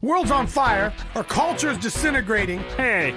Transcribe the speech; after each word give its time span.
World's 0.00 0.30
on 0.30 0.46
fire. 0.46 0.92
Our 1.16 1.24
culture 1.24 1.70
is 1.70 1.78
disintegrating. 1.78 2.60
Hey, 2.76 3.16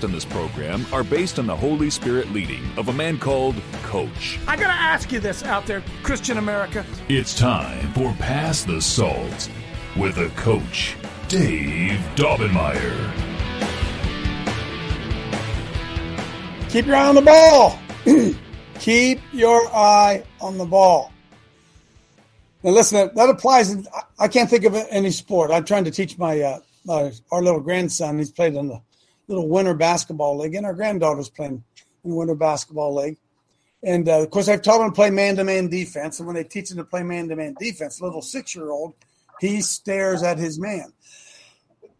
in 0.00 0.10
this 0.10 0.24
program 0.24 0.86
are 0.92 1.04
based 1.04 1.38
on 1.38 1.46
the 1.46 1.54
Holy 1.54 1.90
Spirit 1.90 2.32
leading 2.32 2.62
of 2.76 2.88
a 2.88 2.92
man 2.92 3.18
called 3.18 3.54
Coach. 3.82 4.38
I 4.48 4.56
gotta 4.56 4.72
ask 4.72 5.12
you 5.12 5.20
this 5.20 5.42
out 5.44 5.66
there, 5.66 5.82
Christian 6.02 6.38
America. 6.38 6.84
It's 7.08 7.38
time 7.38 7.92
for 7.92 8.12
Pass 8.14 8.64
the 8.64 8.80
Salt 8.80 9.50
with 9.96 10.16
a 10.16 10.30
coach, 10.30 10.96
Dave 11.28 12.00
Daubenmire. 12.16 13.12
Keep 16.70 16.86
your 16.86 16.96
eye 16.96 17.08
on 17.08 17.14
the 17.14 17.20
ball. 17.20 17.78
Keep 18.80 19.20
your 19.32 19.68
eye 19.68 20.24
on 20.40 20.56
the 20.56 20.64
ball. 20.64 21.12
Now, 22.62 22.70
listen, 22.70 23.10
that 23.14 23.28
applies. 23.28 23.70
In, 23.70 23.86
I 24.18 24.28
can't 24.28 24.48
think 24.48 24.64
of 24.64 24.74
any 24.74 25.10
sport. 25.10 25.50
I'm 25.50 25.64
trying 25.64 25.84
to 25.84 25.90
teach 25.90 26.16
my, 26.16 26.40
uh, 26.40 26.58
my 26.86 27.12
our 27.30 27.42
little 27.42 27.60
grandson. 27.60 28.18
He's 28.18 28.30
played 28.30 28.54
in 28.54 28.68
the 28.68 28.80
little 29.28 29.48
winter 29.48 29.74
basketball 29.74 30.38
league, 30.38 30.54
and 30.54 30.66
our 30.66 30.74
granddaughter's 30.74 31.30
playing 31.30 31.64
in 32.04 32.10
the 32.10 32.16
winter 32.16 32.34
basketball 32.34 32.94
league. 32.94 33.18
And 33.82 34.08
uh, 34.08 34.22
of 34.22 34.30
course, 34.30 34.48
I've 34.48 34.62
taught 34.62 34.80
him 34.80 34.90
to 34.90 34.94
play 34.94 35.10
man 35.10 35.36
to 35.36 35.44
man 35.44 35.68
defense. 35.68 36.18
And 36.18 36.26
when 36.26 36.36
they 36.36 36.44
teach 36.44 36.70
him 36.70 36.76
to 36.76 36.84
play 36.84 37.02
man 37.02 37.28
to 37.28 37.36
man 37.36 37.54
defense, 37.58 38.00
little 38.00 38.22
six 38.22 38.54
year 38.54 38.70
old, 38.70 38.94
he 39.40 39.60
stares 39.60 40.22
at 40.22 40.38
his 40.38 40.58
man. 40.58 40.92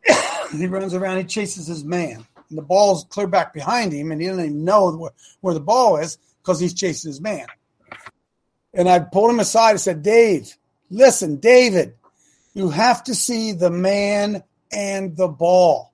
he 0.53 0.67
runs 0.67 0.95
around, 0.95 1.19
he 1.19 1.25
chases 1.25 1.67
his 1.67 1.85
man 1.85 2.27
and 2.53 2.59
the 2.59 2.63
ball's 2.63 3.05
clear 3.05 3.27
back 3.27 3.53
behind 3.53 3.93
him, 3.93 4.13
and 4.13 4.21
he 4.21 4.29
doesn't 4.29 4.45
even 4.45 4.65
know 4.65 4.93
where, 4.93 5.11
where 5.41 5.55
the 5.55 5.61
ball 5.61 5.97
is 5.97 6.19
because 6.43 6.61
he's 6.61 6.75
chasing 6.75 7.09
his 7.09 7.21
man. 7.21 7.47
And 8.75 8.89
I 8.89 9.01
pulled 9.01 9.31
him 9.31 9.41
aside 9.41 9.73
and 9.73 9.81
said, 9.81 10.03
Dave, 10.03 10.55
listen, 10.91 11.37
David, 11.37 11.95
you 12.55 12.69
have 12.69 13.03
to 13.05 13.15
see 13.15 13.53
the 13.53 13.71
man 13.71 14.43
and 14.71 15.17
the 15.17 15.29
ball. 15.29 15.92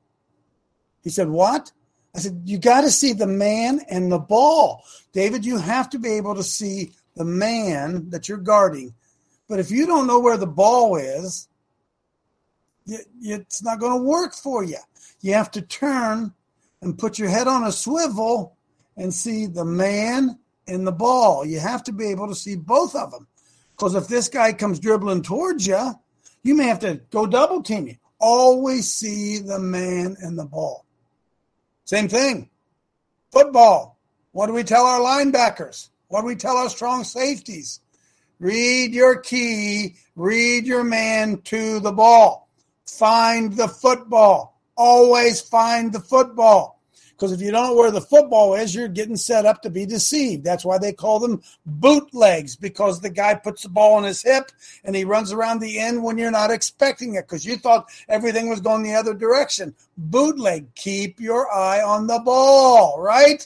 He 1.03 1.11
said, 1.11 1.29
What? 1.29 1.73
I 2.15 2.21
said, 2.21 2.43
You 2.45 2.59
got 2.59 2.83
to 2.83 2.91
see 2.91 3.13
the 3.13 3.27
man 3.27 3.81
and 3.91 4.11
the 4.11 4.19
ball. 4.19 4.85
David, 5.13 5.45
you 5.45 5.59
have 5.59 5.91
to 5.91 5.99
be 5.99 6.11
able 6.11 6.35
to 6.35 6.43
see 6.43 6.93
the 7.17 7.25
man 7.25 8.11
that 8.11 8.29
you're 8.29 8.39
guarding. 8.39 8.95
But 9.49 9.59
if 9.59 9.71
you 9.71 9.87
don't 9.87 10.07
know 10.07 10.21
where 10.21 10.37
the 10.37 10.47
ball 10.47 10.97
is, 10.97 11.49
it's 12.87 13.63
not 13.63 13.81
going 13.81 13.99
to 13.99 14.05
work 14.05 14.35
for 14.35 14.65
you. 14.65 14.79
You 15.21 15.35
have 15.35 15.51
to 15.53 15.63
turn 15.63 16.33
and 16.81 16.99
put 16.99 17.19
your 17.19 17.29
head 17.29 17.49
on 17.49 17.65
a 17.65 17.73
swivel 17.73 18.57
and 18.97 19.13
see 19.13 19.47
the 19.47 19.65
man 19.65 20.39
and 20.67 20.87
the 20.87 20.93
ball. 20.93 21.45
You 21.45 21.61
have 21.61 21.83
to 21.85 21.93
be 21.93 22.09
able 22.09 22.29
to 22.29 22.35
see 22.35 22.57
both 22.57 22.95
of 22.95 23.11
them. 23.11 23.27
Because 23.77 23.95
if 23.95 24.09
this 24.09 24.29
guy 24.29 24.53
comes 24.53 24.81
dribbling 24.81 25.23
towards 25.23 25.67
you, 25.67 25.93
you 26.43 26.55
may 26.55 26.65
have 26.65 26.81
to 26.81 27.01
go 27.11 27.27
double 27.27 27.63
team 27.63 27.87
you. 27.87 27.97
Always 28.21 28.93
see 28.93 29.39
the 29.39 29.59
man 29.59 30.17
and 30.21 30.39
the 30.39 30.45
ball. 30.45 30.85
Same 31.89 32.09
thing. 32.09 32.51
Football. 33.33 33.99
What 34.33 34.49
do 34.49 34.53
we 34.53 34.63
tell 34.63 34.85
our 34.85 35.01
linebackers? 35.01 35.89
What 36.09 36.21
do 36.21 36.27
we 36.27 36.37
tell 36.37 36.57
our 36.57 36.69
strong 36.69 37.05
safeties? 37.05 37.81
Read 38.39 38.93
your 38.93 39.19
key, 39.21 39.97
read 40.15 40.67
your 40.67 40.85
man 40.85 41.41
to 41.43 41.81
the 41.81 41.93
ball. 41.93 42.49
Find 42.87 43.55
the 43.55 43.69
football 43.69 44.59
always 44.79 45.41
find 45.41 45.93
the 45.93 46.01
football. 46.01 46.78
Because 47.19 47.33
if 47.33 47.41
you 47.41 47.51
don't 47.51 47.71
know 47.71 47.75
where 47.75 47.91
the 47.91 48.01
football 48.01 48.55
is, 48.55 48.73
you're 48.73 48.87
getting 48.87 49.17
set 49.17 49.45
up 49.45 49.61
to 49.63 49.71
be 49.71 49.85
deceived. 49.85 50.45
That's 50.45 50.65
why 50.65 50.79
they 50.79 50.93
call 50.93 51.19
them 51.19 51.43
bootlegs, 51.67 52.55
because 52.55 53.01
the 53.01 53.11
guy 53.11 53.35
puts 53.35 53.65
the 53.65 53.69
ball 53.69 53.95
on 53.95 54.05
his 54.05 54.23
hip 54.23 54.53
and 54.85 54.95
he 54.95 55.03
runs 55.03 55.33
around 55.33 55.59
the 55.59 55.81
end 55.81 56.01
when 56.01 56.17
you're 56.17 56.31
not 56.31 56.53
expecting 56.53 57.17
it, 57.17 57.23
because 57.23 57.45
you 57.45 57.57
thought 57.57 57.91
everything 58.09 58.49
was 58.49 58.61
going 58.61 58.85
the 58.85 58.95
other 58.95 59.15
direction. 59.15 59.75
Bootleg, 59.97 60.73
keep 60.77 61.19
your 61.19 61.53
eye 61.53 61.83
on 61.83 62.07
the 62.07 62.21
ball, 62.21 63.01
right? 63.01 63.45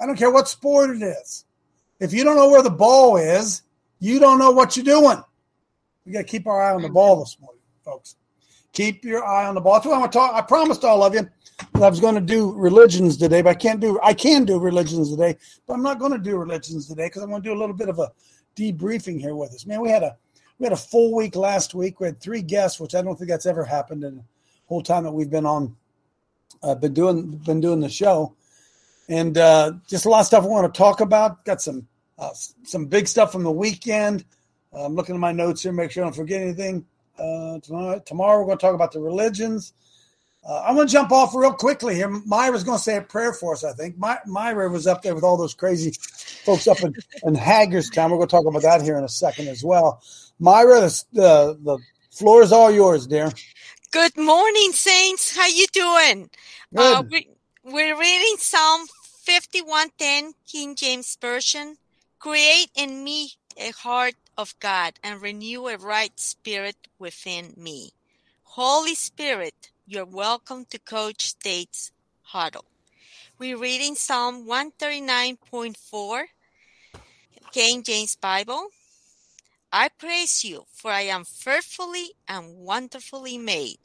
I 0.00 0.06
don't 0.06 0.16
care 0.16 0.30
what 0.30 0.48
sport 0.48 0.88
it 0.88 1.02
is. 1.02 1.44
If 2.00 2.14
you 2.14 2.24
don't 2.24 2.36
know 2.36 2.48
where 2.48 2.62
the 2.62 2.70
ball 2.70 3.18
is, 3.18 3.60
you 4.00 4.18
don't 4.18 4.38
know 4.38 4.52
what 4.52 4.74
you're 4.74 4.86
doing. 4.86 5.22
We 6.06 6.12
got 6.12 6.20
to 6.20 6.24
keep 6.24 6.46
our 6.46 6.62
eye 6.62 6.74
on 6.74 6.80
the 6.80 6.88
ball 6.88 7.20
this 7.20 7.36
morning, 7.42 7.60
folks. 7.84 8.16
Keep 8.72 9.04
your 9.04 9.22
eye 9.22 9.46
on 9.46 9.54
the 9.54 9.60
ball. 9.60 9.74
That's 9.74 9.86
what 9.86 9.94
I'm 9.94 10.00
going 10.00 10.10
to 10.10 10.18
talk. 10.18 10.34
I 10.34 10.40
promised 10.40 10.84
all 10.84 11.02
of 11.02 11.12
you 11.12 11.28
I 11.58 11.88
was 11.88 12.00
going 12.00 12.14
to 12.14 12.20
do 12.20 12.52
religions 12.52 13.16
today, 13.16 13.42
but 13.42 13.50
I 13.50 13.54
can't 13.54 13.80
do. 13.80 13.98
I 14.02 14.14
can 14.14 14.44
do 14.44 14.58
religions 14.58 15.10
today, 15.10 15.36
but 15.66 15.74
I'm 15.74 15.82
not 15.82 15.98
going 15.98 16.12
to 16.12 16.18
do 16.18 16.36
religions 16.36 16.86
today 16.86 17.06
because 17.06 17.22
I'm 17.22 17.30
going 17.30 17.42
to 17.42 17.48
do 17.48 17.54
a 17.54 17.58
little 17.58 17.74
bit 17.74 17.88
of 17.88 17.98
a 17.98 18.12
debriefing 18.56 19.20
here 19.20 19.34
with 19.34 19.52
us. 19.52 19.66
Man, 19.66 19.80
we 19.80 19.90
had 19.90 20.02
a 20.02 20.16
we 20.58 20.64
had 20.64 20.72
a 20.72 20.76
full 20.76 21.14
week 21.14 21.36
last 21.36 21.74
week. 21.74 22.00
We 22.00 22.06
had 22.06 22.20
three 22.20 22.42
guests, 22.42 22.80
which 22.80 22.94
I 22.94 23.02
don't 23.02 23.16
think 23.16 23.30
that's 23.30 23.46
ever 23.46 23.64
happened 23.64 24.04
in 24.04 24.16
the 24.16 24.24
whole 24.66 24.82
time 24.82 25.04
that 25.04 25.12
we've 25.12 25.30
been 25.30 25.46
on. 25.46 25.76
Uh, 26.62 26.74
been 26.74 26.94
doing 26.94 27.36
been 27.38 27.60
doing 27.60 27.80
the 27.80 27.88
show, 27.88 28.34
and 29.08 29.36
uh, 29.36 29.72
just 29.86 30.06
a 30.06 30.08
lot 30.08 30.20
of 30.20 30.26
stuff 30.26 30.44
I 30.44 30.48
want 30.48 30.72
to 30.72 30.78
talk 30.78 31.00
about. 31.00 31.44
Got 31.44 31.60
some 31.60 31.86
uh, 32.18 32.30
some 32.64 32.86
big 32.86 33.06
stuff 33.08 33.32
from 33.32 33.44
the 33.44 33.52
weekend. 33.52 34.24
I'm 34.72 34.94
looking 34.94 35.14
at 35.14 35.20
my 35.20 35.32
notes 35.32 35.62
here, 35.62 35.72
make 35.72 35.90
sure 35.90 36.04
I 36.04 36.06
don't 36.06 36.16
forget 36.16 36.42
anything. 36.42 36.84
Uh, 37.18 37.58
tomorrow, 37.60 37.98
tomorrow, 38.04 38.40
we're 38.40 38.46
going 38.46 38.58
to 38.58 38.62
talk 38.62 38.74
about 38.74 38.92
the 38.92 39.00
religions. 39.00 39.72
Uh, 40.46 40.62
I'm 40.64 40.76
going 40.76 40.86
to 40.86 40.92
jump 40.92 41.10
off 41.10 41.34
real 41.34 41.52
quickly 41.52 41.94
here. 41.96 42.08
Myra's 42.08 42.62
going 42.62 42.78
to 42.78 42.82
say 42.82 42.96
a 42.96 43.02
prayer 43.02 43.32
for 43.32 43.52
us, 43.52 43.64
I 43.64 43.72
think. 43.72 43.98
My, 43.98 44.18
Myra 44.26 44.68
was 44.68 44.86
up 44.86 45.02
there 45.02 45.14
with 45.14 45.24
all 45.24 45.36
those 45.36 45.54
crazy 45.54 45.92
folks 46.44 46.68
up 46.68 46.80
in, 46.82 46.94
in 47.24 47.34
Hagerstown. 47.34 48.10
We're 48.10 48.18
going 48.18 48.28
to 48.28 48.36
talk 48.36 48.46
about 48.46 48.62
that 48.62 48.82
here 48.82 48.96
in 48.96 49.02
a 49.02 49.08
second 49.08 49.48
as 49.48 49.64
well. 49.64 50.00
Myra, 50.38 50.80
the, 50.80 51.04
the, 51.12 51.58
the 51.62 51.78
floor 52.12 52.42
is 52.42 52.52
all 52.52 52.70
yours, 52.70 53.08
dear. 53.08 53.32
Good 53.90 54.16
morning, 54.16 54.72
Saints. 54.72 55.36
How 55.36 55.46
you 55.48 55.66
doing? 55.72 56.30
Uh, 56.76 57.02
we, 57.10 57.28
we're 57.64 57.98
reading 57.98 58.36
Psalm 58.38 58.86
51:10, 59.26 60.32
King 60.46 60.76
James 60.76 61.16
Version. 61.20 61.76
Create 62.18 62.68
in 62.74 63.02
me 63.02 63.32
a 63.56 63.70
heart 63.70 64.14
of 64.36 64.54
God 64.60 64.94
and 65.02 65.22
renew 65.22 65.66
a 65.68 65.76
right 65.78 66.18
spirit 66.20 66.76
within 66.98 67.54
me. 67.56 67.90
Holy 68.42 68.94
Spirit, 68.94 69.70
you're 69.88 70.04
welcome 70.04 70.64
to 70.70 70.80
Coach 70.80 71.26
State's 71.26 71.92
huddle. 72.22 72.64
We're 73.38 73.56
reading 73.56 73.94
Psalm 73.94 74.44
139.4, 74.44 76.24
King 77.52 77.82
James 77.84 78.16
Bible. 78.16 78.70
I 79.72 79.90
praise 79.96 80.44
you, 80.44 80.64
for 80.72 80.90
I 80.90 81.02
am 81.02 81.24
fearfully 81.24 82.14
and 82.26 82.56
wonderfully 82.56 83.38
made. 83.38 83.78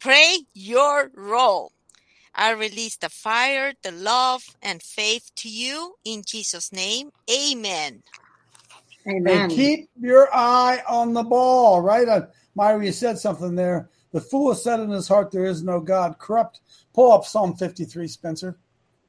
Pray 0.00 0.38
your 0.52 1.12
role. 1.14 1.70
I 2.34 2.50
release 2.50 2.96
the 2.96 3.08
fire, 3.08 3.72
the 3.84 3.92
love, 3.92 4.56
and 4.60 4.82
faith 4.82 5.30
to 5.36 5.48
you 5.48 5.94
in 6.04 6.22
Jesus' 6.26 6.72
name. 6.72 7.12
Amen. 7.30 8.02
Amen. 9.08 9.40
And 9.42 9.50
keep 9.52 9.90
your 10.00 10.28
eye 10.34 10.82
on 10.88 11.12
the 11.14 11.22
ball, 11.22 11.82
right? 11.82 12.08
Uh, 12.08 12.26
Myra, 12.56 12.84
you 12.84 12.92
said 12.92 13.18
something 13.18 13.54
there. 13.54 13.88
The 14.12 14.20
fool 14.20 14.50
has 14.50 14.62
said 14.62 14.80
in 14.80 14.90
his 14.90 15.08
heart, 15.08 15.30
There 15.30 15.44
is 15.44 15.62
no 15.62 15.80
God. 15.80 16.18
Corrupt. 16.18 16.60
Pull 16.94 17.12
up 17.12 17.24
Psalm 17.24 17.54
53, 17.56 18.08
Spencer, 18.08 18.58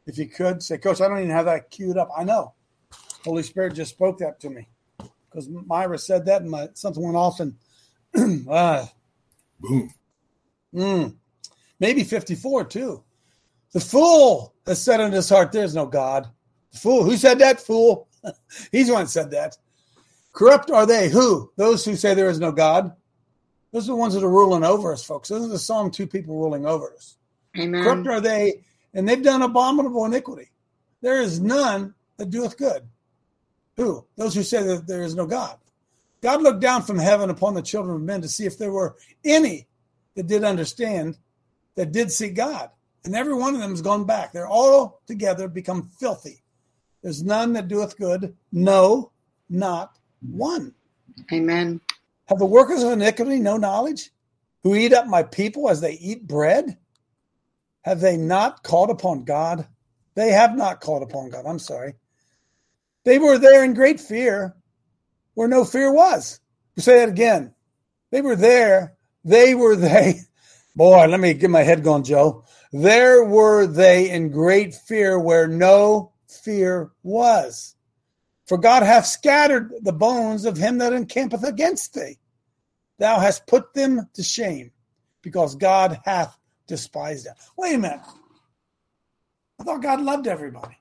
if 0.06 0.18
you 0.18 0.28
could. 0.28 0.62
Say, 0.62 0.78
Coach, 0.78 1.02
I 1.02 1.08
don't 1.08 1.20
even 1.20 1.32
have 1.32 1.46
that 1.46 1.72
queued 1.72 1.98
up. 1.98 2.10
I 2.16 2.24
know. 2.24 2.54
Holy 3.24 3.44
Spirit 3.44 3.74
just 3.74 3.92
spoke 3.92 4.18
that 4.20 4.40
to 4.42 4.50
me 4.50 4.68
because 5.30 5.48
Myra 5.50 5.98
said 5.98 6.26
that 6.26 6.42
and 6.42 6.52
my, 6.52 6.68
something 6.74 7.04
went 7.04 7.16
off 7.16 7.40
and 7.40 7.56
uh, 8.50 8.86
boom. 9.60 9.94
Mm, 10.74 11.16
maybe 11.80 12.04
54 12.04 12.66
too. 12.66 13.04
The 13.74 13.80
fool 13.80 14.54
has 14.66 14.82
said 14.82 15.00
in 15.00 15.12
his 15.12 15.30
heart, 15.30 15.52
There's 15.52 15.76
no 15.76 15.86
God. 15.86 16.28
The 16.72 16.80
fool. 16.80 17.04
Who 17.04 17.18
said 17.18 17.40
that? 17.40 17.60
Fool. 17.60 18.08
He's 18.72 18.88
the 18.88 18.94
one 18.94 19.04
that 19.06 19.10
said 19.10 19.32
that. 19.32 19.58
Corrupt 20.34 20.72
are 20.72 20.86
they? 20.86 21.10
Who? 21.10 21.52
Those 21.58 21.84
who 21.84 21.96
say 21.96 22.14
there 22.14 22.30
is 22.30 22.40
no 22.40 22.52
God. 22.52 22.94
Those 23.72 23.86
are 23.86 23.94
the 23.94 23.98
ones 23.98 24.14
that 24.14 24.24
are 24.24 24.30
ruling 24.30 24.64
over 24.64 24.92
us, 24.92 25.04
folks. 25.04 25.30
Those 25.30 25.46
are 25.46 25.50
the 25.50 25.60
Psalm 25.60 25.92
2 25.92 26.08
people 26.08 26.38
ruling 26.38 26.66
over 26.66 26.92
us. 26.94 27.18
Amen. 27.58 27.84
Corrupt 27.84 28.08
are 28.08 28.22
they, 28.22 28.64
and 28.94 29.08
they've 29.08 29.24
done 29.24 29.42
abominable 29.42 30.06
iniquity. 30.06 30.50
There 31.02 31.22
is 31.22 31.40
none 31.40 31.94
that 32.18 32.30
doeth 32.30 32.58
good. 32.58 32.84
Who? 33.78 34.06
Those 34.18 34.36
who 34.36 34.44
say 34.44 34.62
that 34.64 34.88
there 34.88 35.04
is 35.04 35.16
no 35.16 35.26
God. 35.26 35.58
God 36.22 36.42
looked 36.42 36.60
down 36.60 36.84
from 36.84 37.00
heaven 37.00 37.30
upon 37.30 37.56
the 37.56 37.62
children 37.62 37.96
of 37.96 38.02
men 38.02 38.22
to 38.22 38.30
see 38.30 38.46
if 38.46 38.58
there 38.58 38.72
were 38.72 38.96
any 39.26 39.68
that 40.16 40.28
did 40.28 40.44
understand, 40.44 41.18
that 41.76 41.92
did 41.92 42.12
see 42.12 42.30
God. 42.30 42.70
And 43.04 43.16
every 43.16 43.34
one 43.34 43.56
of 43.56 43.62
them 43.62 43.72
has 43.72 43.82
gone 43.82 44.04
back. 44.06 44.32
They're 44.32 44.48
all 44.48 45.02
together 45.08 45.48
become 45.48 45.90
filthy. 46.00 46.44
There's 47.02 47.24
none 47.24 47.54
that 47.54 47.68
doeth 47.68 47.98
good. 47.98 48.36
No, 48.52 49.12
not 49.50 49.98
one. 50.30 50.76
Amen. 51.32 51.82
Have 52.32 52.40
the 52.40 52.46
workers 52.46 52.82
of 52.82 52.94
iniquity 52.94 53.40
no 53.40 53.58
knowledge? 53.58 54.10
Who 54.64 54.74
eat 54.74 54.94
up 54.94 55.06
my 55.06 55.22
people 55.22 55.68
as 55.70 55.82
they 55.82 55.94
eat 55.96 56.26
bread? 56.26 56.78
Have 57.82 58.00
they 58.00 58.16
not 58.16 58.64
called 58.64 58.90
upon 58.90 59.26
God? 59.26 59.68
They 60.16 60.32
have 60.32 60.56
not 60.56 60.80
called 60.80 61.04
upon 61.04 61.30
God. 61.30 61.46
I'm 61.46 61.60
sorry. 61.60 61.96
They 63.04 63.20
were 63.20 63.38
there 63.38 63.66
in 63.66 63.74
great 63.74 64.00
fear 64.00 64.56
where 65.34 65.50
no 65.50 65.66
fear 65.66 65.92
was. 65.92 66.40
You 66.78 66.84
say 66.84 67.00
that 67.00 67.10
again. 67.10 67.54
They 68.12 68.22
were 68.22 68.38
there. 68.38 68.96
They 69.26 69.54
were 69.54 69.76
they. 69.76 70.22
Boy, 70.78 71.08
let 71.08 71.20
me 71.20 71.34
get 71.34 71.50
my 71.50 71.64
head 71.64 71.84
going, 71.84 72.04
Joe. 72.04 72.46
There 72.72 73.26
were 73.26 73.68
they 73.68 74.10
in 74.10 74.32
great 74.32 74.74
fear 74.74 75.20
where 75.20 75.50
no 75.50 76.14
fear 76.30 76.92
was. 77.04 77.76
For 78.48 78.58
God 78.58 78.84
hath 78.84 79.06
scattered 79.06 79.72
the 79.82 79.94
bones 79.94 80.46
of 80.46 80.58
him 80.58 80.80
that 80.80 80.94
encampeth 80.94 81.44
against 81.44 81.94
thee. 81.94 82.20
Thou 82.98 83.20
hast 83.20 83.48
put 83.48 83.74
them 83.74 84.10
to 84.14 84.24
shame, 84.24 84.72
because 85.22 85.56
God 85.56 86.00
hath 86.04 86.38
despised 86.68 87.26
them. 87.26 87.36
Wait 87.58 87.76
a 87.76 87.78
minute. 87.78 88.02
I 89.60 89.64
thought 89.64 89.82
God 89.82 90.02
loved 90.02 90.28
everybody. 90.28 90.78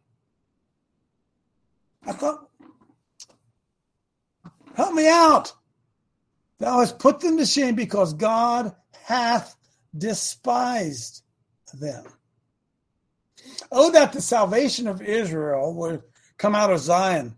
I 2.07 2.13
thought, 2.13 2.49
help 4.75 4.95
me 4.95 5.09
out. 5.09 5.53
Thou 6.59 6.81
hast 6.81 6.99
put 6.99 7.21
them 7.21 7.39
to 7.39 7.47
shame 7.47 7.75
because 7.75 8.15
God 8.15 8.75
hath 9.05 9.57
despised 9.97 11.23
them. 11.75 12.05
Oh, 13.73 13.91
that 13.93 14.13
the 14.13 14.21
salvation 14.21 14.87
of 14.87 15.03
Israel 15.03 15.75
would 15.75 16.03
come 16.37 16.55
out 16.55 16.73
of 16.73 16.81
Zion. 16.81 17.37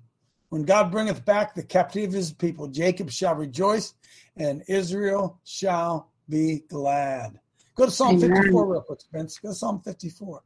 When 0.52 0.64
God 0.64 0.90
bringeth 0.90 1.24
back 1.24 1.54
the 1.54 1.62
captivity 1.62 2.04
of 2.04 2.12
his 2.12 2.30
people, 2.30 2.68
Jacob 2.68 3.10
shall 3.10 3.34
rejoice 3.34 3.94
and 4.36 4.62
Israel 4.68 5.40
shall 5.44 6.10
be 6.28 6.62
glad. 6.68 7.40
Go 7.74 7.86
to 7.86 7.90
Psalm 7.90 8.16
Amen. 8.16 8.36
54 8.36 8.66
real 8.70 8.82
quick, 8.82 9.00
Spence. 9.00 9.38
Go 9.38 9.48
to 9.48 9.54
Psalm 9.54 9.80
54. 9.80 10.42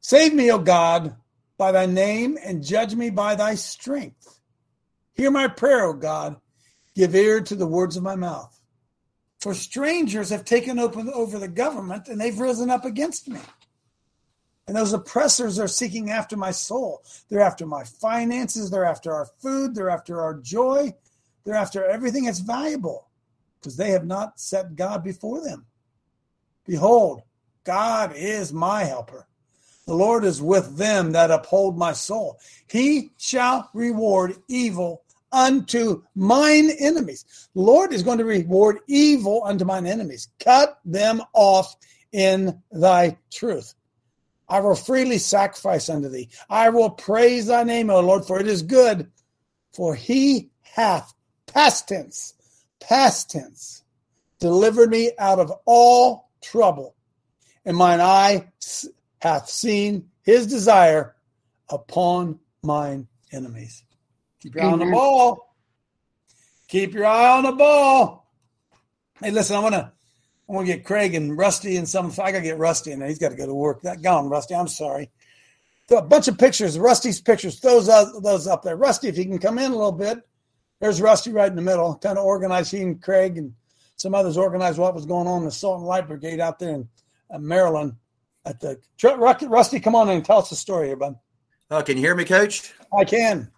Save 0.00 0.34
me, 0.34 0.50
O 0.50 0.58
God, 0.58 1.14
by 1.56 1.70
thy 1.70 1.86
name, 1.86 2.36
and 2.44 2.64
judge 2.64 2.96
me 2.96 3.10
by 3.10 3.36
thy 3.36 3.54
strength. 3.54 4.40
Hear 5.14 5.30
my 5.30 5.46
prayer, 5.46 5.84
O 5.84 5.92
God. 5.92 6.34
Give 6.96 7.14
ear 7.14 7.40
to 7.42 7.54
the 7.54 7.64
words 7.64 7.96
of 7.96 8.02
my 8.02 8.16
mouth. 8.16 8.60
For 9.38 9.54
strangers 9.54 10.30
have 10.30 10.44
taken 10.44 10.80
open 10.80 11.08
over 11.14 11.38
the 11.38 11.46
government, 11.46 12.08
and 12.08 12.20
they've 12.20 12.36
risen 12.36 12.70
up 12.70 12.84
against 12.84 13.28
me. 13.28 13.38
And 14.66 14.76
those 14.76 14.92
oppressors 14.92 15.58
are 15.58 15.68
seeking 15.68 16.10
after 16.10 16.36
my 16.36 16.50
soul. 16.50 17.04
They're 17.28 17.40
after 17.40 17.66
my 17.66 17.84
finances. 17.84 18.70
They're 18.70 18.84
after 18.84 19.12
our 19.12 19.26
food. 19.40 19.74
They're 19.74 19.90
after 19.90 20.20
our 20.20 20.34
joy. 20.34 20.92
They're 21.44 21.54
after 21.54 21.84
everything 21.84 22.24
that's 22.24 22.40
valuable 22.40 23.08
because 23.60 23.76
they 23.76 23.90
have 23.90 24.06
not 24.06 24.40
set 24.40 24.74
God 24.74 25.04
before 25.04 25.40
them. 25.40 25.66
Behold, 26.66 27.22
God 27.62 28.12
is 28.16 28.52
my 28.52 28.84
helper. 28.84 29.28
The 29.86 29.94
Lord 29.94 30.24
is 30.24 30.42
with 30.42 30.76
them 30.76 31.12
that 31.12 31.30
uphold 31.30 31.78
my 31.78 31.92
soul. 31.92 32.40
He 32.68 33.12
shall 33.18 33.70
reward 33.72 34.34
evil 34.48 35.02
unto 35.30 36.02
mine 36.16 36.70
enemies. 36.80 37.48
The 37.54 37.60
Lord 37.60 37.92
is 37.92 38.02
going 38.02 38.18
to 38.18 38.24
reward 38.24 38.78
evil 38.88 39.42
unto 39.44 39.64
mine 39.64 39.86
enemies. 39.86 40.28
Cut 40.40 40.80
them 40.84 41.22
off 41.34 41.76
in 42.10 42.60
thy 42.72 43.16
truth. 43.30 43.74
I 44.48 44.60
will 44.60 44.76
freely 44.76 45.18
sacrifice 45.18 45.88
unto 45.88 46.08
thee. 46.08 46.28
I 46.48 46.68
will 46.68 46.90
praise 46.90 47.46
thy 47.46 47.64
name, 47.64 47.90
O 47.90 48.00
Lord, 48.00 48.24
for 48.24 48.40
it 48.40 48.46
is 48.46 48.62
good. 48.62 49.10
For 49.72 49.94
he 49.94 50.50
hath, 50.62 51.12
past 51.46 51.88
tense, 51.88 52.34
past 52.80 53.30
tense, 53.30 53.82
delivered 54.38 54.90
me 54.90 55.12
out 55.18 55.40
of 55.40 55.52
all 55.64 56.30
trouble. 56.40 56.94
And 57.64 57.76
mine 57.76 58.00
eye 58.00 58.48
hath 59.20 59.48
seen 59.48 60.08
his 60.22 60.46
desire 60.46 61.16
upon 61.68 62.38
mine 62.62 63.08
enemies. 63.32 63.82
Keep 64.40 64.54
your 64.54 64.64
eye 64.64 64.72
on 64.72 64.78
the 64.78 64.86
ball. 64.86 65.56
Keep 66.68 66.94
your 66.94 67.06
eye 67.06 67.36
on 67.36 67.44
the 67.44 67.52
ball. 67.52 68.30
Hey, 69.20 69.30
listen, 69.30 69.56
I 69.56 69.60
want 69.60 69.74
to 69.74 69.92
I 70.48 70.52
want 70.52 70.66
to 70.66 70.72
get 70.72 70.84
Craig 70.84 71.14
and 71.14 71.36
Rusty 71.36 71.76
and 71.76 71.88
some. 71.88 72.12
I 72.22 72.30
got 72.30 72.38
to 72.38 72.40
get 72.42 72.58
Rusty 72.58 72.92
in 72.92 73.00
there. 73.00 73.08
He's 73.08 73.18
got 73.18 73.30
to 73.30 73.36
go 73.36 73.46
to 73.46 73.54
work. 73.54 73.82
That 73.82 74.02
gone, 74.02 74.28
Rusty. 74.28 74.54
I'm 74.54 74.68
sorry. 74.68 75.10
a 75.90 76.02
bunch 76.02 76.28
of 76.28 76.38
pictures, 76.38 76.78
Rusty's 76.78 77.20
pictures. 77.20 77.60
Those 77.60 77.88
up, 77.88 78.08
those 78.22 78.46
up 78.46 78.62
there. 78.62 78.76
Rusty, 78.76 79.08
if 79.08 79.18
you 79.18 79.24
can 79.24 79.38
come 79.38 79.58
in 79.58 79.72
a 79.72 79.76
little 79.76 79.92
bit. 79.92 80.18
There's 80.80 81.00
Rusty 81.00 81.32
right 81.32 81.48
in 81.48 81.56
the 81.56 81.62
middle, 81.62 81.96
kind 81.96 82.18
of 82.18 82.24
organized. 82.24 82.70
He 82.70 82.82
and 82.82 83.02
Craig 83.02 83.38
and 83.38 83.54
some 83.96 84.14
others 84.14 84.36
organized 84.36 84.78
what 84.78 84.94
was 84.94 85.06
going 85.06 85.26
on 85.26 85.38
in 85.38 85.46
the 85.46 85.50
Salt 85.50 85.78
and 85.78 85.86
Light 85.86 86.06
Brigade 86.06 86.38
out 86.38 86.58
there 86.58 86.74
in 86.74 86.88
uh, 87.30 87.38
Maryland. 87.38 87.94
At 88.44 88.60
the 88.60 88.78
Rusty, 89.48 89.80
come 89.80 89.96
on 89.96 90.08
in 90.08 90.16
and 90.16 90.24
tell 90.24 90.38
us 90.38 90.50
the 90.50 90.56
story 90.56 90.88
here, 90.88 90.96
bud. 90.96 91.16
Uh, 91.68 91.82
can 91.82 91.96
you 91.96 92.04
hear 92.04 92.14
me, 92.14 92.24
Coach? 92.24 92.72
I 92.96 93.04
can. 93.04 93.50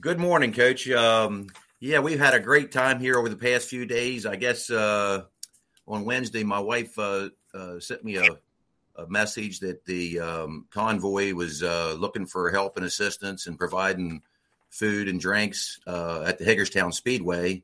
Good 0.00 0.20
morning, 0.20 0.52
Coach. 0.52 0.88
Um, 0.90 1.48
yeah, 1.80 1.98
we've 1.98 2.20
had 2.20 2.34
a 2.34 2.38
great 2.38 2.70
time 2.70 3.00
here 3.00 3.16
over 3.16 3.28
the 3.28 3.36
past 3.36 3.66
few 3.68 3.86
days. 3.86 4.24
I 4.24 4.36
guess 4.36 4.70
uh, 4.70 5.24
on 5.88 6.04
Wednesday, 6.04 6.44
my 6.44 6.60
wife 6.60 6.98
uh, 6.98 7.30
uh, 7.54 7.80
sent 7.80 8.04
me 8.04 8.16
a, 8.16 8.38
a, 8.96 9.08
message 9.08 9.60
that 9.60 9.84
the 9.86 10.20
um, 10.20 10.66
convoy 10.70 11.32
was 11.32 11.62
uh, 11.62 11.96
looking 11.98 12.26
for 12.26 12.50
help 12.50 12.76
and 12.76 12.84
assistance 12.84 13.46
and 13.46 13.58
providing 13.58 14.22
food 14.70 15.08
and 15.08 15.18
drinks 15.18 15.80
uh, 15.86 16.22
at 16.26 16.38
the 16.38 16.44
Hagerstown 16.44 16.92
Speedway. 16.92 17.62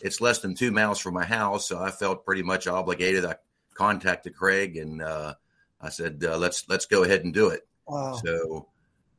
It's 0.00 0.20
less 0.20 0.38
than 0.38 0.54
two 0.54 0.70
miles 0.70 1.00
from 1.00 1.14
my 1.14 1.24
house, 1.24 1.68
so 1.68 1.78
I 1.78 1.90
felt 1.90 2.24
pretty 2.24 2.42
much 2.42 2.66
obligated. 2.66 3.24
I 3.24 3.36
contacted 3.74 4.36
Craig 4.36 4.76
and 4.76 5.02
uh, 5.02 5.34
I 5.80 5.88
said, 5.88 6.22
uh, 6.24 6.36
"Let's 6.36 6.68
let's 6.68 6.86
go 6.86 7.04
ahead 7.04 7.24
and 7.24 7.32
do 7.32 7.48
it." 7.48 7.66
Wow. 7.86 8.20
So 8.24 8.68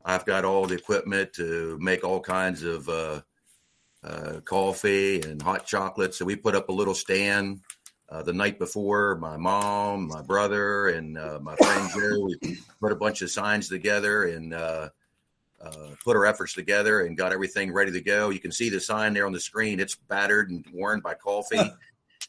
I've 0.04 0.24
got 0.24 0.44
all 0.44 0.66
the 0.66 0.76
equipment 0.76 1.32
to 1.34 1.78
make 1.80 2.04
all 2.04 2.20
kinds 2.20 2.62
of 2.62 2.88
coffee 4.44 5.20
and 5.22 5.42
hot 5.42 5.66
chocolate. 5.66 6.14
So 6.14 6.24
we 6.24 6.36
put 6.36 6.54
up 6.54 6.68
a 6.68 6.72
little 6.72 6.94
stand 6.94 7.60
uh, 8.08 8.22
the 8.22 8.32
night 8.32 8.58
before, 8.58 9.16
my 9.16 9.36
mom, 9.36 10.08
my 10.08 10.22
brother, 10.22 10.88
and 10.88 11.18
uh, 11.18 11.38
my 11.42 11.56
friend 11.56 11.90
Joe, 11.92 12.24
we 12.24 12.58
put 12.80 12.92
a 12.92 12.96
bunch 12.96 13.22
of 13.22 13.30
signs 13.30 13.68
together 13.68 14.24
and 14.24 14.54
uh, 14.54 14.90
uh, 15.60 15.88
put 16.04 16.16
our 16.16 16.24
efforts 16.24 16.54
together 16.54 17.00
and 17.00 17.16
got 17.16 17.32
everything 17.32 17.72
ready 17.72 17.92
to 17.92 18.00
go. 18.00 18.30
You 18.30 18.38
can 18.38 18.52
see 18.52 18.68
the 18.68 18.80
sign 18.80 19.14
there 19.14 19.26
on 19.26 19.32
the 19.32 19.40
screen. 19.40 19.80
It's 19.80 19.96
battered 19.96 20.50
and 20.50 20.64
worn 20.72 21.00
by 21.00 21.14
coffee. 21.14 21.72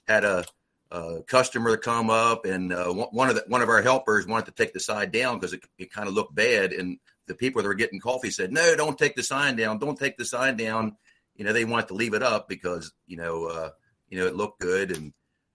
Had 0.07 0.24
a, 0.24 0.46
a 0.89 1.22
customer 1.27 1.77
come 1.77 2.10
up, 2.10 2.46
and 2.46 2.74
uh, 2.74 2.91
one 2.91 3.29
of 3.29 3.36
the, 3.36 3.43
one 3.48 3.62
of 3.62 3.69
our 3.69 3.84
helpers 3.84 4.25
wanted 4.25 4.46
to 4.46 4.51
take 4.53 4.74
the 4.74 4.79
sign 4.79 5.12
down 5.12 5.38
because 5.38 5.53
it, 5.53 5.62
it 5.77 5.91
kind 5.91 6.07
of 6.07 6.15
looked 6.15 6.34
bad. 6.34 6.74
And 6.74 6.98
the 7.27 7.36
people 7.36 7.62
that 7.62 7.67
were 7.67 7.75
getting 7.75 8.00
coffee 8.00 8.31
said, 8.31 8.51
"No, 8.51 8.75
don't 8.75 8.98
take 8.98 9.15
the 9.15 9.24
sign 9.24 9.57
down. 9.57 9.77
Don't 9.77 10.00
take 10.00 10.17
the 10.17 10.25
sign 10.25 10.55
down." 10.55 10.96
You 11.36 11.46
know, 11.46 11.53
they 11.53 11.65
wanted 11.65 11.89
to 11.89 11.93
leave 11.93 12.15
it 12.15 12.24
up 12.24 12.48
because 12.48 12.93
you 13.05 13.17
know, 13.17 13.46
uh, 13.46 13.69
you 14.10 14.17
know, 14.17 14.25
it 14.25 14.36
looked 14.36 14.60
good 14.62 14.96
and 14.96 15.13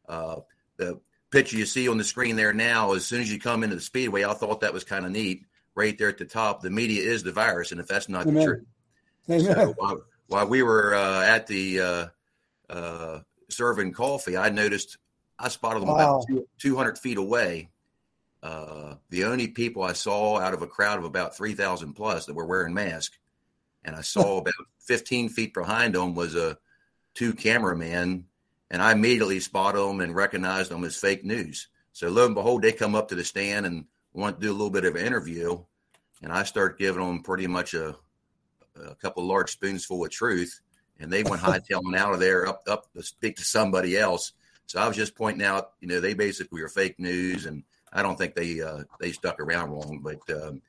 uh, 0.08 0.36
the 0.76 1.00
picture 1.30 1.56
you 1.56 1.66
see 1.66 1.88
on 1.88 1.98
the 1.98 2.04
screen 2.04 2.36
there 2.36 2.52
now, 2.52 2.92
as 2.92 3.04
soon 3.04 3.20
as 3.20 3.32
you 3.32 3.40
come 3.40 3.64
into 3.64 3.76
the 3.76 3.82
speedway, 3.82 4.24
I 4.24 4.34
thought 4.34 4.60
that 4.60 4.72
was 4.72 4.84
kind 4.84 5.04
of 5.04 5.10
neat. 5.10 5.44
Right 5.74 5.96
there 5.96 6.08
at 6.08 6.18
the 6.18 6.26
top, 6.26 6.60
the 6.60 6.68
media 6.68 7.02
is 7.02 7.22
the 7.22 7.32
virus, 7.32 7.72
and 7.72 7.80
if 7.80 7.86
that's 7.88 8.08
not 8.08 8.26
Amen. 8.26 8.34
the 8.34 8.44
truth, 8.44 8.64
Amen. 9.30 9.54
So 9.54 9.74
while, 9.78 10.02
while, 10.26 10.46
we 10.46 10.62
were 10.62 10.94
uh, 10.94 11.24
at 11.24 11.46
the 11.46 11.80
uh, 11.80 12.06
uh, 12.68 13.20
serving 13.48 13.92
coffee, 13.92 14.36
I 14.36 14.50
noticed 14.50 14.98
I 15.38 15.48
spotted 15.48 15.80
them 15.80 15.88
wow. 15.88 16.20
about 16.28 16.44
200 16.58 16.98
feet 16.98 17.16
away. 17.16 17.70
Uh, 18.42 18.96
the 19.08 19.24
only 19.24 19.48
people 19.48 19.82
I 19.82 19.94
saw 19.94 20.38
out 20.38 20.52
of 20.52 20.60
a 20.60 20.66
crowd 20.66 20.98
of 20.98 21.04
about 21.04 21.36
3,000 21.36 21.94
plus 21.94 22.26
that 22.26 22.34
were 22.34 22.44
wearing 22.44 22.74
masks, 22.74 23.16
and 23.82 23.96
I 23.96 24.02
saw 24.02 24.36
about 24.40 24.52
15 24.80 25.30
feet 25.30 25.54
behind 25.54 25.94
them 25.94 26.14
was 26.14 26.34
a 26.34 26.58
two 27.14 27.32
cameramen 27.32 28.26
and 28.72 28.80
I 28.82 28.92
immediately 28.92 29.38
spotted 29.38 29.78
them 29.78 30.00
and 30.00 30.16
recognized 30.16 30.70
them 30.70 30.82
as 30.82 30.96
fake 30.96 31.24
news. 31.24 31.68
So 31.92 32.08
lo 32.08 32.24
and 32.24 32.34
behold, 32.34 32.62
they 32.62 32.72
come 32.72 32.94
up 32.94 33.08
to 33.08 33.14
the 33.14 33.22
stand 33.22 33.66
and 33.66 33.84
want 34.14 34.40
to 34.40 34.46
do 34.46 34.50
a 34.50 34.56
little 34.56 34.70
bit 34.70 34.86
of 34.86 34.96
an 34.96 35.06
interview, 35.06 35.62
and 36.22 36.32
I 36.32 36.44
start 36.44 36.78
giving 36.78 37.06
them 37.06 37.22
pretty 37.22 37.46
much 37.46 37.74
a, 37.74 37.94
a 38.74 38.94
couple 38.96 39.24
large 39.24 39.56
spoonsful 39.58 40.04
of 40.04 40.10
truth, 40.10 40.58
and 40.98 41.12
they 41.12 41.22
went 41.22 41.42
hightailing 41.42 41.96
out 41.96 42.14
of 42.14 42.20
there 42.20 42.48
up 42.48 42.62
up 42.66 42.90
to 42.94 43.02
speak 43.02 43.36
to 43.36 43.44
somebody 43.44 43.96
else. 43.96 44.32
So 44.66 44.80
I 44.80 44.88
was 44.88 44.96
just 44.96 45.14
pointing 45.14 45.44
out, 45.44 45.72
you 45.80 45.88
know, 45.88 46.00
they 46.00 46.14
basically 46.14 46.62
are 46.62 46.68
fake 46.68 46.98
news, 46.98 47.44
and 47.44 47.64
I 47.92 48.02
don't 48.02 48.16
think 48.16 48.34
they 48.34 48.62
uh, 48.62 48.84
they 48.98 49.12
stuck 49.12 49.38
around 49.38 49.72
long. 49.72 50.00
But 50.02 50.34
um, 50.34 50.62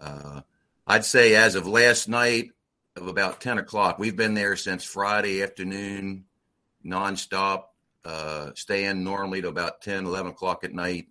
uh, 0.00 0.42
I'd 0.86 1.04
say 1.04 1.34
as 1.34 1.56
of 1.56 1.66
last 1.66 2.08
night 2.08 2.52
of 2.94 3.08
about 3.08 3.40
ten 3.40 3.58
o'clock, 3.58 3.98
we've 3.98 4.16
been 4.16 4.34
there 4.34 4.54
since 4.54 4.84
Friday 4.84 5.42
afternoon 5.42 6.26
nonstop. 6.84 7.64
uh, 8.04 8.50
staying 8.54 9.04
normally 9.04 9.42
to 9.42 9.48
about 9.48 9.82
10, 9.82 10.06
11 10.06 10.32
o'clock 10.32 10.64
at 10.64 10.72
night. 10.72 11.08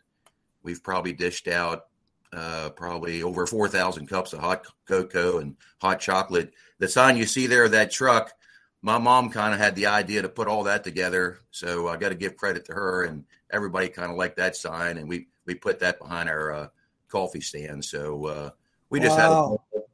We've 0.63 0.81
probably 0.81 1.13
dished 1.13 1.47
out 1.47 1.85
uh, 2.33 2.69
probably 2.71 3.21
over 3.23 3.45
4,000 3.45 4.07
cups 4.07 4.33
of 4.33 4.39
hot 4.39 4.65
cocoa 4.87 5.37
and 5.39 5.55
hot 5.79 5.99
chocolate. 5.99 6.51
The 6.79 6.87
sign 6.87 7.15
you 7.17 7.25
see 7.27 7.45
there, 7.47 7.69
that 7.69 7.91
truck, 7.91 8.33
my 8.81 8.97
mom 8.97 9.29
kind 9.29 9.53
of 9.53 9.59
had 9.59 9.75
the 9.75 9.85
idea 9.87 10.21
to 10.23 10.29
put 10.29 10.47
all 10.47 10.63
that 10.63 10.83
together. 10.83 11.39
So 11.51 11.87
I 11.87 11.97
got 11.97 12.09
to 12.09 12.15
give 12.15 12.35
credit 12.37 12.65
to 12.65 12.73
her 12.73 13.03
and 13.03 13.23
everybody 13.51 13.89
kind 13.89 14.09
of 14.11 14.17
liked 14.17 14.37
that 14.37 14.55
sign. 14.55 14.97
And 14.97 15.07
we, 15.07 15.27
we 15.45 15.53
put 15.55 15.79
that 15.81 15.99
behind 15.99 16.27
our 16.29 16.51
uh, 16.51 16.67
coffee 17.07 17.41
stand. 17.41 17.85
So 17.85 18.25
uh, 18.25 18.49
we 18.89 18.99
just 18.99 19.17
Wow. 19.17 19.59
had, 19.73 19.81
a, 19.81 19.85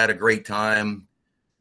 had 0.00 0.10
a 0.10 0.14
great 0.14 0.44
time, 0.46 1.06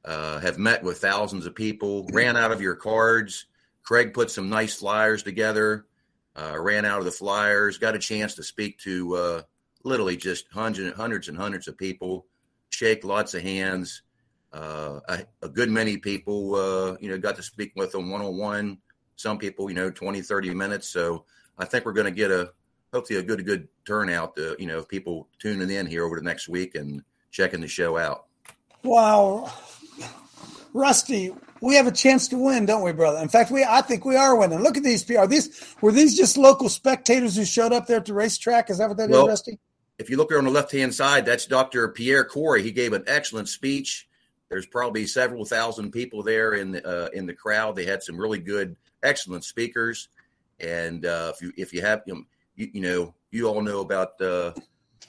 uh, 0.05 0.39
have 0.39 0.57
met 0.57 0.83
with 0.83 0.97
thousands 0.97 1.45
of 1.45 1.55
people, 1.55 2.07
ran 2.11 2.35
out 2.35 2.51
of 2.51 2.61
your 2.61 2.75
cards. 2.75 3.45
Craig 3.83 4.13
put 4.13 4.31
some 4.31 4.49
nice 4.49 4.75
flyers 4.75 5.23
together, 5.23 5.85
uh, 6.35 6.59
ran 6.59 6.85
out 6.85 6.99
of 6.99 7.05
the 7.05 7.11
flyers, 7.11 7.77
got 7.77 7.95
a 7.95 7.99
chance 7.99 8.35
to 8.35 8.43
speak 8.43 8.77
to 8.79 9.15
uh, 9.15 9.41
literally 9.83 10.17
just 10.17 10.45
hundreds, 10.51 10.95
hundreds 10.95 11.27
and 11.27 11.37
hundreds 11.37 11.67
of 11.67 11.77
people, 11.77 12.25
shake 12.69 13.03
lots 13.03 13.33
of 13.33 13.41
hands. 13.41 14.01
Uh, 14.51 14.99
a, 15.09 15.25
a 15.41 15.49
good 15.49 15.69
many 15.69 15.97
people, 15.97 16.55
uh, 16.55 16.95
you 16.99 17.09
know, 17.09 17.17
got 17.17 17.35
to 17.35 17.43
speak 17.43 17.71
with 17.75 17.91
them 17.91 18.09
one 18.11 18.21
on 18.21 18.37
one. 18.37 18.77
Some 19.15 19.37
people, 19.37 19.69
you 19.69 19.75
know, 19.75 19.89
20, 19.89 20.21
30 20.21 20.53
minutes. 20.53 20.87
So 20.89 21.25
I 21.57 21.65
think 21.65 21.85
we're 21.85 21.93
going 21.93 22.05
to 22.05 22.11
get 22.11 22.29
a, 22.29 22.51
hopefully 22.93 23.19
a 23.19 23.23
good, 23.23 23.43
good 23.45 23.67
turnout 23.85 24.35
to, 24.35 24.55
you 24.59 24.67
know, 24.67 24.77
of 24.77 24.87
people 24.87 25.27
tuning 25.39 25.69
in 25.71 25.87
here 25.87 26.05
over 26.05 26.17
the 26.17 26.25
next 26.25 26.47
week 26.47 26.75
and 26.75 27.03
checking 27.31 27.61
the 27.61 27.67
show 27.67 27.97
out. 27.97 28.25
Wow. 28.83 29.51
Rusty, 30.73 31.31
we 31.61 31.75
have 31.75 31.87
a 31.87 31.91
chance 31.91 32.27
to 32.29 32.37
win, 32.37 32.65
don't 32.65 32.83
we, 32.83 32.91
brother? 32.91 33.19
In 33.19 33.29
fact, 33.29 33.51
we 33.51 33.63
I 33.63 33.81
think 33.81 34.05
we 34.05 34.15
are 34.15 34.35
winning. 34.35 34.59
Look 34.59 34.75
at 34.77 34.83
these 34.83 35.03
PR. 35.03 35.25
These 35.27 35.75
were 35.81 35.91
these 35.91 36.17
just 36.17 36.37
local 36.37 36.67
spectators 36.69 37.35
who 37.35 37.45
showed 37.45 37.71
up 37.73 37.87
there 37.87 37.97
at 37.97 38.05
the 38.05 38.13
racetrack? 38.13 38.69
Is 38.69 38.79
that 38.79 38.87
what 38.89 38.97
that 38.97 39.09
is, 39.09 39.15
Well, 39.15 39.27
Rusty? 39.27 39.59
if 39.99 40.09
you 40.09 40.17
look 40.17 40.29
there 40.29 40.39
on 40.39 40.45
the 40.45 40.51
left 40.51 40.71
hand 40.71 40.93
side, 40.93 41.25
that's 41.25 41.45
Dr. 41.45 41.87
Pierre 41.89 42.25
Kory. 42.25 42.63
He 42.63 42.71
gave 42.71 42.93
an 42.93 43.03
excellent 43.07 43.47
speech. 43.49 44.07
There's 44.49 44.65
probably 44.65 45.05
several 45.05 45.45
thousand 45.45 45.91
people 45.91 46.23
there 46.23 46.53
in 46.53 46.71
the 46.71 46.85
uh, 46.85 47.09
in 47.13 47.25
the 47.27 47.33
crowd. 47.33 47.75
They 47.75 47.85
had 47.85 48.01
some 48.03 48.17
really 48.17 48.39
good, 48.39 48.75
excellent 49.03 49.45
speakers. 49.45 50.09
And 50.59 51.05
uh, 51.05 51.33
if 51.35 51.41
you 51.41 51.53
if 51.55 51.73
you 51.73 51.81
have 51.81 52.01
you 52.07 52.15
know, 52.15 52.23
you, 52.55 52.69
you 52.73 52.81
know 52.81 53.13
you 53.31 53.45
all 53.47 53.61
know 53.61 53.79
about 53.81 54.19
uh, 54.21 54.53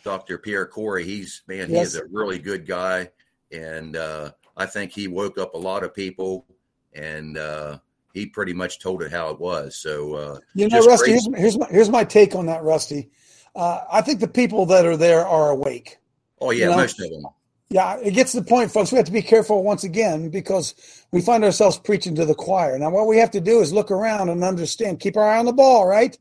Dr. 0.02 0.38
Pierre 0.38 0.66
Kory. 0.66 1.04
He's 1.04 1.42
man, 1.46 1.68
he 1.68 1.74
Yes. 1.74 1.88
is 1.88 1.96
a 1.96 2.04
really 2.10 2.38
good 2.38 2.66
guy, 2.66 3.10
and 3.52 3.96
uh, 3.96 4.30
I 4.56 4.66
think 4.66 4.92
he 4.92 5.08
woke 5.08 5.38
up 5.38 5.54
a 5.54 5.58
lot 5.58 5.82
of 5.82 5.94
people, 5.94 6.46
and 6.92 7.36
uh, 7.36 7.78
he 8.12 8.26
pretty 8.26 8.52
much 8.52 8.78
told 8.78 9.02
it 9.02 9.10
how 9.10 9.30
it 9.30 9.40
was. 9.40 9.76
So 9.76 10.14
uh, 10.14 10.38
You 10.54 10.68
know, 10.68 10.84
Rusty, 10.84 11.10
here's, 11.10 11.28
here's 11.36 11.58
my 11.58 11.66
here's 11.66 11.90
my 11.90 12.04
take 12.04 12.34
on 12.34 12.46
that, 12.46 12.62
Rusty. 12.62 13.10
Uh, 13.54 13.80
I 13.92 14.00
think 14.00 14.20
the 14.20 14.28
people 14.28 14.66
that 14.66 14.86
are 14.86 14.96
there 14.96 15.26
are 15.26 15.50
awake. 15.50 15.98
oh 16.40 16.50
yeah, 16.50 16.66
you 16.66 16.70
know, 16.70 16.76
most 16.76 17.00
of 17.00 17.10
them. 17.10 17.24
Yeah, 17.70 17.96
it 17.96 18.12
gets 18.12 18.32
to 18.32 18.40
the 18.40 18.46
point, 18.46 18.70
folks. 18.70 18.92
We 18.92 18.96
have 18.96 19.06
to 19.06 19.12
be 19.12 19.22
careful 19.22 19.64
once 19.64 19.82
again 19.82 20.28
because 20.28 20.74
we 21.10 21.20
find 21.20 21.44
ourselves 21.44 21.78
preaching 21.78 22.14
to 22.16 22.24
the 22.24 22.34
choir. 22.34 22.78
Now, 22.78 22.90
what 22.90 23.08
we 23.08 23.18
have 23.18 23.32
to 23.32 23.40
do 23.40 23.60
is 23.60 23.72
look 23.72 23.90
around 23.90 24.28
and 24.28 24.44
understand, 24.44 25.00
keep 25.00 25.16
our 25.16 25.28
eye 25.28 25.38
on 25.38 25.46
the 25.46 25.52
ball, 25.52 25.86
right? 25.86 26.16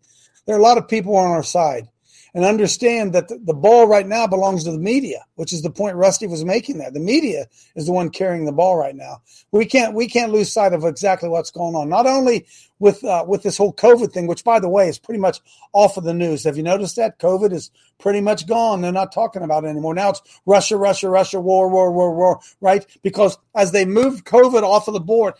There 0.45 0.55
are 0.55 0.59
a 0.59 0.63
lot 0.63 0.77
of 0.77 0.87
people 0.87 1.15
on 1.15 1.27
our 1.27 1.43
side 1.43 1.89
and 2.33 2.45
understand 2.45 3.13
that 3.13 3.27
the, 3.27 3.37
the 3.43 3.53
ball 3.53 3.87
right 3.87 4.07
now 4.07 4.25
belongs 4.25 4.63
to 4.63 4.71
the 4.71 4.79
media, 4.79 5.23
which 5.35 5.53
is 5.53 5.61
the 5.61 5.69
point 5.69 5.95
Rusty 5.95 6.25
was 6.25 6.43
making 6.43 6.79
there. 6.79 6.89
The 6.89 6.99
media 6.99 7.45
is 7.75 7.85
the 7.85 7.91
one 7.91 8.09
carrying 8.09 8.45
the 8.45 8.51
ball 8.51 8.75
right 8.75 8.95
now. 8.95 9.21
We 9.51 9.65
can't 9.65 9.93
we 9.93 10.07
can't 10.07 10.31
lose 10.31 10.51
sight 10.51 10.73
of 10.73 10.83
exactly 10.83 11.29
what's 11.29 11.51
going 11.51 11.75
on. 11.75 11.89
Not 11.89 12.07
only 12.07 12.47
with 12.79 13.03
uh, 13.03 13.23
with 13.27 13.43
this 13.43 13.57
whole 13.57 13.73
COVID 13.73 14.11
thing, 14.11 14.27
which 14.27 14.43
by 14.43 14.59
the 14.59 14.69
way 14.69 14.89
is 14.89 14.97
pretty 14.97 15.19
much 15.19 15.39
off 15.73 15.97
of 15.97 16.03
the 16.03 16.13
news. 16.13 16.43
Have 16.43 16.57
you 16.57 16.63
noticed 16.63 16.95
that 16.95 17.19
COVID 17.19 17.53
is 17.53 17.69
pretty 17.99 18.21
much 18.21 18.47
gone? 18.47 18.81
They're 18.81 18.91
not 18.91 19.11
talking 19.11 19.43
about 19.43 19.63
it 19.63 19.67
anymore. 19.67 19.93
Now 19.93 20.09
it's 20.09 20.21
Russia, 20.45 20.77
Russia, 20.77 21.09
Russia, 21.09 21.39
war, 21.39 21.69
war, 21.69 21.91
war, 21.91 22.15
war, 22.15 22.39
right? 22.61 22.85
Because 23.03 23.37
as 23.55 23.71
they 23.71 23.85
moved 23.85 24.25
COVID 24.25 24.63
off 24.63 24.87
of 24.87 24.95
the 24.95 24.99
board, 24.99 25.35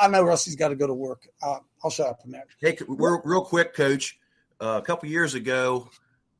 I 0.00 0.08
know 0.08 0.22
Rusty's 0.22 0.56
got 0.56 0.68
to 0.68 0.76
go 0.76 0.86
to 0.86 0.94
work. 0.94 1.28
Uh, 1.42 1.58
I'll 1.84 1.90
shut 1.90 2.08
up 2.08 2.24
a 2.24 2.28
minute. 2.28 2.48
Hey, 2.60 2.76
real, 2.88 3.20
real 3.24 3.44
quick, 3.44 3.74
Coach. 3.74 4.18
Uh, 4.60 4.80
a 4.82 4.82
couple 4.82 5.08
years 5.08 5.34
ago, 5.34 5.90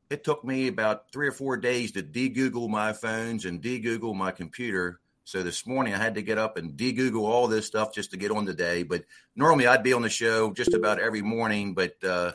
it 0.09 0.23
took 0.23 0.43
me 0.43 0.67
about 0.67 1.11
three 1.11 1.27
or 1.27 1.31
four 1.31 1.57
days 1.57 1.91
to 1.91 2.01
de-Google 2.01 2.67
my 2.67 2.93
phones 2.93 3.45
and 3.45 3.61
de-Google 3.61 4.13
my 4.13 4.31
computer. 4.31 4.99
So 5.23 5.43
this 5.43 5.67
morning, 5.67 5.93
I 5.93 5.97
had 5.97 6.15
to 6.15 6.21
get 6.21 6.37
up 6.37 6.57
and 6.57 6.77
de-Google 6.77 7.25
all 7.25 7.47
this 7.47 7.65
stuff 7.67 7.93
just 7.93 8.11
to 8.11 8.17
get 8.17 8.31
on 8.31 8.45
the 8.45 8.53
day. 8.53 8.83
But 8.83 9.03
normally, 9.35 9.67
I'd 9.67 9.83
be 9.83 9.93
on 9.93 10.01
the 10.01 10.09
show 10.09 10.51
just 10.53 10.73
about 10.73 10.99
every 10.99 11.21
morning. 11.21 11.73
But 11.73 12.01
uh, 12.03 12.31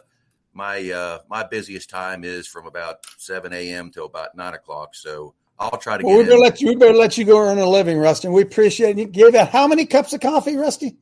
my 0.52 0.90
uh, 0.90 1.18
my 1.30 1.42
busiest 1.44 1.88
time 1.88 2.22
is 2.22 2.46
from 2.46 2.66
about 2.66 2.98
seven 3.16 3.52
a.m. 3.54 3.90
till 3.90 4.04
about 4.04 4.36
nine 4.36 4.52
o'clock. 4.52 4.94
So 4.94 5.32
I'll 5.58 5.78
try 5.78 5.96
to 5.96 6.04
Well, 6.04 6.18
we 6.18 6.24
better 6.24 6.34
in. 6.34 6.40
let 6.42 6.60
you. 6.60 6.68
We 6.68 6.76
better 6.76 6.92
let 6.92 7.16
you 7.16 7.24
go 7.24 7.38
earn 7.38 7.58
a 7.58 7.66
living, 7.66 7.96
Rusty. 7.96 8.28
We 8.28 8.42
appreciate 8.42 8.98
you. 8.98 9.06
Gave 9.06 9.34
out 9.34 9.48
how 9.48 9.66
many 9.66 9.86
cups 9.86 10.12
of 10.12 10.20
coffee, 10.20 10.56
Rusty? 10.56 10.98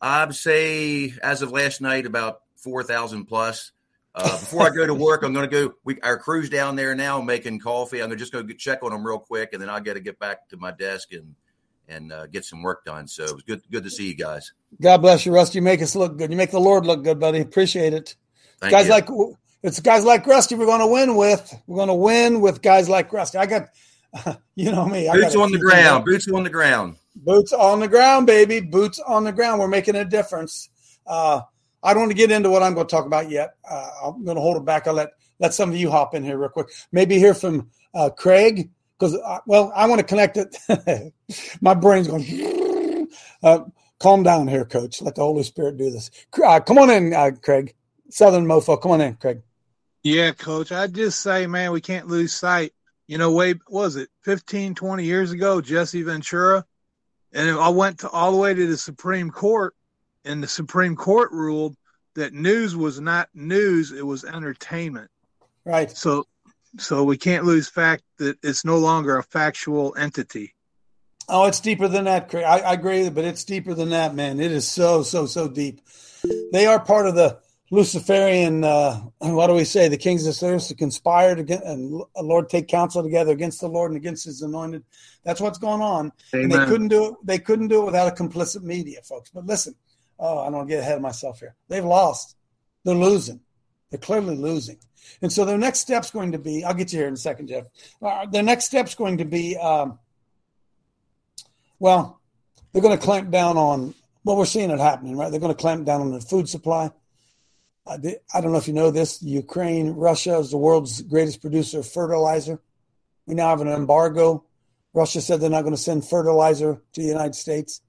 I'd 0.00 0.36
say 0.36 1.12
as 1.20 1.42
of 1.42 1.50
last 1.50 1.80
night, 1.80 2.06
about 2.06 2.42
four 2.54 2.84
thousand 2.84 3.24
plus. 3.24 3.72
Uh, 4.14 4.38
before 4.38 4.62
I 4.62 4.70
go 4.70 4.86
to 4.86 4.94
work, 4.94 5.22
I'm 5.22 5.32
going 5.32 5.48
to 5.48 5.68
go. 5.68 5.74
We 5.84 5.98
our 6.02 6.18
crew's 6.18 6.50
down 6.50 6.76
there 6.76 6.94
now 6.94 7.20
making 7.22 7.60
coffee. 7.60 7.98
I'm 7.98 8.08
going 8.08 8.18
to 8.18 8.22
just 8.22 8.32
go 8.32 8.42
get, 8.42 8.58
check 8.58 8.82
on 8.82 8.90
them 8.90 9.06
real 9.06 9.18
quick, 9.18 9.50
and 9.52 9.62
then 9.62 9.70
I 9.70 9.80
got 9.80 9.94
to 9.94 10.00
get 10.00 10.18
back 10.18 10.48
to 10.50 10.56
my 10.58 10.70
desk 10.70 11.12
and 11.12 11.34
and 11.88 12.12
uh, 12.12 12.26
get 12.26 12.44
some 12.44 12.62
work 12.62 12.84
done. 12.84 13.08
So 13.08 13.24
it 13.24 13.34
was 13.34 13.42
good 13.42 13.62
good 13.70 13.84
to 13.84 13.90
see 13.90 14.08
you 14.08 14.14
guys. 14.14 14.52
God 14.80 14.98
bless 14.98 15.24
you, 15.24 15.32
Rusty. 15.32 15.58
You 15.58 15.62
make 15.62 15.80
us 15.80 15.96
look 15.96 16.18
good. 16.18 16.30
You 16.30 16.36
make 16.36 16.50
the 16.50 16.60
Lord 16.60 16.84
look 16.84 17.02
good, 17.02 17.18
buddy. 17.18 17.40
Appreciate 17.40 17.94
it. 17.94 18.16
Thank 18.60 18.72
guys 18.72 18.86
you. 18.86 18.92
like 18.92 19.08
it's 19.62 19.80
guys 19.80 20.04
like 20.04 20.26
Rusty. 20.26 20.56
We're 20.56 20.66
going 20.66 20.80
to 20.80 20.86
win 20.86 21.16
with. 21.16 21.54
We're 21.66 21.76
going 21.76 21.88
to 21.88 21.94
win 21.94 22.40
with 22.40 22.62
guys 22.62 22.88
like 22.88 23.12
Rusty. 23.12 23.38
I 23.38 23.46
got, 23.46 23.68
you 24.56 24.70
know 24.70 24.86
me. 24.86 25.08
I 25.08 25.14
boots 25.14 25.36
on 25.36 25.52
the 25.52 25.58
ground. 25.58 26.04
Boots 26.04 26.28
on 26.28 26.42
the 26.42 26.50
ground. 26.50 26.96
Boots 27.14 27.52
on 27.52 27.80
the 27.80 27.88
ground, 27.88 28.26
baby. 28.26 28.60
Boots 28.60 28.98
on 28.98 29.24
the 29.24 29.32
ground. 29.32 29.60
We're 29.60 29.68
making 29.68 29.94
a 29.94 30.04
difference. 30.04 30.68
Uh, 31.06 31.42
I 31.82 31.92
don't 31.92 32.02
want 32.02 32.10
to 32.12 32.16
get 32.16 32.30
into 32.30 32.50
what 32.50 32.62
I'm 32.62 32.74
going 32.74 32.86
to 32.86 32.90
talk 32.90 33.06
about 33.06 33.30
yet. 33.30 33.54
Uh, 33.68 33.90
I'm 34.04 34.24
going 34.24 34.36
to 34.36 34.42
hold 34.42 34.56
it 34.56 34.64
back. 34.64 34.86
I'll 34.86 34.94
let 34.94 35.12
let 35.38 35.54
some 35.54 35.70
of 35.70 35.76
you 35.76 35.90
hop 35.90 36.14
in 36.14 36.22
here 36.22 36.38
real 36.38 36.48
quick. 36.48 36.68
Maybe 36.92 37.18
hear 37.18 37.34
from 37.34 37.70
uh, 37.94 38.10
Craig 38.10 38.70
because 38.98 39.16
well, 39.46 39.72
I 39.74 39.86
want 39.86 40.00
to 40.00 40.06
connect 40.06 40.36
it. 40.36 41.12
My 41.60 41.74
brain's 41.74 42.08
going. 42.08 42.24
Uh, 43.42 43.64
calm 43.98 44.22
down 44.22 44.46
here, 44.48 44.64
Coach. 44.64 45.02
Let 45.02 45.16
the 45.16 45.22
Holy 45.22 45.42
Spirit 45.42 45.76
do 45.76 45.90
this. 45.90 46.10
Uh, 46.42 46.60
come 46.60 46.78
on 46.78 46.90
in, 46.90 47.12
uh, 47.12 47.32
Craig. 47.42 47.74
Southern 48.08 48.46
mofo. 48.46 48.80
Come 48.80 48.92
on 48.92 49.00
in, 49.00 49.16
Craig. 49.16 49.42
Yeah, 50.02 50.32
coach. 50.32 50.72
I 50.72 50.88
just 50.88 51.20
say, 51.20 51.46
man, 51.46 51.72
we 51.72 51.80
can't 51.80 52.08
lose 52.08 52.32
sight. 52.32 52.72
You 53.06 53.18
know, 53.18 53.32
way 53.32 53.54
was 53.68 53.96
it 53.96 54.08
15, 54.22 54.74
20 54.74 55.04
years 55.04 55.32
ago, 55.32 55.60
Jesse 55.60 56.02
Ventura, 56.02 56.64
and 57.32 57.50
I 57.50 57.68
went 57.68 58.00
to 58.00 58.08
all 58.08 58.32
the 58.32 58.38
way 58.38 58.54
to 58.54 58.66
the 58.66 58.76
Supreme 58.76 59.30
Court, 59.30 59.74
and 60.24 60.42
the 60.42 60.48
Supreme 60.48 60.96
Court 60.96 61.32
ruled 61.32 61.76
that 62.14 62.32
news 62.32 62.76
was 62.76 63.00
not 63.00 63.28
news; 63.34 63.92
it 63.92 64.06
was 64.06 64.24
entertainment. 64.24 65.10
Right. 65.64 65.90
So, 65.90 66.26
so 66.78 67.04
we 67.04 67.16
can't 67.16 67.44
lose 67.44 67.68
fact 67.68 68.02
that 68.18 68.38
it's 68.42 68.64
no 68.64 68.78
longer 68.78 69.16
a 69.16 69.22
factual 69.22 69.94
entity. 69.96 70.54
Oh, 71.28 71.46
it's 71.46 71.60
deeper 71.60 71.88
than 71.88 72.04
that, 72.04 72.34
I, 72.34 72.60
I 72.60 72.72
agree, 72.74 73.08
but 73.08 73.24
it's 73.24 73.44
deeper 73.44 73.74
than 73.74 73.90
that, 73.90 74.14
man. 74.14 74.40
It 74.40 74.50
is 74.50 74.68
so, 74.68 75.02
so, 75.02 75.26
so 75.26 75.48
deep. 75.48 75.80
They 76.52 76.66
are 76.66 76.80
part 76.80 77.06
of 77.06 77.14
the 77.14 77.38
Luciferian, 77.70 78.64
uh, 78.64 79.00
what 79.18 79.46
do 79.46 79.54
we 79.54 79.64
say? 79.64 79.88
The 79.88 79.96
kings 79.96 80.26
of 80.26 80.46
earth 80.46 80.68
to 80.68 80.74
conspire 80.74 81.34
to 81.34 81.42
get, 81.42 81.64
and 81.64 82.02
Lord 82.20 82.50
take 82.50 82.68
counsel 82.68 83.02
together 83.02 83.32
against 83.32 83.62
the 83.62 83.68
Lord 83.68 83.92
and 83.92 83.96
against 83.96 84.26
his 84.26 84.42
anointed. 84.42 84.84
That's 85.24 85.40
what's 85.40 85.56
going 85.56 85.80
on. 85.80 86.12
And 86.34 86.52
they 86.52 86.66
couldn't 86.66 86.88
do 86.88 87.06
it. 87.06 87.14
They 87.24 87.38
couldn't 87.38 87.68
do 87.68 87.82
it 87.82 87.86
without 87.86 88.12
a 88.12 88.22
complicit 88.22 88.62
media, 88.62 89.00
folks. 89.02 89.30
But 89.30 89.46
listen, 89.46 89.74
oh, 90.22 90.38
I 90.38 90.44
don't 90.44 90.54
want 90.54 90.68
to 90.68 90.74
get 90.74 90.80
ahead 90.80 90.96
of 90.96 91.02
myself 91.02 91.40
here. 91.40 91.54
They've 91.68 91.84
lost. 91.84 92.36
They're 92.84 92.94
losing. 92.94 93.40
They're 93.90 94.00
clearly 94.00 94.36
losing. 94.36 94.78
And 95.20 95.30
so 95.30 95.44
their 95.44 95.58
next 95.58 95.80
step's 95.80 96.10
going 96.10 96.32
to 96.32 96.38
be, 96.38 96.64
I'll 96.64 96.74
get 96.74 96.92
you 96.92 97.00
here 97.00 97.08
in 97.08 97.14
a 97.14 97.18
second, 97.18 97.48
Jeff. 97.48 97.64
Uh, 98.00 98.26
their 98.26 98.42
next 98.42 98.64
step's 98.64 98.94
going 98.94 99.18
to 99.18 99.24
be, 99.24 99.56
um, 99.56 99.98
well, 101.78 102.20
they're 102.72 102.82
going 102.82 102.96
to 102.96 103.04
clamp 103.04 103.30
down 103.30 103.58
on 103.58 103.94
well, 104.24 104.36
we're 104.36 104.44
seeing 104.44 104.70
it 104.70 104.78
happening, 104.78 105.16
right? 105.16 105.30
They're 105.30 105.40
going 105.40 105.54
to 105.54 105.60
clamp 105.60 105.84
down 105.84 106.00
on 106.00 106.12
the 106.12 106.20
food 106.20 106.48
supply. 106.48 106.90
I, 107.86 107.96
di- 107.96 108.18
I 108.32 108.40
don't 108.40 108.52
know 108.52 108.58
if 108.58 108.68
you 108.68 108.74
know 108.74 108.90
this. 108.90 109.20
Ukraine, 109.22 109.90
Russia 109.90 110.38
is 110.38 110.52
the 110.52 110.58
world's 110.58 111.02
greatest 111.02 111.40
producer 111.40 111.80
of 111.80 111.88
fertilizer. 111.88 112.60
We 113.26 113.34
now 113.34 113.48
have 113.48 113.60
an 113.60 113.68
embargo. 113.68 114.44
Russia 114.94 115.20
said 115.20 115.40
they're 115.40 115.50
not 115.50 115.62
going 115.62 115.74
to 115.74 115.80
send 115.80 116.06
fertilizer 116.06 116.80
to 116.92 117.00
the 117.00 117.06
United 117.06 117.34
States. 117.34 117.80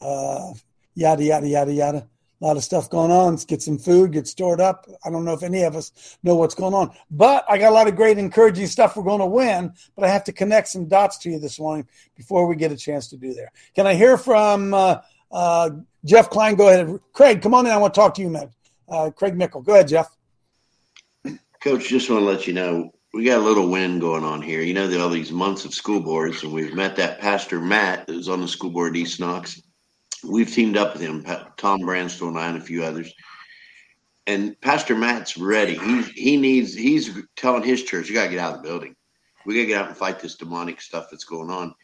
Uh, 0.00 0.52
yada, 0.94 1.24
yada, 1.24 1.48
yada, 1.48 1.72
yada. 1.72 2.08
A 2.40 2.44
lot 2.44 2.56
of 2.56 2.64
stuff 2.64 2.90
going 2.90 3.10
on. 3.10 3.32
Let's 3.32 3.44
get 3.44 3.62
some 3.62 3.78
food, 3.78 4.12
get 4.12 4.26
stored 4.26 4.60
up. 4.60 4.86
I 5.04 5.10
don't 5.10 5.24
know 5.24 5.32
if 5.32 5.42
any 5.42 5.62
of 5.62 5.76
us 5.76 6.18
know 6.22 6.34
what's 6.34 6.54
going 6.54 6.74
on. 6.74 6.94
But 7.10 7.44
I 7.48 7.58
got 7.58 7.70
a 7.70 7.74
lot 7.74 7.88
of 7.88 7.96
great, 7.96 8.18
encouraging 8.18 8.66
stuff 8.66 8.96
we're 8.96 9.04
going 9.04 9.20
to 9.20 9.26
win. 9.26 9.72
But 9.96 10.04
I 10.04 10.08
have 10.08 10.24
to 10.24 10.32
connect 10.32 10.68
some 10.68 10.86
dots 10.86 11.18
to 11.18 11.30
you 11.30 11.38
this 11.38 11.58
morning 11.58 11.86
before 12.16 12.46
we 12.46 12.56
get 12.56 12.72
a 12.72 12.76
chance 12.76 13.08
to 13.10 13.16
do 13.16 13.32
there. 13.32 13.52
Can 13.74 13.86
I 13.86 13.94
hear 13.94 14.18
from 14.18 14.74
uh, 14.74 15.00
uh, 15.30 15.70
Jeff 16.04 16.30
Klein, 16.30 16.54
go 16.54 16.68
ahead. 16.68 16.98
Craig, 17.12 17.40
come 17.40 17.54
on 17.54 17.66
in. 17.66 17.72
I 17.72 17.76
want 17.76 17.94
to 17.94 18.00
talk 18.00 18.14
to 18.14 18.22
you, 18.22 18.30
man. 18.30 18.50
Uh, 18.88 19.10
Craig 19.10 19.36
Mickle, 19.36 19.62
go 19.62 19.72
ahead, 19.72 19.88
Jeff. 19.88 20.14
Coach, 21.62 21.88
just 21.88 22.10
want 22.10 22.20
to 22.20 22.26
let 22.26 22.46
you 22.46 22.52
know 22.52 22.90
we 23.14 23.24
got 23.24 23.38
a 23.38 23.44
little 23.44 23.70
win 23.70 23.98
going 23.98 24.24
on 24.24 24.42
here. 24.42 24.60
You 24.60 24.74
know, 24.74 25.00
all 25.00 25.08
these 25.08 25.32
months 25.32 25.64
of 25.64 25.72
school 25.72 26.00
boards, 26.00 26.42
and 26.42 26.52
we've 26.52 26.74
met 26.74 26.96
that 26.96 27.20
Pastor 27.20 27.60
Matt 27.60 28.06
that 28.06 28.16
was 28.16 28.28
on 28.28 28.40
the 28.40 28.48
school 28.48 28.70
board 28.70 28.94
at 28.94 28.96
East 28.96 29.20
Knox. 29.20 29.62
We've 30.28 30.50
teamed 30.50 30.76
up 30.76 30.94
with 30.94 31.02
him, 31.02 31.24
Tom 31.56 31.80
Branstall 31.80 32.28
and 32.28 32.38
I, 32.38 32.48
and 32.48 32.58
a 32.58 32.60
few 32.60 32.84
others. 32.84 33.12
And 34.26 34.58
Pastor 34.60 34.94
Matt's 34.94 35.36
ready. 35.36 35.76
He 35.76 36.02
he 36.02 36.36
needs. 36.36 36.74
He's 36.74 37.10
telling 37.36 37.62
his 37.62 37.82
church, 37.82 38.08
"You 38.08 38.14
got 38.14 38.24
to 38.24 38.30
get 38.30 38.38
out 38.38 38.54
of 38.54 38.62
the 38.62 38.68
building. 38.68 38.96
We 39.44 39.54
got 39.54 39.60
to 39.60 39.66
get 39.66 39.80
out 39.82 39.88
and 39.88 39.96
fight 39.96 40.20
this 40.20 40.36
demonic 40.36 40.80
stuff 40.80 41.08
that's 41.10 41.24
going 41.24 41.50
on." 41.50 41.74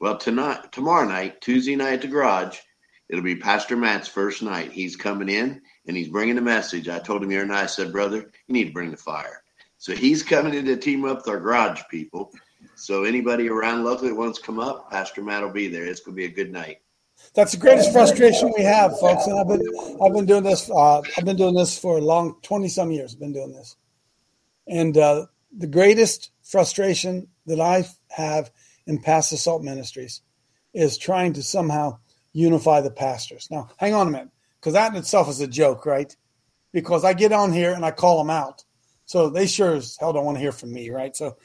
Well, 0.00 0.16
tonight, 0.16 0.70
tomorrow 0.70 1.08
night, 1.08 1.40
Tuesday 1.40 1.74
night 1.74 1.94
at 1.94 2.02
the 2.02 2.08
garage, 2.08 2.56
it'll 3.08 3.24
be 3.24 3.34
Pastor 3.34 3.76
Matt's 3.76 4.06
first 4.06 4.42
night. 4.42 4.70
He's 4.70 4.94
coming 4.94 5.28
in 5.28 5.60
and 5.88 5.96
he's 5.96 6.08
bringing 6.08 6.38
a 6.38 6.42
message. 6.42 6.88
I 6.88 7.00
told 7.00 7.20
him 7.20 7.30
here 7.30 7.42
and 7.42 7.52
I 7.52 7.66
said, 7.66 7.90
brother, 7.90 8.18
you 8.18 8.54
need 8.54 8.66
to 8.66 8.72
bring 8.72 8.92
the 8.92 8.96
fire. 8.96 9.42
So 9.78 9.96
he's 9.96 10.22
coming 10.22 10.54
in 10.54 10.66
to 10.66 10.76
team 10.76 11.04
up 11.04 11.18
with 11.18 11.28
our 11.28 11.40
garage 11.40 11.82
people. 11.90 12.32
So 12.76 13.02
anybody 13.02 13.48
around 13.48 13.82
locally 13.82 14.10
that 14.10 14.14
wants 14.14 14.38
to 14.38 14.44
come 14.44 14.60
up, 14.60 14.88
Pastor 14.88 15.20
Matt 15.20 15.42
will 15.42 15.50
be 15.50 15.66
there. 15.66 15.84
It's 15.84 16.00
going 16.00 16.14
to 16.14 16.20
be 16.20 16.26
a 16.26 16.30
good 16.30 16.52
night. 16.52 16.78
That's 17.34 17.52
the 17.52 17.58
greatest 17.58 17.92
frustration 17.92 18.52
we 18.56 18.64
have, 18.64 18.98
folks. 18.98 19.26
And 19.26 19.38
I've 19.38 19.48
been 19.48 19.62
I've 20.02 20.12
been 20.12 20.26
doing 20.26 20.44
this. 20.44 20.70
Uh, 20.70 21.00
I've 21.16 21.24
been 21.24 21.36
doing 21.36 21.54
this 21.54 21.78
for 21.78 21.98
a 21.98 22.00
long 22.00 22.36
twenty 22.42 22.68
some 22.68 22.90
years. 22.90 23.14
I've 23.14 23.20
been 23.20 23.32
doing 23.32 23.52
this, 23.52 23.76
and 24.66 24.96
uh, 24.96 25.26
the 25.56 25.66
greatest 25.66 26.30
frustration 26.42 27.28
that 27.46 27.60
I 27.60 27.86
have 28.10 28.50
in 28.86 29.00
Pass 29.00 29.30
the 29.30 29.36
Salt 29.36 29.62
Ministries 29.62 30.22
is 30.74 30.98
trying 30.98 31.32
to 31.34 31.42
somehow 31.42 31.98
unify 32.32 32.80
the 32.80 32.90
pastors. 32.90 33.48
Now, 33.50 33.68
hang 33.76 33.94
on 33.94 34.08
a 34.08 34.10
minute, 34.10 34.30
because 34.60 34.74
that 34.74 34.92
in 34.92 34.98
itself 34.98 35.28
is 35.28 35.40
a 35.40 35.46
joke, 35.46 35.86
right? 35.86 36.14
Because 36.72 37.04
I 37.04 37.12
get 37.12 37.32
on 37.32 37.52
here 37.52 37.72
and 37.72 37.84
I 37.84 37.90
call 37.90 38.18
them 38.18 38.30
out. 38.30 38.64
So 39.06 39.30
they 39.30 39.46
sure 39.46 39.74
as 39.74 39.96
hell 39.98 40.12
don't 40.12 40.26
want 40.26 40.36
to 40.36 40.42
hear 40.42 40.52
from 40.52 40.72
me, 40.72 40.90
right? 40.90 41.16
So 41.16 41.36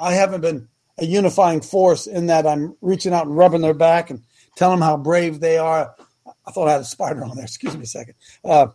I 0.00 0.14
haven't 0.14 0.40
been 0.40 0.68
a 0.96 1.04
unifying 1.04 1.60
force 1.60 2.06
in 2.06 2.26
that 2.26 2.46
I'm 2.46 2.76
reaching 2.80 3.12
out 3.12 3.26
and 3.26 3.36
rubbing 3.36 3.60
their 3.60 3.74
back 3.74 4.10
and 4.10 4.22
telling 4.56 4.80
them 4.80 4.86
how 4.86 4.96
brave 4.96 5.40
they 5.40 5.58
are. 5.58 5.94
I 6.46 6.50
thought 6.50 6.68
I 6.68 6.72
had 6.72 6.80
a 6.80 6.84
spider 6.84 7.24
on 7.24 7.36
there. 7.36 7.44
Excuse 7.44 7.76
me 7.76 7.84
a 7.84 7.86
second. 7.86 8.14
Uh, 8.44 8.68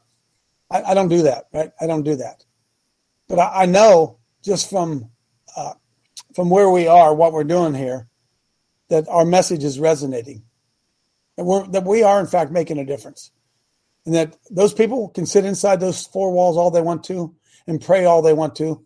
I, 0.70 0.84
I, 0.84 0.94
don't 0.94 1.10
do 1.10 1.24
that, 1.24 1.46
right? 1.54 1.72
I 1.80 1.88
don't 1.88 2.04
do 2.04 2.16
that. 2.18 2.44
But 3.28 3.40
I, 3.40 3.64
I 3.64 3.66
know 3.66 4.20
just 4.44 4.70
from 4.70 5.10
uh, 5.56 5.74
from 6.36 6.50
where 6.50 6.70
we 6.70 6.88
are, 6.88 7.14
what 7.14 7.34
we're 7.34 7.44
doing 7.44 7.74
here, 7.74 8.08
that 8.90 9.08
our 9.08 9.26
message 9.26 9.64
is 9.64 9.80
resonating. 9.80 10.44
And 11.38 11.48
we're, 11.48 11.66
that 11.68 11.86
we 11.86 12.04
are, 12.04 12.20
in 12.20 12.28
fact, 12.28 12.52
making 12.52 12.78
a 12.78 12.86
difference. 12.86 13.32
And 14.06 14.16
that 14.16 14.38
those 14.50 14.74
people 14.74 15.10
can 15.10 15.26
sit 15.26 15.46
inside 15.46 15.80
those 15.80 16.06
four 16.06 16.32
walls 16.32 16.58
all 16.58 16.72
they 16.72 16.82
want 16.82 17.04
to 17.06 17.36
and 17.68 17.82
pray 17.82 18.06
all 18.06 18.22
they 18.22 18.34
want 18.34 18.56
to. 18.58 18.86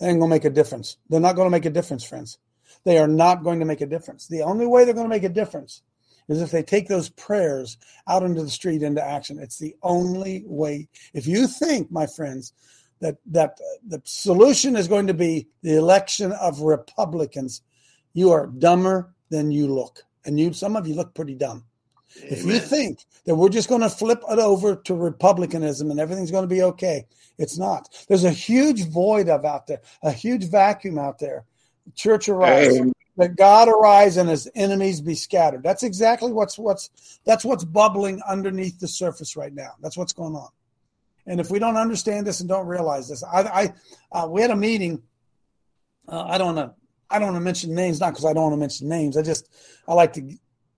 They 0.00 0.08
ain't 0.08 0.20
to 0.20 0.26
make 0.26 0.44
a 0.44 0.50
difference. 0.50 0.96
They're 1.08 1.20
not 1.20 1.36
to 1.36 1.50
make 1.50 1.64
a 1.64 1.70
difference, 1.70 2.04
friends. 2.04 2.38
They 2.84 2.98
are 2.98 3.08
not 3.08 3.44
going 3.44 3.60
to 3.60 3.66
make 3.66 3.80
a 3.80 3.86
difference. 3.86 4.26
The 4.26 4.42
only 4.42 4.66
way 4.66 4.84
they're 4.84 4.94
going 4.94 5.06
to 5.06 5.14
make 5.14 5.24
a 5.24 5.28
difference 5.28 5.82
is 6.28 6.40
if 6.40 6.50
they 6.50 6.62
take 6.62 6.88
those 6.88 7.10
prayers 7.10 7.76
out 8.08 8.22
into 8.22 8.42
the 8.42 8.50
street 8.50 8.82
into 8.82 9.06
action. 9.06 9.38
It's 9.38 9.58
the 9.58 9.74
only 9.82 10.44
way. 10.46 10.88
If 11.12 11.26
you 11.26 11.46
think, 11.46 11.90
my 11.90 12.06
friends, 12.06 12.52
that 13.00 13.16
that 13.26 13.58
the 13.86 14.00
solution 14.04 14.76
is 14.76 14.88
going 14.88 15.06
to 15.06 15.14
be 15.14 15.48
the 15.62 15.76
election 15.76 16.32
of 16.32 16.60
Republicans, 16.60 17.62
you 18.14 18.30
are 18.30 18.46
dumber 18.46 19.14
than 19.30 19.50
you 19.50 19.66
look, 19.66 20.02
and 20.24 20.38
you 20.38 20.52
some 20.52 20.76
of 20.76 20.86
you 20.86 20.94
look 20.94 21.14
pretty 21.14 21.34
dumb. 21.34 21.64
Amen. 22.18 22.28
If 22.30 22.44
you 22.44 22.60
think 22.60 23.04
that 23.24 23.34
we're 23.34 23.48
just 23.48 23.68
going 23.68 23.80
to 23.80 23.90
flip 23.90 24.22
it 24.30 24.38
over 24.38 24.76
to 24.76 24.94
republicanism 24.94 25.90
and 25.90 25.98
everything's 25.98 26.30
going 26.30 26.44
to 26.44 26.54
be 26.54 26.62
okay, 26.62 27.06
it's 27.38 27.58
not. 27.58 27.88
There's 28.08 28.24
a 28.24 28.30
huge 28.30 28.88
void 28.88 29.28
of 29.28 29.44
out 29.44 29.66
there, 29.66 29.80
a 30.02 30.12
huge 30.12 30.44
vacuum 30.44 30.98
out 30.98 31.18
there. 31.18 31.44
Church 31.94 32.28
arise. 32.28 32.78
Amen. 32.78 32.93
That 33.16 33.36
God 33.36 33.68
arise 33.68 34.16
and 34.16 34.28
his 34.28 34.50
enemies 34.56 35.00
be 35.00 35.14
scattered. 35.14 35.62
That's 35.62 35.84
exactly 35.84 36.32
what's 36.32 36.58
what's 36.58 37.20
that's 37.24 37.44
what's 37.44 37.64
bubbling 37.64 38.20
underneath 38.28 38.80
the 38.80 38.88
surface 38.88 39.36
right 39.36 39.54
now. 39.54 39.70
That's 39.80 39.96
what's 39.96 40.12
going 40.12 40.34
on. 40.34 40.48
And 41.26 41.40
if 41.40 41.50
we 41.50 41.58
don't 41.58 41.76
understand 41.76 42.26
this 42.26 42.40
and 42.40 42.48
don't 42.48 42.66
realize 42.66 43.08
this, 43.08 43.22
I, 43.22 43.72
I 44.12 44.18
uh, 44.18 44.28
we 44.28 44.42
had 44.42 44.50
a 44.50 44.56
meeting. 44.56 45.02
Uh, 46.08 46.24
I 46.24 46.38
don't 46.38 46.56
want 46.56 46.68
to. 46.68 46.74
I 47.08 47.18
don't 47.18 47.28
want 47.28 47.36
to 47.36 47.44
mention 47.44 47.74
names, 47.74 48.00
not 48.00 48.10
because 48.10 48.24
I 48.24 48.32
don't 48.32 48.42
want 48.42 48.54
to 48.54 48.58
mention 48.58 48.88
names. 48.88 49.16
I 49.16 49.22
just 49.22 49.48
I 49.86 49.94
like 49.94 50.12
to, 50.14 50.22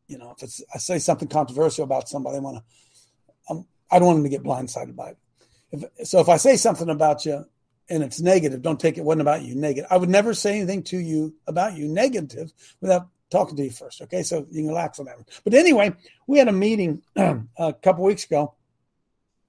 you 0.07 0.19
know, 0.19 0.35
if 0.37 0.43
it's 0.43 0.63
I 0.75 0.79
say 0.79 0.99
something 0.99 1.29
controversial 1.29 1.85
about 1.85 2.09
somebody, 2.09 2.37
I 2.37 2.41
want 2.41 2.59
to. 2.59 3.53
Um, 3.53 3.67
I 3.91 3.99
don't 3.99 4.07
want 4.07 4.17
them 4.19 4.25
to 4.25 4.31
get 4.31 4.43
blindsided 4.43 4.95
by 4.95 5.11
it. 5.11 5.19
If, 5.73 6.07
so 6.07 6.21
if 6.21 6.29
I 6.29 6.37
say 6.37 6.57
something 6.57 6.91
about 6.91 7.25
you 7.25 7.47
and 7.89 8.03
it's 8.03 8.21
negative, 8.21 8.63
don't 8.63 8.81
take 8.81 8.99
it 8.99 9.05
wasn't 9.05 9.23
about 9.23 9.43
you 9.43 9.55
negative. 9.55 9.89
I 9.91 9.97
would 9.97 10.09
never 10.09 10.35
say 10.35 10.57
anything 10.57 10.83
to 10.85 10.99
you 10.99 11.35
about 11.47 11.77
you 11.77 11.89
negative 11.89 12.53
without 12.81 13.09
talking 13.31 13.57
to 13.57 13.65
you 13.65 13.71
first. 13.71 14.03
Okay, 14.03 14.23
so 14.23 14.47
you 14.51 14.63
can 14.63 14.69
relax 14.69 14.99
on 14.99 15.07
that. 15.07 15.17
one. 15.17 15.27
But 15.45 15.55
anyway, 15.55 15.95
we 16.27 16.39
had 16.39 16.49
a 16.49 16.53
meeting 16.53 17.03
a 17.17 17.73
couple 17.83 18.05
weeks 18.05 18.25
ago 18.25 18.55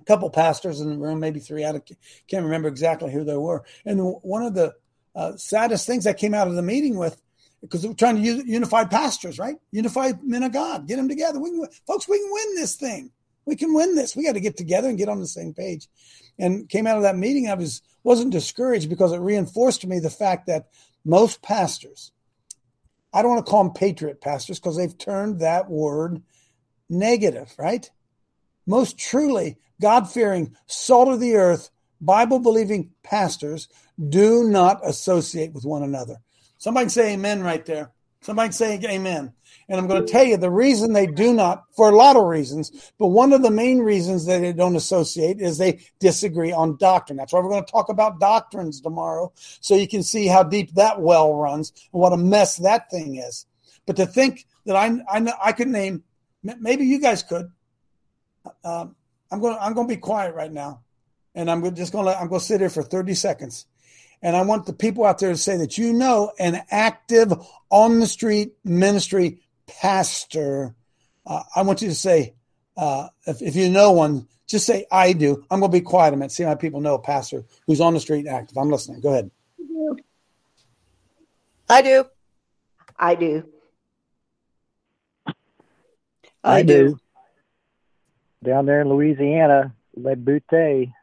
A 0.02 0.06
couple 0.06 0.30
pastors 0.30 0.82
in 0.82 0.89
the 0.89 0.97
room, 0.97 1.19
maybe 1.19 1.39
three. 1.39 1.65
I 1.65 1.82
can't 2.28 2.45
remember 2.45 2.67
exactly 2.67 3.12
who 3.12 3.23
they 3.23 3.38
were. 3.38 3.63
And 3.86 4.00
one 4.21 4.43
of 4.43 4.54
the 4.54 4.76
uh, 5.15 5.36
saddest 5.38 5.88
things 5.88 6.04
that 6.04 6.17
came 6.17 6.34
out 6.34 6.47
of 6.47 6.56
the 6.56 6.62
meeting 6.62 6.97
with, 6.97 7.21
because 7.62 7.86
we're 7.86 7.93
trying 7.93 8.17
to 8.17 8.21
use 8.21 8.43
unified 8.45 8.91
pastors, 8.91 9.39
right? 9.39 9.58
Unified 9.71 10.23
men 10.23 10.43
of 10.43 10.54
God, 10.54 10.88
get 10.88 10.97
them 10.97 11.10
together. 11.10 11.39
We 11.39 11.50
can, 11.50 11.67
folks, 11.88 12.08
we 12.08 12.19
can 12.19 12.30
win 12.32 12.56
this 12.56 12.76
thing. 12.76 13.12
We 13.45 13.56
can 13.56 13.73
win 13.73 13.95
this. 13.95 14.15
We 14.15 14.26
got 14.26 14.34
to 14.34 14.39
get 14.39 14.58
together 14.58 14.89
and 14.89 14.97
get 14.97 15.10
on 15.10 15.19
the 15.19 15.28
same 15.28 15.54
page. 15.54 15.88
And 16.39 16.69
came 16.69 16.86
out 16.86 16.97
of 16.97 17.04
that 17.04 17.17
meeting, 17.17 17.50
I 17.50 17.56
was 17.56 17.82
wasn't 18.04 18.32
discouraged 18.32 18.89
because 18.89 19.12
it 19.12 19.19
reinforced 19.19 19.82
to 19.82 19.88
me 19.88 20.00
the 20.00 20.10
fact 20.10 20.47
that 20.47 20.67
most 21.04 21.41
pastors, 21.41 22.12
I 23.13 23.21
don't 23.21 23.32
want 23.32 23.45
to 23.45 23.50
call 23.50 23.63
them 23.63 23.73
patriot 23.73 24.21
pastors 24.21 24.60
because 24.60 24.78
they've 24.78 24.97
turned 24.97 25.39
that 25.39 25.69
word 25.69 26.21
negative, 26.89 27.54
right? 27.58 27.89
Most 28.65 28.97
truly, 28.97 29.58
God 29.82 30.10
fearing, 30.10 30.56
salt 30.67 31.10
of 31.10 31.19
the 31.19 31.36
earth, 31.36 31.69
Bible 32.00 32.39
believing 32.39 32.91
pastors 33.04 33.67
do 34.10 34.43
not 34.43 34.86
associate 34.88 35.54
with 35.54 35.65
one 35.65 35.84
another. 35.84 36.17
Somebody 36.58 36.89
say 36.89 37.13
amen 37.13 37.43
right 37.43 37.65
there. 37.65 37.91
Somebody 38.21 38.51
say 38.51 38.80
amen. 38.84 39.34
And 39.69 39.80
I'm 39.80 39.88
going 39.88 40.06
to 40.06 40.12
tell 40.12 40.23
you 40.23 40.38
the 40.38 40.49
reason 40.49 40.93
they 40.93 41.08
do 41.08 41.34
not, 41.34 41.65
for 41.75 41.89
a 41.89 41.95
lot 41.95 42.15
of 42.15 42.23
reasons, 42.23 42.91
but 42.97 43.08
one 43.08 43.34
of 43.34 43.41
the 43.41 43.51
main 43.51 43.80
reasons 43.80 44.25
that 44.25 44.39
they 44.39 44.53
don't 44.53 44.77
associate 44.77 45.41
is 45.41 45.58
they 45.58 45.82
disagree 45.99 46.51
on 46.51 46.77
doctrine. 46.77 47.17
That's 47.17 47.34
why 47.34 47.41
we're 47.41 47.49
going 47.49 47.65
to 47.65 47.71
talk 47.71 47.89
about 47.89 48.19
doctrines 48.19 48.80
tomorrow 48.80 49.34
so 49.36 49.75
you 49.75 49.88
can 49.88 50.03
see 50.03 50.27
how 50.27 50.43
deep 50.43 50.73
that 50.75 51.01
well 51.01 51.36
runs 51.36 51.73
and 51.91 52.01
what 52.01 52.13
a 52.13 52.17
mess 52.17 52.58
that 52.58 52.89
thing 52.89 53.17
is. 53.17 53.45
But 53.86 53.97
to 53.97 54.06
think 54.06 54.45
that 54.65 54.75
I, 54.75 54.99
I, 55.10 55.34
I 55.43 55.51
could 55.51 55.67
name, 55.67 56.03
maybe 56.43 56.86
you 56.86 56.99
guys 56.99 57.23
could, 57.23 57.51
um, 58.63 58.95
I'm 59.32 59.39
going. 59.39 59.58
I'm 59.60 59.73
going 59.73 59.88
to 59.88 59.93
be 59.93 59.99
quiet 59.99 60.36
right 60.36 60.51
now, 60.51 60.82
and 61.36 61.51
I'm 61.51 61.75
just 61.75 61.91
going 61.91 62.06
to. 62.06 62.17
I'm 62.17 62.27
going 62.27 62.39
to 62.39 62.45
sit 62.45 62.62
here 62.62 62.69
for 62.69 62.84
30 62.84 63.13
seconds, 63.13 63.65
and 64.21 64.36
I 64.36 64.41
want 64.41 64.65
the 64.65 64.73
people 64.73 65.06
out 65.06 65.19
there 65.19 65.32
to 65.32 65.38
say 65.38 65.58
that 65.58 65.77
you 65.77 65.93
know 65.93 66.32
an 66.39 66.62
active 66.69 67.34
on 67.69 67.99
the 67.99 68.08
street 68.08 68.53
ministry 68.63 69.41
pastor. 69.67 70.75
Uh, 71.25 71.43
I 71.56 71.62
want 71.63 71.82
you 71.82 71.89
to 71.89 71.95
say, 71.95 72.34
uh, 72.75 73.10
if, 73.25 73.41
if 73.41 73.56
you 73.56 73.69
know 73.69 73.91
one, 73.91 74.27
just 74.47 74.65
say 74.65 74.86
I 74.91 75.13
do. 75.13 75.43
I'm 75.51 75.60
going 75.60 75.71
to 75.71 75.77
be 75.77 75.82
quiet 75.82 76.13
a 76.13 76.17
minute. 76.17 76.32
See 76.32 76.43
how 76.43 76.56
people 76.56 76.82
know 76.82 76.95
a 76.95 76.99
pastor 76.99 77.43
who's 77.65 77.82
on 77.82 77.93
the 77.93 77.99
street 77.99 78.25
and 78.25 78.30
active. 78.30 78.58
I'm 78.58 78.69
listening. 78.69 79.01
Go 79.01 79.10
ahead. 79.10 79.32
I 81.69 81.82
do. 81.82 82.06
I 82.97 83.15
do. 83.15 83.43
I, 86.43 86.60
I 86.60 86.62
do. 86.63 86.89
do 86.89 86.99
down 88.43 88.65
there 88.65 88.82
in 88.82 88.89
Louisiana, 88.89 89.73
Le 89.95 90.15
Boutte. 90.15 90.93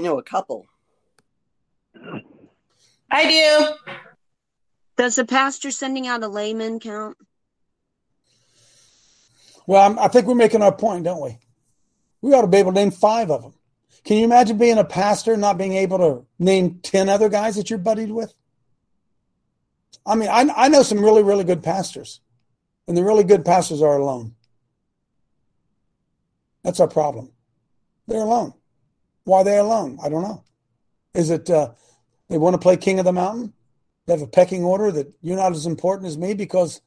I 0.00 0.02
know 0.02 0.18
a 0.18 0.22
couple. 0.22 0.66
I 3.10 3.28
do. 3.28 3.92
Does 4.96 5.16
the 5.16 5.26
pastor 5.26 5.70
sending 5.70 6.06
out 6.06 6.22
a 6.22 6.28
layman 6.28 6.80
count? 6.80 7.18
Well, 9.66 9.86
I'm, 9.86 9.98
i 9.98 10.08
think 10.08 10.26
we're 10.26 10.34
making 10.34 10.62
our 10.62 10.74
point, 10.74 11.04
don't 11.04 11.20
we? 11.20 11.36
We 12.22 12.32
ought 12.32 12.40
to 12.40 12.46
be 12.46 12.56
able 12.56 12.72
to 12.72 12.76
name 12.76 12.92
five 12.92 13.30
of 13.30 13.42
them. 13.42 13.52
Can 14.02 14.16
you 14.16 14.24
imagine 14.24 14.56
being 14.56 14.78
a 14.78 14.84
pastor 14.84 15.32
and 15.32 15.42
not 15.42 15.58
being 15.58 15.74
able 15.74 15.98
to 15.98 16.26
name 16.38 16.80
10 16.82 17.10
other 17.10 17.28
guys 17.28 17.56
that 17.56 17.68
you're 17.68 17.78
buddied 17.78 18.10
with? 18.10 18.32
I 20.06 20.14
mean, 20.14 20.30
I, 20.30 20.48
I 20.56 20.68
know 20.68 20.82
some 20.82 21.02
really, 21.02 21.22
really 21.22 21.44
good 21.44 21.62
pastors, 21.62 22.20
and 22.88 22.96
the 22.96 23.04
really 23.04 23.24
good 23.24 23.44
pastors 23.44 23.82
are 23.82 23.98
alone. 23.98 24.34
That's 26.64 26.80
our 26.80 26.88
problem. 26.88 27.32
They're 28.08 28.22
alone. 28.22 28.54
Why 29.30 29.44
they 29.44 29.58
alone? 29.58 29.96
I 30.02 30.08
don't 30.08 30.22
know. 30.22 30.42
Is 31.14 31.30
it 31.30 31.48
uh, 31.48 31.70
they 32.28 32.36
want 32.36 32.54
to 32.54 32.58
play 32.58 32.76
king 32.76 32.98
of 32.98 33.04
the 33.04 33.12
mountain? 33.12 33.52
They 34.06 34.12
have 34.12 34.22
a 34.22 34.26
pecking 34.26 34.64
order 34.64 34.90
that 34.90 35.14
you're 35.22 35.36
not 35.36 35.52
as 35.52 35.66
important 35.66 36.08
as 36.08 36.18
me 36.18 36.34
because 36.34 36.80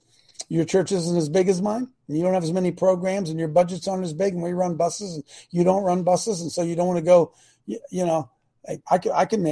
your 0.49 0.65
church 0.65 0.91
isn't 0.91 1.15
as 1.15 1.29
big 1.29 1.47
as 1.47 1.61
mine. 1.61 1.87
And 2.09 2.17
you 2.17 2.21
don't 2.21 2.33
have 2.33 2.43
as 2.43 2.51
many 2.51 2.73
programs 2.73 3.29
and 3.29 3.39
your 3.39 3.47
budgets 3.47 3.87
aren't 3.87 4.03
as 4.03 4.13
big 4.13 4.33
and 4.33 4.43
we 4.43 4.51
run 4.51 4.75
buses 4.75 5.15
and 5.15 5.23
you 5.51 5.63
don't 5.63 5.83
run 5.83 6.03
buses. 6.03 6.41
And 6.41 6.51
so 6.51 6.63
you 6.63 6.75
don't 6.75 6.87
want 6.87 6.97
to 6.97 7.05
go, 7.05 7.31
you, 7.65 7.79
you 7.89 8.05
know, 8.05 8.29
I, 8.67 8.81
I 8.91 8.97
can, 8.97 9.13
I 9.13 9.23
can, 9.23 9.47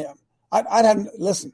I'd, 0.51 0.67
I'd 0.67 0.84
have, 0.84 1.08
listen, 1.17 1.54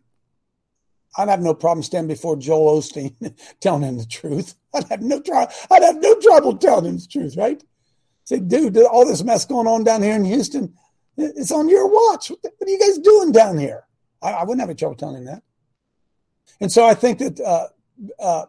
I'd 1.20 1.30
have 1.30 1.42
no 1.42 1.54
problem 1.54 1.84
standing 1.84 2.08
before 2.08 2.36
Joel 2.38 2.82
Osteen 2.82 3.14
telling 3.60 3.84
him 3.84 4.00
the 4.00 4.08
truth. 4.08 4.56
I'd 4.74 4.86
have 4.86 5.04
no 5.04 5.22
trouble. 5.22 5.54
I'd 5.70 5.84
have 5.84 6.02
no 6.02 6.20
trouble 6.20 6.58
telling 6.58 6.86
him 6.86 6.98
the 6.98 7.06
truth, 7.06 7.38
right? 7.38 7.64
Say, 8.24 8.40
dude, 8.40 8.76
all 8.78 9.06
this 9.06 9.24
mess 9.24 9.46
going 9.46 9.68
on 9.68 9.84
down 9.84 10.02
here 10.02 10.16
in 10.16 10.26
Houston, 10.26 10.74
it's 11.18 11.52
on 11.52 11.70
your 11.70 11.88
watch. 11.88 12.30
What, 12.30 12.40
are 12.46 12.70
you 12.70 12.80
guys 12.80 13.00
doing 13.00 13.32
down 13.32 13.58
here? 13.58 13.86
I, 14.22 14.32
I, 14.32 14.44
wouldn't 14.44 14.62
have 14.62 14.70
a 14.70 14.76
trouble 14.76 14.96
telling 14.96 15.26
that. 15.26 15.44
And 16.60 16.72
so 16.72 16.86
I 16.86 16.94
think 16.94 17.20
that 17.20 17.40
uh, 17.40 17.68
uh, 18.20 18.46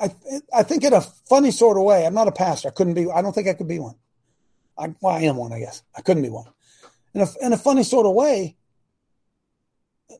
I 0.00 0.10
I 0.54 0.62
think 0.62 0.84
in 0.84 0.92
a 0.92 1.00
funny 1.00 1.50
sort 1.50 1.76
of 1.76 1.84
way. 1.84 2.06
I'm 2.06 2.14
not 2.14 2.28
a 2.28 2.32
pastor. 2.32 2.68
I 2.68 2.72
couldn't 2.72 2.94
be. 2.94 3.10
I 3.10 3.22
don't 3.22 3.32
think 3.32 3.48
I 3.48 3.54
could 3.54 3.68
be 3.68 3.78
one. 3.78 3.96
I, 4.78 4.94
well, 5.00 5.14
I 5.14 5.20
am 5.22 5.36
one, 5.36 5.52
I 5.52 5.58
guess. 5.58 5.82
I 5.96 6.02
couldn't 6.02 6.22
be 6.22 6.28
one. 6.28 6.46
In 7.14 7.22
a, 7.22 7.26
in 7.40 7.52
a 7.52 7.56
funny 7.56 7.82
sort 7.82 8.04
of 8.04 8.14
way, 8.14 8.56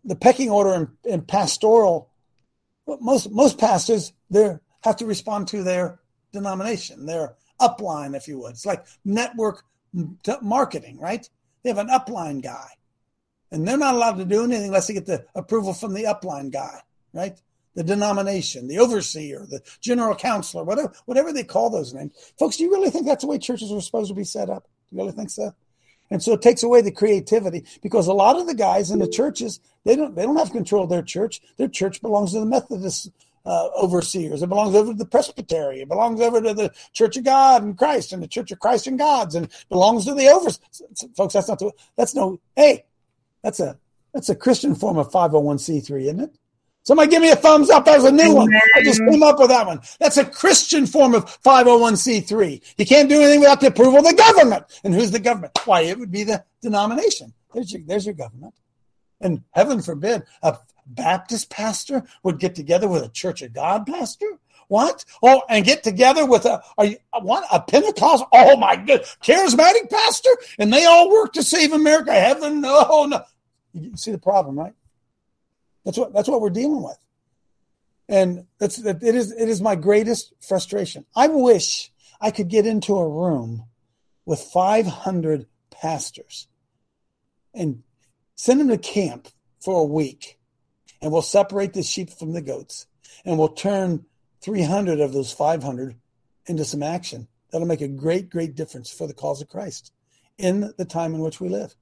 the 0.05 0.17
pecking 0.17 0.51
order 0.51 0.75
in, 0.75 1.13
in 1.13 1.23
pastoral, 1.23 2.11
most 2.87 3.31
most 3.31 3.59
pastors 3.59 4.13
they 4.31 4.57
have 4.83 4.97
to 4.97 5.07
respond 5.07 5.49
to 5.49 5.63
their 5.63 6.01
denomination, 6.33 7.07
their 7.07 7.35
upline, 7.61 8.17
if 8.17 8.29
you 8.29 8.39
would. 8.39 8.53
It's 8.53 8.67
like 8.67 8.87
network 9.05 9.65
marketing, 10.43 10.99
right? 10.99 11.29
They 11.67 11.71
have 11.71 11.79
an 11.79 11.89
upline 11.89 12.45
guy, 12.45 12.69
and 13.51 13.67
they're 13.67 13.77
not 13.77 13.97
allowed 13.97 14.19
to 14.19 14.25
do 14.25 14.45
anything 14.45 14.67
unless 14.67 14.87
they 14.87 14.95
get 14.95 15.07
the 15.07 15.27
approval 15.35 15.75
from 15.75 15.95
the 15.95 16.05
upline 16.05 16.53
guy, 16.53 16.81
right? 17.13 17.37
The 17.75 17.83
denomination, 17.83 18.69
the 18.69 18.79
overseer, 18.79 19.45
the 19.51 19.63
general 19.81 20.15
counselor, 20.15 20.63
whatever 20.63 20.93
whatever 21.07 21.33
they 21.33 21.43
call 21.43 21.69
those 21.69 21.93
names. 21.93 22.13
Folks, 22.39 22.57
do 22.57 22.63
you 22.63 22.71
really 22.71 22.91
think 22.91 23.05
that's 23.05 23.25
the 23.25 23.27
way 23.27 23.39
churches 23.39 23.73
are 23.73 23.81
supposed 23.81 24.11
to 24.11 24.15
be 24.15 24.23
set 24.23 24.49
up? 24.49 24.69
Do 24.89 24.95
you 24.95 25.03
really 25.03 25.11
think 25.11 25.29
so? 25.29 25.57
And 26.09 26.23
so 26.23 26.35
it 26.35 26.43
takes 26.43 26.63
away 26.63 26.83
the 26.83 26.93
creativity 26.93 27.65
because 27.83 28.07
a 28.07 28.13
lot 28.13 28.39
of 28.39 28.47
the 28.47 28.55
guys 28.55 28.93
in 28.93 29.01
the 29.01 29.09
churches 29.09 29.59
they 29.85 29.97
don't 29.97 30.15
they 30.15 30.23
don't 30.23 30.37
have 30.37 30.53
control 30.53 30.85
of 30.85 30.91
their 30.91 31.03
church. 31.03 31.41
Their 31.57 31.67
church 31.67 32.01
belongs 32.01 32.33
to 32.35 32.39
the 32.39 32.47
Methodist 32.47 33.11
uh, 33.47 33.69
overseers. 33.81 34.43
It 34.43 34.49
belongs 34.49 34.75
over 34.75 34.93
to 34.93 34.99
the 34.99 35.07
Presbytery. 35.07 35.81
It 35.81 35.89
belongs 35.89 36.21
over 36.21 36.41
to 36.43 36.53
the 36.53 36.73
Church 36.93 37.17
of 37.17 37.25
God 37.25 37.63
and 37.63 37.79
Christ 37.79 38.13
and 38.13 38.23
the 38.23 38.29
Church 38.29 38.51
of 38.51 38.59
Christ 38.59 38.87
and 38.87 38.99
Gods, 38.99 39.35
and 39.35 39.49
belongs 39.69 40.05
to 40.07 40.15
the 40.15 40.29
over 40.29 40.51
folks. 41.17 41.35
That's 41.35 41.49
not 41.49 41.59
the, 41.59 41.73
that's 41.97 42.15
no. 42.15 42.41
Hey, 42.57 42.85
that's 43.43 43.61
a 43.61 43.79
that's 44.13 44.29
a 44.29 44.35
Christian 44.35 44.75
form 44.75 44.99
of 44.99 45.11
five 45.11 45.31
hundred 45.31 45.45
one 45.45 45.59
c 45.59 45.81
three, 45.81 46.09
isn't 46.09 46.21
it? 46.21 46.37
Somebody 46.87 47.11
give 47.11 47.21
me 47.21 47.33
a 47.33 47.37
thumbs 47.37 47.69
up. 47.69 47.85
That 47.85 47.97
was 47.97 48.05
a 48.05 48.13
new 48.13 48.33
one. 48.33 48.49
I 48.77 48.83
just 48.85 49.01
came 49.01 49.23
up 49.25 49.41
with 49.41 49.49
that 49.49 49.67
one. 49.67 49.81
That's 49.99 50.19
a 50.19 50.25
Christian 50.25 50.87
form 50.87 51.17
of 51.17 51.25
501c3. 51.43 52.63
You 52.79 52.87
can't 52.87 53.09
do 53.09 53.21
anything 53.21 53.41
without 53.41 53.61
the 53.61 53.67
approval 53.67 53.99
of 53.99 54.05
the 54.05 54.15
government. 54.15 54.67
And 54.85 54.95
who's 54.95 55.11
the 55.11 55.19
government? 55.19 55.59
Why, 55.65 55.81
it 55.81 55.99
would 55.99 56.13
be 56.13 56.23
the 56.23 56.45
denomination. 56.63 57.35
There's 57.53 57.73
your, 57.73 57.83
there's 57.85 58.07
your 58.07 58.15
government. 58.15 58.55
And 59.21 59.43
heaven 59.51 59.83
forbid 59.83 60.23
a 60.45 60.59
Baptist 60.87 61.51
pastor 61.51 62.05
would 62.23 62.39
get 62.39 62.55
together 62.55 62.89
with 62.89 63.03
a 63.03 63.09
Church 63.09 63.43
of 63.43 63.53
God 63.53 63.87
pastor. 63.87 64.27
What? 64.69 65.05
Oh, 65.23 65.43
and 65.49 65.65
get 65.65 65.83
together 65.85 66.27
with 66.27 66.45
a, 66.45 66.63
a 66.79 66.97
what? 67.21 67.45
A 67.53 67.61
Pentecost? 67.61 68.25
Oh 68.33 68.57
my 68.57 68.77
good, 68.77 69.03
charismatic 69.23 69.91
pastor, 69.91 70.31
and 70.59 70.73
they 70.73 70.85
all 70.85 71.11
work 71.11 71.33
to 71.35 71.43
save 71.43 71.73
America. 71.73 72.13
Heaven? 72.13 72.61
No, 72.61 73.07
no. 73.07 73.23
You 73.73 73.97
see 73.97 74.11
the 74.11 74.19
problem, 74.19 74.59
right? 74.59 74.75
That's 75.85 75.99
what 75.99 76.13
that's 76.13 76.29
what 76.29 76.41
we're 76.41 76.51
dealing 76.51 76.83
with, 76.83 76.99
and 78.09 78.47
that's 78.59 78.79
it 78.79 79.03
is 79.03 79.31
it 79.31 79.49
is 79.49 79.61
my 79.61 79.77
greatest 79.77 80.33
frustration. 80.41 81.05
I 81.15 81.29
wish 81.29 81.93
I 82.21 82.33
could 82.33 82.49
get 82.49 82.67
into 82.67 82.97
a 82.97 83.09
room 83.09 83.67
with 84.25 84.41
500 84.41 85.47
pastors 85.71 86.49
and 87.55 87.85
send 88.35 88.61
them 88.61 88.69
to 88.69 88.79
camp 88.79 89.29
for 89.61 89.81
a 89.81 89.85
week, 89.85 90.39
and 91.01 91.13
we'll 91.13 91.23
separate 91.23 91.73
the 91.73 91.83
sheep 91.83 92.11
from 92.11 92.33
the 92.33 92.41
goats, 92.41 92.87
and 93.25 93.39
we'll 93.39 93.49
turn 93.49 94.05
300 94.43 95.01
of 95.01 95.13
those 95.13 95.33
500 95.33 95.97
into 96.47 96.65
some 96.65 96.83
action 96.83 97.29
that'll 97.51 97.67
make 97.67 97.81
a 97.81 97.89
great, 97.89 98.31
great 98.31 98.55
difference 98.55 98.91
for 98.91 99.07
the 99.07 99.15
cause 99.15 99.43
of 99.43 99.49
Christ 99.49 99.93
in 100.39 100.73
the 100.77 100.85
time 100.85 101.15
in 101.15 101.21
which 101.21 101.41
we 101.41 101.49
live. 101.49 101.75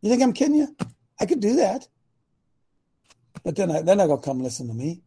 You 0.00 0.10
think 0.10 0.22
I'm 0.22 0.32
kidding 0.32 0.56
you? 0.56 0.76
I 1.20 1.26
could 1.26 1.40
do 1.40 1.56
that. 1.56 1.88
But 3.44 3.56
then 3.56 3.70
I, 3.70 3.82
they're 3.82 3.96
not 3.96 4.08
gonna 4.08 4.22
come 4.22 4.42
listen 4.42 4.68
to 4.68 4.74
me. 4.74 5.02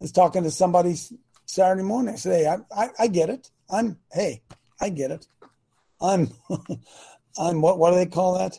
I 0.00 0.04
was 0.04 0.12
talking 0.12 0.42
to 0.42 0.50
somebody 0.50 0.96
Saturday 1.46 1.82
morning. 1.82 2.14
I 2.14 2.16
said, 2.16 2.40
"Hey, 2.40 2.46
I, 2.46 2.84
I, 2.84 2.88
I 2.98 3.06
get 3.06 3.30
it. 3.30 3.50
I'm 3.70 3.98
hey, 4.12 4.42
I 4.80 4.90
get 4.90 5.10
it. 5.10 5.26
I'm 6.00 6.30
I'm 7.38 7.60
what 7.60 7.78
what 7.78 7.90
do 7.90 7.96
they 7.96 8.06
call 8.06 8.38
that? 8.38 8.58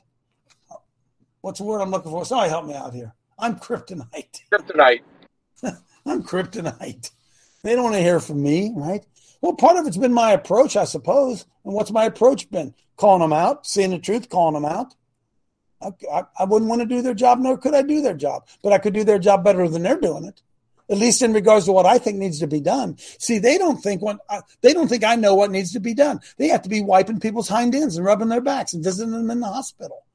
What's 1.42 1.60
the 1.60 1.66
word 1.66 1.82
I'm 1.82 1.92
looking 1.92 2.12
for? 2.12 2.26
Somebody 2.26 2.50
help 2.50 2.66
me 2.66 2.74
out 2.74 2.94
here. 2.94 3.14
I'm 3.40 3.56
kryptonite. 3.58 4.42
Kryptonite. 4.52 5.02
I'm 6.06 6.24
kryptonite. 6.24 7.12
They 7.64 7.76
don't 7.76 7.84
want 7.84 7.96
to 7.96 8.02
hear 8.02 8.20
from 8.20 8.42
me, 8.42 8.72
right? 8.76 9.06
Well, 9.42 9.54
part 9.54 9.78
of 9.78 9.86
it's 9.88 9.98
been 9.98 10.14
my 10.14 10.32
approach, 10.32 10.76
I 10.76 10.86
suppose. 10.86 11.46
And 11.66 11.74
what's 11.74 11.92
my 11.92 12.06
approach 12.06 12.50
been? 12.50 12.74
Calling 12.96 13.22
them 13.22 13.34
out, 13.34 13.68
seeing 13.68 13.92
the 13.92 14.00
truth, 14.00 14.30
calling 14.30 14.54
them 14.54 14.66
out. 14.66 14.96
I, 15.82 16.24
I, 16.40 16.46
wouldn't 16.46 16.70
want 16.70 16.82
to 16.82 16.88
do 16.88 17.04
their 17.04 17.14
job, 17.14 17.38
nor 17.38 17.58
could 17.58 17.76
I 17.76 17.84
do 17.84 18.02
their 18.02 18.16
job, 18.16 18.48
but 18.64 18.74
I 18.74 18.80
could 18.80 18.94
do 18.94 19.04
their 19.04 19.20
job 19.20 19.44
better 19.44 19.68
than 19.70 19.84
they're 19.84 20.00
doing 20.00 20.26
it. 20.26 20.42
At 20.90 20.98
least 20.98 21.22
in 21.22 21.34
regards 21.34 21.66
to 21.66 21.72
what 21.72 21.86
I 21.86 22.00
think 22.00 22.18
needs 22.18 22.40
to 22.40 22.48
be 22.48 22.62
done. 22.62 22.98
See, 23.20 23.38
they 23.38 23.58
don't 23.60 23.78
think 23.78 24.02
what 24.02 24.20
uh, 24.30 24.42
they 24.62 24.74
don't 24.74 24.88
think 24.88 25.04
I 25.04 25.16
know 25.16 25.36
what 25.36 25.52
needs 25.52 25.74
to 25.74 25.80
be 25.80 25.94
done. 25.94 26.22
They 26.38 26.48
have 26.48 26.62
to 26.64 26.70
be 26.70 26.82
wiping 26.82 27.20
people's 27.20 27.50
hind 27.50 27.76
ends 27.76 27.98
and 27.98 28.06
rubbing 28.06 28.30
their 28.30 28.42
backs 28.42 28.74
and 28.74 28.84
visiting 28.84 29.12
them 29.12 29.30
in 29.30 29.42
the 29.42 29.48
hospital. 29.48 30.07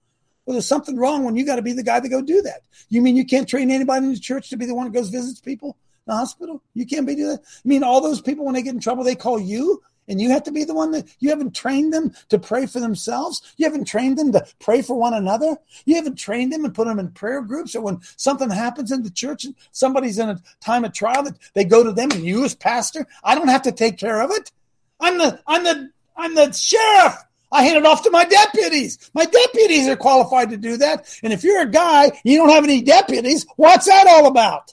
Well, 0.45 0.55
there's 0.55 0.67
something 0.67 0.97
wrong 0.97 1.25
when 1.25 1.37
you 1.37 1.47
got 1.47 1.57
to 1.57 1.63
be 1.63 1.73
the 1.73 1.83
guy 1.83 2.01
to 2.01 2.09
go 2.09 2.21
do 2.21 2.43
that. 2.43 2.63
You 2.89 3.01
mean 3.01 3.17
you 3.17 3.25
can't 3.25 3.49
train 3.49 3.71
anybody 3.71 4.07
in 4.07 4.13
the 4.13 4.19
church 4.19 4.51
to 4.51 4.57
be 4.57 4.67
the 4.67 4.75
one 4.75 4.87
that 4.87 4.99
goes 4.99 5.09
visits 5.09 5.41
people 5.41 5.77
in 6.07 6.13
the 6.13 6.17
hospital? 6.17 6.63
You 6.75 6.87
can't 6.87 7.07
be 7.07 7.15
do 7.15 7.29
that. 7.29 7.41
I 7.43 7.69
mean, 7.69 7.83
all 7.83 8.01
those 8.01 8.21
people 8.21 8.45
when 8.45 8.55
they 8.55 8.63
get 8.63 8.75
in 8.75 8.81
trouble, 8.81 9.05
they 9.05 9.15
call 9.15 9.41
you 9.41 9.83
and 10.09 10.21
you 10.21 10.31
have 10.31 10.43
to 10.45 10.53
be 10.53 10.65
the 10.65 10.75
one 10.75 10.91
that 10.93 11.07
you 11.21 11.31
haven't 11.31 11.55
trained 11.55 11.93
them 11.93 12.13
to 12.29 12.39
pray 12.39 12.67
for 12.67 12.81
themselves. 12.81 13.55
You 13.57 13.67
haven't 13.67 13.85
trained 13.85 14.19
them 14.19 14.33
to 14.33 14.45
pray 14.59 14.83
for 14.83 14.99
one 14.99 15.15
another. 15.15 15.57
You 15.85 15.95
haven't 15.95 16.17
trained 16.17 16.53
them 16.53 16.65
and 16.65 16.75
put 16.75 16.87
them 16.87 16.99
in 16.99 17.11
prayer 17.13 17.41
groups. 17.41 17.77
Or 17.77 17.83
when 17.83 18.01
something 18.17 18.51
happens 18.51 18.91
in 18.91 19.05
the 19.05 19.11
church 19.11 19.45
and 19.45 19.55
somebody's 19.71 20.19
in 20.19 20.29
a 20.29 20.43
time 20.61 20.85
of 20.85 20.93
trial, 20.93 21.23
that 21.23 21.39
they 21.55 21.65
go 21.65 21.85
to 21.85 21.93
them 21.93 22.11
and 22.11 22.25
you 22.25 22.45
as 22.45 22.55
pastor, 22.55 23.07
I 23.23 23.35
don't 23.35 23.49
have 23.49 23.63
to 23.63 23.73
take 23.73 23.97
care 23.97 24.21
of 24.21 24.31
it. 24.33 24.51
I'm 24.99 25.19
the 25.19 25.41
I'm 25.47 25.65
the 25.65 25.91
I'm 26.17 26.35
the 26.35 26.53
sheriff. 26.53 27.17
I 27.53 27.65
hand 27.65 27.77
it 27.77 27.87
off 27.87 28.03
to 28.05 28.11
my 28.11 28.25
deputies. 28.25 29.11
My 29.15 29.27
deputies 29.27 29.87
are 29.87 29.97
qualified 29.97 30.51
to 30.51 30.57
do 30.57 30.79
that. 30.79 31.19
And 31.23 31.33
if 31.33 31.45
you're 31.45 31.61
a 31.61 31.71
guy, 31.71 32.11
you 32.25 32.39
don't 32.39 32.49
have 32.49 32.65
any 32.65 32.83
deputies. 32.83 33.47
What's 33.57 33.87
that 33.87 34.07
all 34.09 34.27
about? 34.27 34.73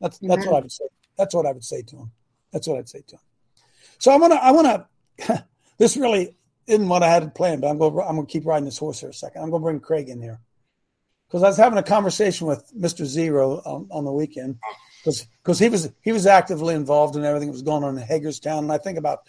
That's 0.00 0.18
that's 0.20 0.46
what 0.46 0.54
I 0.54 0.60
would 0.60 0.72
say. 0.72 0.84
That's 1.18 1.34
what 1.34 1.46
I 1.46 1.52
would 1.52 1.64
say 1.64 1.82
to 1.82 1.96
him. 1.96 2.12
That's 2.52 2.66
what 2.66 2.78
I'd 2.78 2.88
say 2.88 3.02
to 3.08 3.16
him. 3.16 3.20
So 3.98 4.12
I 4.12 4.16
want 4.16 4.32
to, 4.32 4.42
I 4.42 4.50
want 4.52 4.86
to, 5.18 5.44
this 5.78 5.96
really 5.96 6.34
isn't 6.66 6.88
what 6.88 7.02
I 7.02 7.08
had 7.08 7.34
planned, 7.34 7.60
but 7.60 7.68
I'm 7.68 7.78
going, 7.78 7.94
to, 7.94 8.02
I'm 8.02 8.16
to 8.16 8.24
keep 8.24 8.46
riding 8.46 8.64
this 8.64 8.78
horse 8.78 9.00
here 9.00 9.10
a 9.10 9.14
second. 9.14 9.42
I'm 9.42 9.50
going 9.50 9.60
to 9.60 9.64
bring 9.64 9.80
Craig 9.80 10.08
in 10.08 10.22
here 10.22 10.40
because 11.26 11.42
I 11.42 11.48
was 11.48 11.56
having 11.56 11.78
a 11.78 11.82
conversation 11.82 12.46
with 12.46 12.64
Mr. 12.76 13.04
Zero 13.04 13.60
on, 13.66 13.88
on 13.90 14.04
the 14.04 14.12
weekend 14.12 14.58
because 15.04 15.58
he 15.58 15.68
was 15.68 15.90
he 16.02 16.12
was 16.12 16.26
actively 16.26 16.74
involved 16.74 17.16
in 17.16 17.24
everything 17.24 17.48
that 17.48 17.52
was 17.52 17.62
going 17.62 17.84
on 17.84 17.96
in 17.96 18.02
Hagerstown, 18.02 18.64
and 18.64 18.72
I 18.72 18.78
think 18.78 18.98
about 18.98 19.20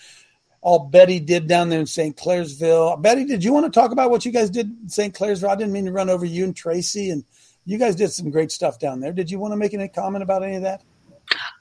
all 0.62 0.80
Betty 0.80 1.20
did 1.20 1.48
down 1.48 1.70
there 1.70 1.80
in 1.80 1.88
St. 1.88 2.16
Clairsville. 2.16 3.02
Betty, 3.02 3.26
did 3.26 3.44
you 3.44 3.52
want 3.52 3.72
to 3.72 3.80
talk 3.80 3.92
about 3.92 4.12
what 4.12 4.26
you 4.26 4.32
guys 4.32 4.50
did 4.50 4.68
in 4.68 4.90
St. 4.90 5.14
Clairsville? 5.14 5.50
I 5.50 5.56
didn't 5.56 5.74
mean 5.74 5.86
to 5.86 5.92
run 5.92 6.10
over 6.10 6.26
you 6.26 6.44
and 6.44 6.56
Tracy, 6.56 7.10
and 7.10 7.24
you 7.66 7.78
guys 7.78 7.96
did 7.96 8.12
some 8.12 8.30
great 8.30 8.52
stuff 8.52 8.80
down 8.80 9.00
there. 9.00 9.12
Did 9.12 9.32
you 9.32 9.40
want 9.40 9.54
to 9.54 9.58
make 9.58 9.74
any 9.74 9.88
comment 9.88 10.24
about 10.24 10.44
any 10.44 10.56
of 10.56 10.62
that? 10.62 10.84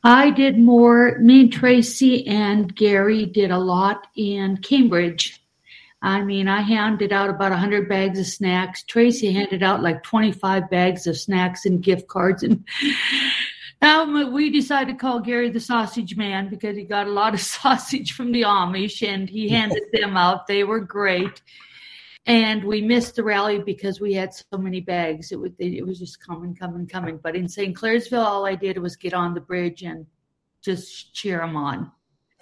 I 0.04 0.30
did 0.30 0.58
more. 0.58 1.18
Me 1.18 1.42
and 1.42 1.52
Tracy 1.52 2.26
and 2.26 2.74
Gary 2.74 3.26
did 3.26 3.50
a 3.50 3.58
lot 3.58 4.06
in 4.16 4.58
Cambridge. 4.58 5.42
I 6.02 6.22
mean, 6.22 6.48
I 6.48 6.62
handed 6.62 7.12
out 7.12 7.28
about 7.28 7.50
100 7.50 7.88
bags 7.88 8.18
of 8.18 8.26
snacks. 8.26 8.82
Tracy 8.84 9.32
handed 9.32 9.62
out 9.62 9.82
like 9.82 10.02
25 10.02 10.70
bags 10.70 11.06
of 11.06 11.18
snacks 11.18 11.66
and 11.66 11.82
gift 11.82 12.08
cards. 12.08 12.42
And 12.42 12.64
um, 13.82 14.32
we 14.32 14.50
decided 14.50 14.92
to 14.92 14.98
call 14.98 15.20
Gary 15.20 15.50
the 15.50 15.60
sausage 15.60 16.16
man 16.16 16.48
because 16.48 16.76
he 16.76 16.84
got 16.84 17.06
a 17.06 17.10
lot 17.10 17.34
of 17.34 17.40
sausage 17.58 18.12
from 18.12 18.32
the 18.32 18.42
Amish 18.42 19.06
and 19.06 19.28
he 19.28 19.48
handed 19.48 19.84
them 19.92 20.16
out. 20.16 20.46
They 20.46 20.64
were 20.64 20.80
great 20.80 21.42
and 22.26 22.62
we 22.64 22.80
missed 22.80 23.16
the 23.16 23.24
rally 23.24 23.58
because 23.58 24.00
we 24.00 24.12
had 24.12 24.34
so 24.34 24.58
many 24.58 24.80
bags. 24.80 25.32
It 25.32 25.40
was 25.40 25.52
it 25.58 25.86
was 25.86 25.98
just 25.98 26.24
coming, 26.24 26.54
coming, 26.54 26.86
coming. 26.86 27.18
But 27.22 27.34
in 27.34 27.48
St. 27.48 27.76
Clairsville, 27.76 28.24
all 28.24 28.46
I 28.46 28.54
did 28.54 28.78
was 28.78 28.96
get 28.96 29.14
on 29.14 29.34
the 29.34 29.40
bridge 29.40 29.82
and 29.82 30.06
just 30.62 31.14
cheer 31.14 31.38
them 31.38 31.56
on. 31.56 31.90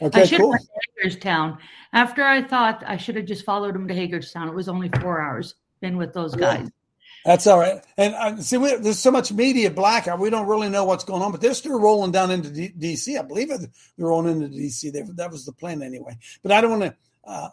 Okay, 0.00 0.22
I 0.22 0.24
should 0.24 0.40
cool. 0.40 0.52
have 0.52 0.60
went 0.60 0.68
to 0.68 1.02
Hagerstown. 1.02 1.58
After 1.92 2.22
I 2.22 2.42
thought 2.42 2.84
I 2.86 2.96
should 2.96 3.16
have 3.16 3.26
just 3.26 3.44
followed 3.44 3.74
them 3.74 3.88
to 3.88 3.94
Hagerstown. 3.94 4.48
It 4.48 4.54
was 4.54 4.68
only 4.68 4.90
four 5.00 5.20
hours. 5.20 5.54
Been 5.80 5.96
with 5.96 6.12
those 6.12 6.34
guys. 6.34 6.68
That's 7.28 7.46
all 7.46 7.58
right. 7.58 7.84
And 7.98 8.14
uh, 8.14 8.36
see, 8.38 8.56
we, 8.56 8.74
there's 8.76 8.98
so 8.98 9.10
much 9.10 9.30
media 9.30 9.70
blackout. 9.70 10.18
We 10.18 10.30
don't 10.30 10.46
really 10.46 10.70
know 10.70 10.86
what's 10.86 11.04
going 11.04 11.20
on, 11.20 11.30
but 11.30 11.42
they're 11.42 11.52
still 11.52 11.78
rolling 11.78 12.10
down 12.10 12.30
into 12.30 12.48
D- 12.48 12.72
D.C. 12.74 13.18
I 13.18 13.20
believe 13.20 13.50
it, 13.50 13.60
they're 13.98 14.06
rolling 14.06 14.40
into 14.40 14.48
D.C. 14.48 14.88
They, 14.88 15.02
that 15.02 15.30
was 15.30 15.44
the 15.44 15.52
plan 15.52 15.82
anyway. 15.82 16.16
But 16.42 16.52
I 16.52 16.62
don't 16.62 16.80
want 16.80 16.82
to. 16.84 16.96
Uh, 17.30 17.48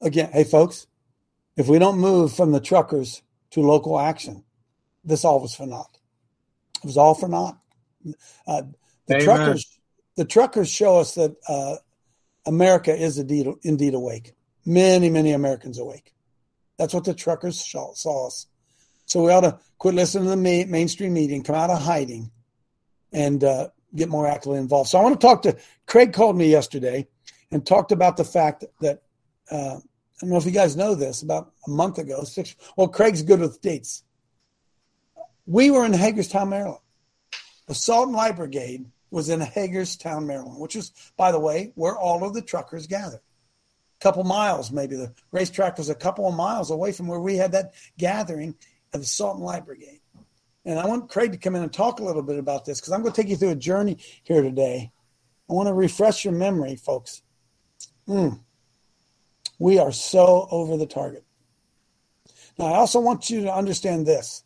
again, 0.00 0.30
hey 0.32 0.44
folks, 0.44 0.86
if 1.58 1.68
we 1.68 1.78
don't 1.78 1.98
move 1.98 2.32
from 2.32 2.52
the 2.52 2.60
truckers 2.60 3.20
to 3.50 3.60
local 3.60 4.00
action, 4.00 4.44
this 5.04 5.26
all 5.26 5.40
was 5.40 5.54
for 5.54 5.66
naught. 5.66 5.98
It 6.82 6.86
was 6.86 6.96
all 6.96 7.12
for 7.14 7.28
naught. 7.28 7.58
Uh, 8.46 8.62
the 9.08 9.16
Amen. 9.16 9.24
truckers, 9.26 9.78
the 10.16 10.24
truckers 10.24 10.70
show 10.70 11.00
us 11.00 11.16
that 11.16 11.36
uh, 11.46 11.76
America 12.46 12.96
is 12.96 13.18
indeed 13.18 13.46
indeed 13.62 13.92
awake. 13.92 14.32
Many, 14.64 15.10
many 15.10 15.32
Americans 15.32 15.78
awake. 15.78 16.14
That's 16.78 16.94
what 16.94 17.04
the 17.04 17.12
truckers 17.12 17.62
saw, 17.62 17.92
saw 17.92 18.28
us. 18.28 18.46
So 19.08 19.24
we 19.24 19.32
ought 19.32 19.40
to 19.40 19.58
quit 19.78 19.94
listening 19.94 20.24
to 20.24 20.30
the 20.30 20.36
ma- 20.36 20.70
mainstream 20.70 21.14
media 21.14 21.34
and 21.34 21.44
come 21.44 21.56
out 21.56 21.70
of 21.70 21.80
hiding 21.80 22.30
and 23.10 23.42
uh, 23.42 23.68
get 23.96 24.10
more 24.10 24.28
actively 24.28 24.58
involved. 24.58 24.90
So 24.90 24.98
I 24.98 25.02
want 25.02 25.18
to 25.18 25.26
talk 25.26 25.42
to 25.42 25.56
Craig. 25.86 26.12
Called 26.12 26.36
me 26.36 26.50
yesterday 26.50 27.08
and 27.50 27.66
talked 27.66 27.90
about 27.90 28.18
the 28.18 28.24
fact 28.24 28.64
that 28.82 29.02
uh, 29.50 29.76
I 29.76 30.20
don't 30.20 30.30
know 30.30 30.36
if 30.36 30.44
you 30.44 30.52
guys 30.52 30.76
know 30.76 30.94
this. 30.94 31.22
About 31.22 31.52
a 31.66 31.70
month 31.70 31.96
ago, 31.96 32.22
six. 32.24 32.54
Well, 32.76 32.88
Craig's 32.88 33.22
good 33.22 33.40
with 33.40 33.62
dates. 33.62 34.04
We 35.46 35.70
were 35.70 35.86
in 35.86 35.94
Hagerstown, 35.94 36.50
Maryland. 36.50 36.82
The 37.66 37.74
Salt 37.74 38.08
and 38.08 38.16
Light 38.16 38.36
Brigade 38.36 38.84
was 39.10 39.30
in 39.30 39.40
Hagerstown, 39.40 40.26
Maryland, 40.26 40.60
which 40.60 40.76
is, 40.76 40.92
by 41.16 41.32
the 41.32 41.40
way, 41.40 41.72
where 41.76 41.96
all 41.96 42.24
of 42.24 42.34
the 42.34 42.42
truckers 42.42 42.86
gathered. 42.86 43.20
A 44.00 44.02
couple 44.02 44.22
miles, 44.24 44.70
maybe 44.70 44.96
the 44.96 45.14
racetrack 45.32 45.78
was 45.78 45.88
a 45.88 45.94
couple 45.94 46.28
of 46.28 46.34
miles 46.34 46.70
away 46.70 46.92
from 46.92 47.06
where 47.06 47.20
we 47.20 47.36
had 47.36 47.52
that 47.52 47.72
gathering 47.96 48.54
of 48.92 49.00
the 49.00 49.06
Salt 49.06 49.36
and 49.36 49.44
Light 49.44 49.66
Brigade. 49.66 50.00
And 50.64 50.78
I 50.78 50.86
want 50.86 51.08
Craig 51.08 51.32
to 51.32 51.38
come 51.38 51.56
in 51.56 51.62
and 51.62 51.72
talk 51.72 52.00
a 52.00 52.04
little 52.04 52.22
bit 52.22 52.38
about 52.38 52.64
this 52.64 52.80
because 52.80 52.92
I'm 52.92 53.02
going 53.02 53.12
to 53.12 53.20
take 53.20 53.30
you 53.30 53.36
through 53.36 53.50
a 53.50 53.56
journey 53.56 53.98
here 54.22 54.42
today. 54.42 54.92
I 55.48 55.52
want 55.52 55.68
to 55.68 55.72
refresh 55.72 56.24
your 56.24 56.34
memory, 56.34 56.76
folks. 56.76 57.22
Mm. 58.06 58.40
We 59.58 59.78
are 59.78 59.92
so 59.92 60.46
over 60.50 60.76
the 60.76 60.86
target. 60.86 61.24
Now, 62.58 62.66
I 62.66 62.76
also 62.76 63.00
want 63.00 63.30
you 63.30 63.42
to 63.42 63.54
understand 63.54 64.06
this 64.06 64.44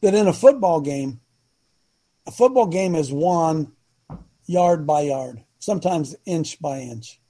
that 0.00 0.14
in 0.14 0.26
a 0.26 0.32
football 0.32 0.80
game, 0.82 1.20
a 2.26 2.30
football 2.30 2.66
game 2.66 2.94
is 2.94 3.10
won 3.10 3.72
yard 4.44 4.86
by 4.86 5.02
yard, 5.02 5.42
sometimes 5.58 6.14
inch 6.26 6.60
by 6.60 6.80
inch. 6.80 7.20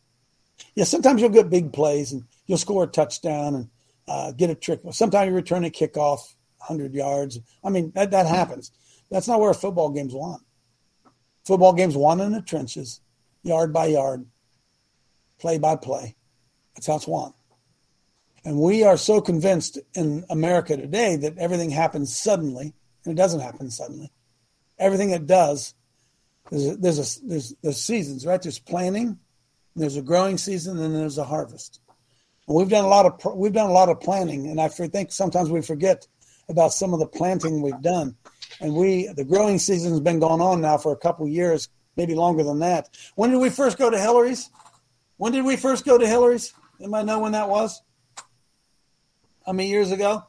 Yeah, 0.74 0.84
sometimes 0.84 1.20
you'll 1.20 1.30
get 1.30 1.50
big 1.50 1.72
plays 1.72 2.12
and 2.12 2.24
you'll 2.46 2.58
score 2.58 2.84
a 2.84 2.88
touchdown 2.88 3.54
and 3.54 3.68
uh, 4.06 4.32
get 4.32 4.50
a 4.50 4.54
trick. 4.54 4.80
Sometimes 4.90 5.28
you 5.28 5.34
return 5.34 5.64
a 5.64 5.70
kickoff 5.70 6.34
100 6.58 6.94
yards. 6.94 7.38
I 7.62 7.70
mean, 7.70 7.92
that, 7.94 8.10
that 8.10 8.26
happens. 8.26 8.70
That's 9.10 9.28
not 9.28 9.40
where 9.40 9.54
football 9.54 9.90
game's 9.90 10.14
won. 10.14 10.40
Football 11.44 11.74
games 11.74 11.96
won 11.96 12.20
in 12.20 12.32
the 12.32 12.40
trenches, 12.40 13.00
yard 13.42 13.72
by 13.72 13.86
yard, 13.86 14.26
play 15.38 15.58
by 15.58 15.76
play. 15.76 16.16
That's 16.74 16.86
how 16.86 16.96
it's 16.96 17.06
won. 17.06 17.34
And 18.44 18.58
we 18.58 18.82
are 18.82 18.96
so 18.96 19.20
convinced 19.20 19.78
in 19.94 20.24
America 20.28 20.76
today 20.76 21.16
that 21.16 21.38
everything 21.38 21.70
happens 21.70 22.16
suddenly, 22.16 22.74
and 23.04 23.12
it 23.12 23.20
doesn't 23.20 23.40
happen 23.40 23.70
suddenly. 23.70 24.10
Everything 24.78 25.10
it 25.10 25.26
does, 25.26 25.74
there's 26.50 26.66
a, 26.66 26.76
there's 26.76 26.98
a, 26.98 27.26
there's 27.26 27.54
there's 27.62 27.80
seasons, 27.80 28.26
right? 28.26 28.42
There's 28.42 28.58
planting, 28.58 29.18
there's 29.76 29.96
a 29.96 30.02
growing 30.02 30.36
season, 30.36 30.78
and 30.78 30.94
there's 30.94 31.18
a 31.18 31.24
harvest. 31.24 31.80
We've 32.46 32.68
done 32.68 32.84
a 32.84 32.88
lot 32.88 33.06
of 33.06 33.34
we've 33.36 33.52
done 33.52 33.70
a 33.70 33.72
lot 33.72 33.88
of 33.88 34.00
planting, 34.00 34.48
and 34.48 34.60
I 34.60 34.68
think 34.68 35.12
sometimes 35.12 35.50
we 35.50 35.62
forget 35.62 36.06
about 36.48 36.72
some 36.74 36.92
of 36.92 37.00
the 37.00 37.06
planting 37.06 37.62
we've 37.62 37.80
done. 37.80 38.16
And 38.60 38.74
we 38.74 39.08
the 39.16 39.24
growing 39.24 39.58
season's 39.58 40.00
been 40.00 40.20
going 40.20 40.40
on 40.42 40.60
now 40.60 40.76
for 40.76 40.92
a 40.92 40.96
couple 40.96 41.26
years, 41.26 41.68
maybe 41.96 42.14
longer 42.14 42.42
than 42.44 42.58
that. 42.58 42.90
When 43.14 43.30
did 43.30 43.38
we 43.38 43.48
first 43.50 43.78
go 43.78 43.88
to 43.90 43.98
Hillary's? 43.98 44.50
When 45.16 45.32
did 45.32 45.44
we 45.44 45.56
first 45.56 45.84
go 45.86 45.96
to 45.96 46.06
Hillary's? 46.06 46.52
Anybody 46.80 47.06
know 47.06 47.20
when 47.20 47.32
that 47.32 47.48
was? 47.48 47.80
How 49.46 49.52
many 49.52 49.68
years 49.70 49.90
ago? 49.90 50.24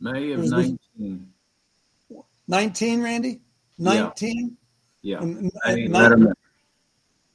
May 0.00 0.32
of 0.32 0.40
19. 0.50 1.32
19, 2.46 3.02
Randy? 3.02 3.40
19? 3.78 4.56
Yeah. 5.02 5.20
And- 5.22 5.52
I 5.64 5.74
mean, 5.74 5.92
nine- 5.92 6.02
let 6.02 6.12
'em 6.12 6.20
know. 6.24 6.32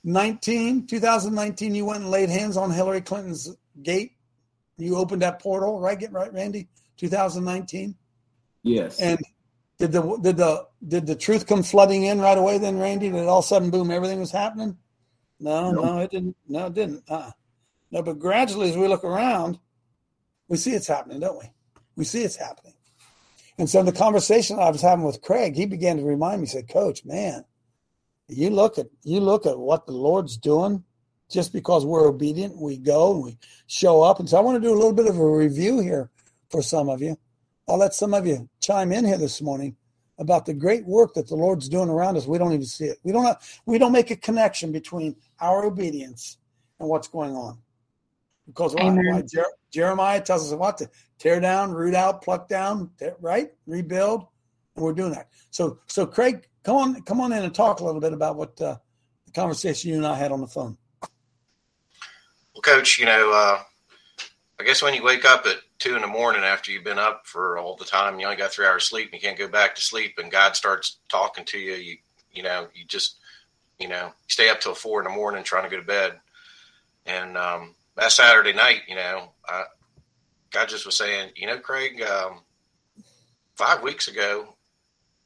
19, 0.03 0.85
2019, 0.87 1.75
you 1.75 1.85
went 1.85 2.01
and 2.01 2.11
laid 2.11 2.29
hands 2.29 2.57
on 2.57 2.71
Hillary 2.71 3.01
Clinton's 3.01 3.55
gate. 3.81 4.13
You 4.77 4.97
opened 4.97 5.21
that 5.21 5.39
portal, 5.39 5.79
right? 5.79 5.99
Get 5.99 6.11
right, 6.11 6.31
Randy? 6.33 6.67
2019. 6.97 7.95
Yes. 8.63 8.99
And 8.99 9.19
did 9.77 9.91
the 9.91 10.17
did 10.21 10.37
the 10.37 10.67
did 10.87 11.05
the 11.05 11.15
truth 11.15 11.47
come 11.47 11.63
flooding 11.63 12.03
in 12.03 12.19
right 12.21 12.37
away 12.37 12.57
then, 12.57 12.79
Randy? 12.79 13.09
Did 13.09 13.27
all 13.27 13.39
of 13.39 13.45
a 13.45 13.47
sudden 13.47 13.69
boom, 13.69 13.91
everything 13.91 14.19
was 14.19 14.31
happening? 14.31 14.77
No, 15.39 15.71
No. 15.71 15.81
no, 15.81 15.99
it 15.99 16.11
didn't. 16.11 16.35
No, 16.47 16.67
it 16.67 16.73
didn't. 16.73 17.03
Uh, 17.07 17.31
no, 17.91 18.01
but 18.01 18.19
gradually 18.19 18.69
as 18.69 18.77
we 18.77 18.87
look 18.87 19.03
around, 19.03 19.59
we 20.47 20.57
see 20.57 20.71
it's 20.71 20.87
happening, 20.87 21.19
don't 21.19 21.39
we? 21.39 21.49
We 21.95 22.05
see 22.05 22.23
it's 22.23 22.35
happening. 22.37 22.73
And 23.57 23.69
so 23.69 23.79
in 23.79 23.85
the 23.85 23.91
conversation 23.91 24.57
I 24.59 24.69
was 24.69 24.81
having 24.81 25.05
with 25.05 25.21
Craig, 25.21 25.55
he 25.55 25.65
began 25.65 25.97
to 25.97 26.03
remind 26.03 26.41
me, 26.41 26.47
he 26.47 26.51
said, 26.51 26.69
Coach, 26.69 27.05
man, 27.05 27.45
you 28.27 28.49
look 28.49 28.77
at 28.77 28.87
you 29.03 29.19
look 29.19 29.45
at 29.45 29.59
what 29.59 29.85
the 29.85 29.91
Lord's 29.91 30.37
doing, 30.37 30.83
just 31.31 31.53
because 31.53 31.85
we're 31.85 32.07
obedient, 32.07 32.57
we 32.57 32.77
go 32.77 33.13
and 33.15 33.23
we 33.23 33.37
show 33.67 34.01
up. 34.01 34.19
And 34.19 34.29
so 34.29 34.37
I 34.37 34.41
want 34.41 34.61
to 34.61 34.67
do 34.67 34.73
a 34.73 34.75
little 34.75 34.93
bit 34.93 35.07
of 35.07 35.17
a 35.17 35.25
review 35.25 35.79
here 35.79 36.09
for 36.49 36.61
some 36.61 36.89
of 36.89 37.01
you. 37.01 37.17
I'll 37.67 37.77
let 37.77 37.93
some 37.93 38.13
of 38.13 38.27
you 38.27 38.49
chime 38.61 38.91
in 38.91 39.05
here 39.05 39.17
this 39.17 39.41
morning 39.41 39.75
about 40.19 40.45
the 40.45 40.53
great 40.53 40.85
work 40.85 41.13
that 41.15 41.27
the 41.27 41.35
Lord's 41.35 41.69
doing 41.69 41.89
around 41.89 42.17
us. 42.17 42.27
We 42.27 42.37
don't 42.37 42.53
even 42.53 42.65
see 42.65 42.85
it. 42.85 42.99
We 43.03 43.11
don't 43.11 43.25
have, 43.25 43.41
we 43.65 43.77
don't 43.77 43.91
make 43.91 44.11
a 44.11 44.15
connection 44.15 44.71
between 44.71 45.15
our 45.39 45.65
obedience 45.65 46.37
and 46.79 46.89
what's 46.89 47.07
going 47.07 47.35
on. 47.35 47.59
Because 48.45 48.75
why? 48.75 48.93
Why? 48.93 49.21
Jer- 49.21 49.45
Jeremiah 49.71 50.21
tells 50.21 50.51
us 50.51 50.57
what 50.57 50.77
to 50.79 50.89
tear 51.17 51.39
down, 51.39 51.71
root 51.71 51.95
out, 51.95 52.21
pluck 52.21 52.49
down, 52.49 52.91
right? 53.21 53.51
Rebuild, 53.65 54.27
and 54.75 54.83
we're 54.83 54.93
doing 54.93 55.13
that. 55.13 55.29
So, 55.49 55.79
so 55.87 56.05
Craig, 56.05 56.47
come 56.63 56.75
on, 56.75 57.01
come 57.03 57.21
on 57.21 57.31
in 57.31 57.43
and 57.43 57.55
talk 57.55 57.79
a 57.79 57.85
little 57.85 58.01
bit 58.01 58.13
about 58.13 58.35
what 58.35 58.59
uh, 58.61 58.77
the 59.25 59.31
conversation 59.31 59.91
you 59.91 59.97
and 59.97 60.05
I 60.05 60.15
had 60.15 60.31
on 60.31 60.41
the 60.41 60.47
phone. 60.47 60.77
Well, 62.53 62.61
coach, 62.61 62.99
you 62.99 63.05
know, 63.05 63.31
uh, 63.31 63.63
I 64.59 64.63
guess 64.63 64.81
when 64.81 64.93
you 64.93 65.03
wake 65.03 65.25
up 65.25 65.45
at 65.45 65.57
two 65.79 65.95
in 65.95 66.01
the 66.01 66.07
morning 66.07 66.43
after 66.43 66.71
you've 66.71 66.83
been 66.83 66.99
up 66.99 67.25
for 67.25 67.57
all 67.57 67.75
the 67.75 67.85
time, 67.85 68.19
you 68.19 68.25
only 68.25 68.37
got 68.37 68.51
three 68.51 68.65
hours 68.65 68.83
sleep, 68.83 69.09
and 69.11 69.15
you 69.15 69.27
can't 69.27 69.37
go 69.37 69.47
back 69.47 69.75
to 69.75 69.81
sleep, 69.81 70.19
and 70.19 70.31
God 70.31 70.55
starts 70.55 70.97
talking 71.09 71.45
to 71.45 71.57
you. 71.57 71.73
You, 71.73 71.97
you 72.31 72.43
know, 72.43 72.67
you 72.73 72.85
just, 72.85 73.17
you 73.79 73.87
know, 73.87 74.11
stay 74.27 74.49
up 74.49 74.61
till 74.61 74.75
four 74.75 74.99
in 74.99 75.05
the 75.05 75.09
morning 75.09 75.43
trying 75.43 75.63
to 75.63 75.69
go 75.69 75.77
to 75.77 75.85
bed. 75.87 76.19
And 77.05 77.37
um, 77.37 77.75
that 77.95 78.11
Saturday 78.11 78.53
night, 78.53 78.81
you 78.87 78.95
know, 78.95 79.29
I, 79.47 79.63
God 80.51 80.69
just 80.69 80.85
was 80.85 80.97
saying, 80.97 81.31
you 81.35 81.47
know, 81.47 81.57
Craig, 81.57 82.01
um, 82.03 82.41
five 83.55 83.81
weeks 83.81 84.07
ago, 84.07 84.55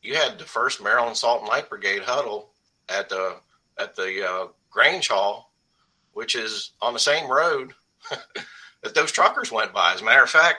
you 0.01 0.15
had 0.15 0.39
the 0.39 0.45
first 0.45 0.81
Maryland 0.81 1.17
Salt 1.17 1.41
and 1.41 1.49
Light 1.49 1.69
Brigade 1.69 2.03
huddle 2.03 2.49
at 2.87 3.09
the 3.09 3.35
at 3.77 3.95
the 3.95 4.27
uh, 4.27 4.47
Grange 4.71 5.09
Hall, 5.09 5.46
which 6.17 6.35
is 6.35 6.71
on 6.81 6.93
the 6.93 6.99
same 6.99 7.29
road 7.29 7.73
that 8.81 8.95
those 8.95 9.11
truckers 9.11 9.51
went 9.51 9.71
by. 9.71 9.93
As 9.93 10.01
a 10.01 10.03
matter 10.03 10.23
of 10.23 10.29
fact, 10.31 10.57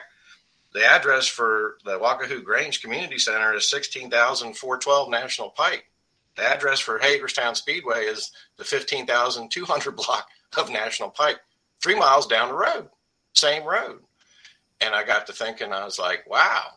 the 0.73 0.85
address 0.85 1.27
for 1.27 1.79
the 1.83 1.99
Wakahoo 1.99 2.41
Grange 2.45 2.81
Community 2.81 3.19
Center 3.19 3.53
is 3.53 3.69
16,412 3.69 5.09
National 5.09 5.49
Pike. 5.49 5.83
The 6.37 6.43
address 6.43 6.79
for 6.79 6.97
Hagerstown 6.97 7.55
Speedway 7.55 8.05
is 8.05 8.31
the 8.55 8.63
15,200 8.63 9.95
block 9.97 10.29
of 10.57 10.69
National 10.69 11.09
Pike, 11.09 11.41
three 11.83 11.95
miles 11.95 12.25
down 12.25 12.47
the 12.47 12.55
road, 12.55 12.87
same 13.33 13.65
road. 13.65 13.99
And 14.79 14.95
I 14.95 15.03
got 15.03 15.27
to 15.27 15.33
thinking, 15.33 15.73
I 15.73 15.83
was 15.83 15.99
like, 15.99 16.23
wow, 16.29 16.67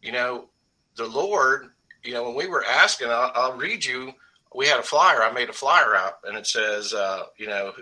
you 0.00 0.12
know, 0.12 0.48
the 0.96 1.04
Lord, 1.04 1.66
you 2.02 2.14
know, 2.14 2.22
when 2.22 2.34
we 2.34 2.46
were 2.46 2.64
asking, 2.64 3.08
I'll, 3.10 3.30
I'll 3.34 3.56
read 3.58 3.84
you, 3.84 4.14
we 4.56 4.66
had 4.66 4.80
a 4.80 4.82
flyer. 4.82 5.22
I 5.22 5.30
made 5.30 5.50
a 5.50 5.52
flyer 5.52 5.94
out 5.94 6.14
and 6.24 6.36
it 6.36 6.46
says, 6.46 6.94
uh, 6.94 7.24
you 7.36 7.46
know, 7.46 7.72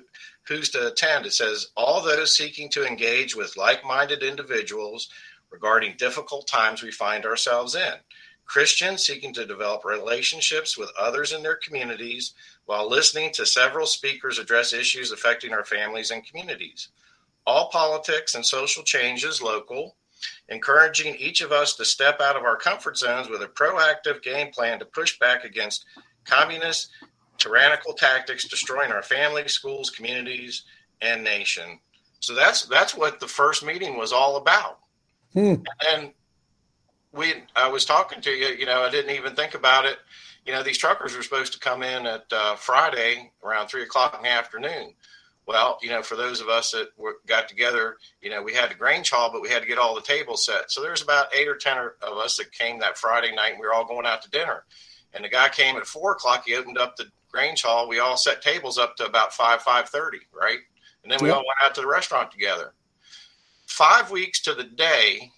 who's 0.48 0.70
to 0.70 0.88
attend. 0.88 1.24
It 1.24 1.32
says, 1.32 1.68
all 1.76 2.02
those 2.02 2.37
seeking 2.37 2.68
to 2.70 2.84
engage 2.84 3.37
with 3.37 3.56
like 3.56 3.84
minded 3.84 4.24
individuals 4.24 5.08
regarding 5.50 5.94
difficult 5.96 6.48
times 6.48 6.82
we 6.82 6.90
find 6.90 7.24
ourselves 7.24 7.76
in. 7.76 7.94
Christians 8.44 9.06
seeking 9.06 9.32
to 9.34 9.46
develop 9.46 9.84
relationships 9.84 10.76
with 10.76 10.90
others 10.98 11.32
in 11.32 11.44
their 11.44 11.56
communities 11.56 12.34
while 12.66 12.90
listening 12.90 13.32
to 13.34 13.46
several 13.46 13.87
speakers 13.87 14.40
address 14.40 14.72
issues 14.72 15.12
affecting 15.12 15.52
our 15.52 15.64
families 15.64 16.10
and 16.10 16.26
communities. 16.26 16.88
All 17.46 17.68
politics 17.70 18.34
and 18.34 18.44
social 18.44 18.82
changes 18.82 19.40
local, 19.40 19.94
encouraging 20.48 21.14
each 21.14 21.40
of 21.40 21.52
us 21.52 21.76
to 21.76 21.84
step 21.84 22.20
out 22.20 22.37
of 22.37 22.42
our 22.42 22.56
comfort 22.56 22.98
zones 22.98 23.28
with 23.28 23.42
a 23.42 23.46
proactive 23.46 24.22
game 24.22 24.50
plan 24.50 24.78
to 24.80 24.84
push 24.84 25.18
back 25.18 25.44
against 25.44 25.84
communist 26.24 26.90
tyrannical 27.38 27.92
tactics 27.94 28.48
destroying 28.48 28.92
our 28.92 29.02
families, 29.02 29.52
schools, 29.52 29.90
communities, 29.90 30.62
and 31.00 31.24
nation. 31.24 31.78
So 32.20 32.34
that's 32.34 32.64
that's 32.66 32.96
what 32.96 33.20
the 33.20 33.28
first 33.28 33.64
meeting 33.64 33.96
was 33.96 34.12
all 34.12 34.37
about. 34.37 34.78
Hmm. 35.32 35.54
And 35.92 36.12
we, 37.12 37.34
I 37.54 37.68
was 37.68 37.84
talking 37.84 38.20
to 38.22 38.30
you, 38.30 38.46
you 38.46 38.66
know, 38.66 38.82
I 38.82 38.90
didn't 38.90 39.14
even 39.14 39.34
think 39.34 39.54
about 39.54 39.84
it. 39.84 39.98
You 40.46 40.52
know, 40.52 40.62
these 40.62 40.78
truckers 40.78 41.16
were 41.16 41.22
supposed 41.22 41.52
to 41.54 41.58
come 41.58 41.82
in 41.82 42.06
at 42.06 42.24
uh, 42.30 42.56
Friday 42.56 43.32
around 43.42 43.68
three 43.68 43.82
o'clock 43.82 44.14
in 44.16 44.22
the 44.22 44.30
afternoon. 44.30 44.94
Well, 45.46 45.78
you 45.82 45.90
know, 45.90 46.02
for 46.02 46.16
those 46.16 46.40
of 46.40 46.48
us 46.48 46.70
that 46.70 46.88
were, 46.96 47.16
got 47.26 47.48
together, 47.48 47.98
you 48.22 48.30
know, 48.30 48.42
we 48.42 48.54
had 48.54 48.70
the 48.70 48.74
Grange 48.74 49.10
Hall, 49.10 49.30
but 49.30 49.42
we 49.42 49.50
had 49.50 49.60
to 49.60 49.68
get 49.68 49.78
all 49.78 49.94
the 49.94 50.00
tables 50.00 50.44
set. 50.46 50.70
So 50.70 50.80
there's 50.80 51.02
about 51.02 51.34
eight 51.34 51.48
or 51.48 51.56
ten 51.56 51.76
of 51.76 52.18
us 52.18 52.37
that 52.38 52.52
came 52.52 52.78
that 52.80 52.96
Friday 52.96 53.34
night, 53.34 53.52
and 53.52 53.60
we 53.60 53.66
were 53.66 53.74
all 53.74 53.84
going 53.84 54.06
out 54.06 54.22
to 54.22 54.30
dinner. 54.30 54.64
And 55.14 55.24
the 55.24 55.29
guy 55.29 55.48
came 55.48 55.77
at 55.77 55.87
four 55.87 56.12
o'clock. 56.12 56.44
He 56.46 56.55
opened 56.57 56.79
up 56.79 56.96
the 56.96 57.07
Grange 57.31 57.62
Hall. 57.62 57.88
We 57.88 58.00
all 58.00 58.16
set 58.16 58.42
tables 58.42 58.79
up 58.79 58.96
to 58.96 59.07
about 59.07 59.33
five 59.33 59.62
five 59.62 59.88
thirty, 59.88 60.18
right? 60.33 60.59
And 61.03 61.12
then 61.12 61.18
we 61.22 61.29
Yep. 61.29 61.37
all 61.37 61.44
went 61.46 61.59
out 61.62 61.74
to 61.77 61.81
the 61.83 61.87
restaurant 61.87 62.31
together. 62.31 62.74
Five 63.66 64.11
weeks 64.11 64.40
to 64.42 64.55
the 64.55 64.64
day, 64.64 65.31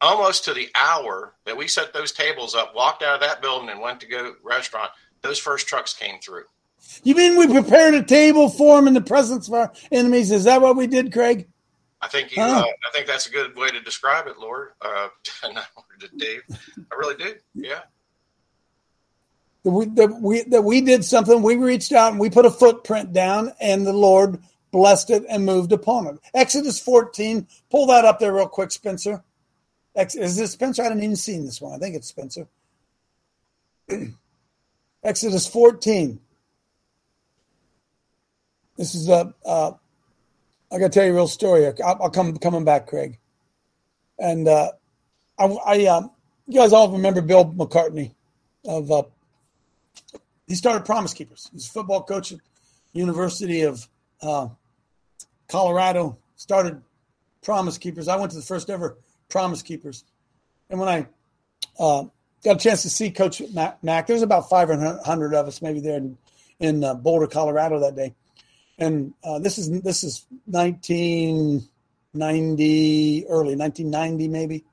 almost 0.00 0.44
to 0.44 0.54
the 0.54 0.68
hour 0.74 1.34
that 1.44 1.56
we 1.56 1.68
set 1.68 1.92
those 1.92 2.12
tables 2.12 2.54
up, 2.54 2.74
walked 2.74 3.02
out 3.02 3.14
of 3.14 3.20
that 3.20 3.40
building 3.42 3.68
and 3.68 3.80
went 3.80 4.00
to 4.00 4.06
go 4.06 4.34
restaurant. 4.42 4.90
Those 5.22 5.38
first 5.38 5.66
trucks 5.66 5.92
came 5.92 6.20
through. 6.20 6.44
You 7.02 7.14
mean 7.14 7.36
we 7.36 7.46
prepared 7.48 7.94
a 7.94 8.02
table 8.02 8.48
for 8.48 8.78
him 8.78 8.86
in 8.86 8.94
the 8.94 9.00
presence 9.00 9.48
of 9.48 9.54
our 9.54 9.72
enemies? 9.90 10.30
Is 10.30 10.44
that 10.44 10.60
what 10.60 10.76
we 10.76 10.86
did, 10.86 11.12
Craig? 11.12 11.48
I 12.00 12.08
think 12.08 12.36
you. 12.36 12.42
Huh. 12.42 12.60
Uh, 12.60 12.64
I 12.64 12.92
think 12.92 13.06
that's 13.06 13.26
a 13.26 13.30
good 13.32 13.56
way 13.56 13.68
to 13.70 13.80
describe 13.80 14.26
it, 14.28 14.38
Lord. 14.38 14.72
Uh, 14.80 15.08
Dave. 16.16 16.42
I 16.92 16.94
really 16.96 17.16
do. 17.16 17.34
Yeah. 17.54 17.80
That 19.66 19.72
we, 19.72 19.84
that 19.86 20.20
we 20.22 20.42
that 20.42 20.62
we 20.62 20.80
did 20.80 21.04
something. 21.04 21.42
We 21.42 21.56
reached 21.56 21.90
out 21.90 22.12
and 22.12 22.20
we 22.20 22.30
put 22.30 22.46
a 22.46 22.52
footprint 22.52 23.12
down, 23.12 23.52
and 23.60 23.84
the 23.84 23.92
Lord 23.92 24.40
blessed 24.70 25.10
it 25.10 25.24
and 25.28 25.44
moved 25.44 25.72
upon 25.72 26.06
it. 26.06 26.20
Exodus 26.32 26.78
14. 26.78 27.48
Pull 27.68 27.86
that 27.86 28.04
up 28.04 28.20
there 28.20 28.32
real 28.32 28.46
quick, 28.46 28.70
Spencer. 28.70 29.24
Is 29.96 30.36
this 30.36 30.52
Spencer? 30.52 30.82
I 30.82 30.84
haven't 30.84 31.02
even 31.02 31.16
seen 31.16 31.44
this 31.44 31.60
one. 31.60 31.74
I 31.74 31.78
think 31.78 31.96
it's 31.96 32.06
Spencer. 32.06 32.46
Exodus 35.02 35.48
14. 35.48 36.20
This 38.76 38.94
is 38.94 39.08
a. 39.08 39.34
Uh, 39.44 39.72
I 40.70 40.78
got 40.78 40.92
to 40.92 40.96
tell 40.96 41.06
you 41.06 41.10
a 41.10 41.14
real 41.16 41.26
story. 41.26 41.66
I'll, 41.66 41.98
I'll 42.02 42.10
come 42.10 42.36
coming 42.36 42.64
back, 42.64 42.86
Craig. 42.86 43.18
And 44.16 44.46
uh, 44.46 44.70
I, 45.36 45.44
I 45.46 45.86
um, 45.86 46.12
you 46.46 46.60
guys 46.60 46.72
all 46.72 46.92
remember 46.92 47.20
Bill 47.20 47.46
McCartney 47.46 48.14
of 48.64 48.92
uh, 48.92 49.02
he 50.46 50.54
started 50.54 50.84
Promise 50.84 51.14
Keepers. 51.14 51.48
He's 51.52 51.68
a 51.68 51.70
football 51.70 52.02
coach 52.02 52.32
at 52.32 52.40
University 52.92 53.62
of 53.62 53.88
uh, 54.22 54.48
Colorado. 55.48 56.18
Started 56.36 56.82
Promise 57.42 57.78
Keepers. 57.78 58.08
I 58.08 58.16
went 58.16 58.32
to 58.32 58.36
the 58.36 58.44
first 58.44 58.68
ever 58.70 58.96
Promise 59.28 59.62
Keepers, 59.62 60.04
and 60.70 60.78
when 60.78 60.88
I 60.88 61.08
uh, 61.78 62.04
got 62.44 62.56
a 62.56 62.58
chance 62.58 62.82
to 62.82 62.90
see 62.90 63.10
Coach 63.10 63.40
Mac, 63.82 64.06
there 64.06 64.14
was 64.14 64.22
about 64.22 64.48
500 64.48 65.34
of 65.34 65.46
us 65.46 65.60
maybe 65.62 65.80
there 65.80 65.96
in, 65.96 66.16
in 66.60 66.84
uh, 66.84 66.94
Boulder, 66.94 67.26
Colorado 67.26 67.80
that 67.80 67.96
day. 67.96 68.14
And 68.78 69.14
uh, 69.24 69.38
this 69.38 69.56
is 69.58 69.80
this 69.80 70.04
is 70.04 70.26
1990, 70.46 73.26
early 73.28 73.56
1990 73.56 74.28
maybe. 74.28 74.64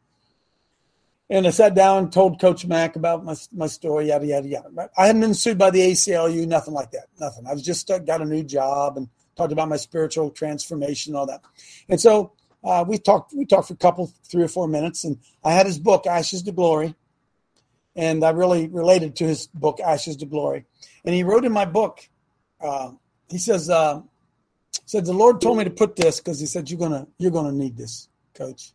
And 1.33 1.47
I 1.47 1.49
sat 1.49 1.73
down, 1.73 2.11
told 2.11 2.39
Coach 2.39 2.63
Mac 2.67 2.95
about 2.95 3.25
my 3.25 3.35
my 3.51 3.65
story, 3.65 4.09
yada 4.09 4.23
yada 4.23 4.47
yada. 4.47 4.89
I 4.95 5.07
hadn't 5.07 5.21
been 5.21 5.33
sued 5.33 5.57
by 5.57 5.71
the 5.71 5.79
ACLU, 5.79 6.45
nothing 6.45 6.75
like 6.75 6.91
that, 6.91 7.07
nothing. 7.19 7.47
I 7.47 7.53
was 7.53 7.63
just 7.63 7.89
uh, 7.89 7.97
got 7.97 8.21
a 8.21 8.25
new 8.25 8.43
job 8.43 8.97
and 8.97 9.09
talked 9.35 9.51
about 9.51 9.67
my 9.67 9.77
spiritual 9.77 10.29
transformation, 10.29 11.13
and 11.13 11.17
all 11.17 11.25
that. 11.25 11.41
And 11.89 11.99
so 11.99 12.33
uh, 12.63 12.85
we 12.87 12.99
talked. 12.99 13.33
We 13.33 13.47
talked 13.47 13.69
for 13.69 13.73
a 13.73 13.77
couple, 13.77 14.13
three 14.25 14.43
or 14.43 14.47
four 14.47 14.67
minutes, 14.67 15.05
and 15.05 15.17
I 15.43 15.53
had 15.53 15.65
his 15.65 15.79
book, 15.79 16.05
Ashes 16.05 16.43
to 16.43 16.51
Glory, 16.51 16.93
and 17.95 18.23
I 18.23 18.29
really 18.29 18.67
related 18.67 19.15
to 19.15 19.23
his 19.23 19.47
book, 19.47 19.79
Ashes 19.79 20.17
to 20.17 20.27
Glory. 20.27 20.65
And 21.03 21.15
he 21.15 21.23
wrote 21.23 21.45
in 21.45 21.51
my 21.51 21.65
book, 21.65 22.07
uh, 22.61 22.91
he 23.31 23.39
says, 23.39 23.71
uh, 23.71 24.03
said 24.85 25.05
the 25.05 25.13
Lord 25.13 25.41
told 25.41 25.57
me 25.57 25.63
to 25.63 25.71
put 25.71 25.95
this 25.95 26.19
because 26.19 26.39
he 26.39 26.45
said 26.45 26.69
you're 26.69 26.77
gonna 26.79 27.07
you're 27.17 27.31
gonna 27.31 27.51
need 27.51 27.75
this, 27.75 28.07
Coach. 28.35 28.73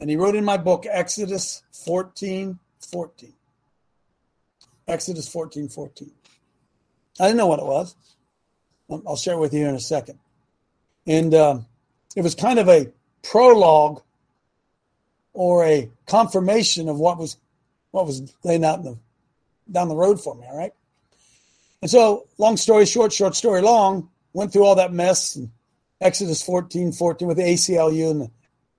And 0.00 0.10
he 0.10 0.16
wrote 0.16 0.34
in 0.34 0.44
my 0.44 0.56
book, 0.56 0.86
Exodus 0.88 1.62
14, 1.84 2.58
14. 2.90 3.32
Exodus 4.86 5.28
14, 5.28 5.68
14. 5.68 6.10
I 7.20 7.24
didn't 7.24 7.36
know 7.36 7.46
what 7.46 7.60
it 7.60 7.64
was. 7.64 7.94
Um, 8.90 9.02
I'll 9.06 9.16
share 9.16 9.34
it 9.34 9.40
with 9.40 9.54
you 9.54 9.66
in 9.66 9.74
a 9.74 9.80
second. 9.80 10.18
And 11.06 11.32
uh, 11.32 11.58
it 12.16 12.22
was 12.22 12.34
kind 12.34 12.58
of 12.58 12.68
a 12.68 12.90
prologue 13.22 14.02
or 15.32 15.64
a 15.64 15.90
confirmation 16.06 16.88
of 16.88 16.98
what 16.98 17.18
was 17.18 17.36
what 17.90 18.06
was 18.06 18.34
laying 18.42 18.64
out 18.64 18.80
in 18.80 18.84
the, 18.84 18.98
down 19.70 19.88
the 19.88 19.94
road 19.94 20.20
for 20.20 20.34
me. 20.34 20.44
All 20.50 20.56
right. 20.56 20.72
And 21.80 21.90
so, 21.90 22.26
long 22.38 22.56
story 22.56 22.86
short, 22.86 23.12
short 23.12 23.36
story 23.36 23.60
long, 23.60 24.10
went 24.32 24.52
through 24.52 24.64
all 24.64 24.74
that 24.74 24.92
mess 24.92 25.36
and 25.36 25.50
Exodus 26.00 26.42
14, 26.42 26.92
14 26.92 27.28
with 27.28 27.36
the 27.36 27.44
ACLU 27.44 28.10
and 28.10 28.20
the 28.22 28.30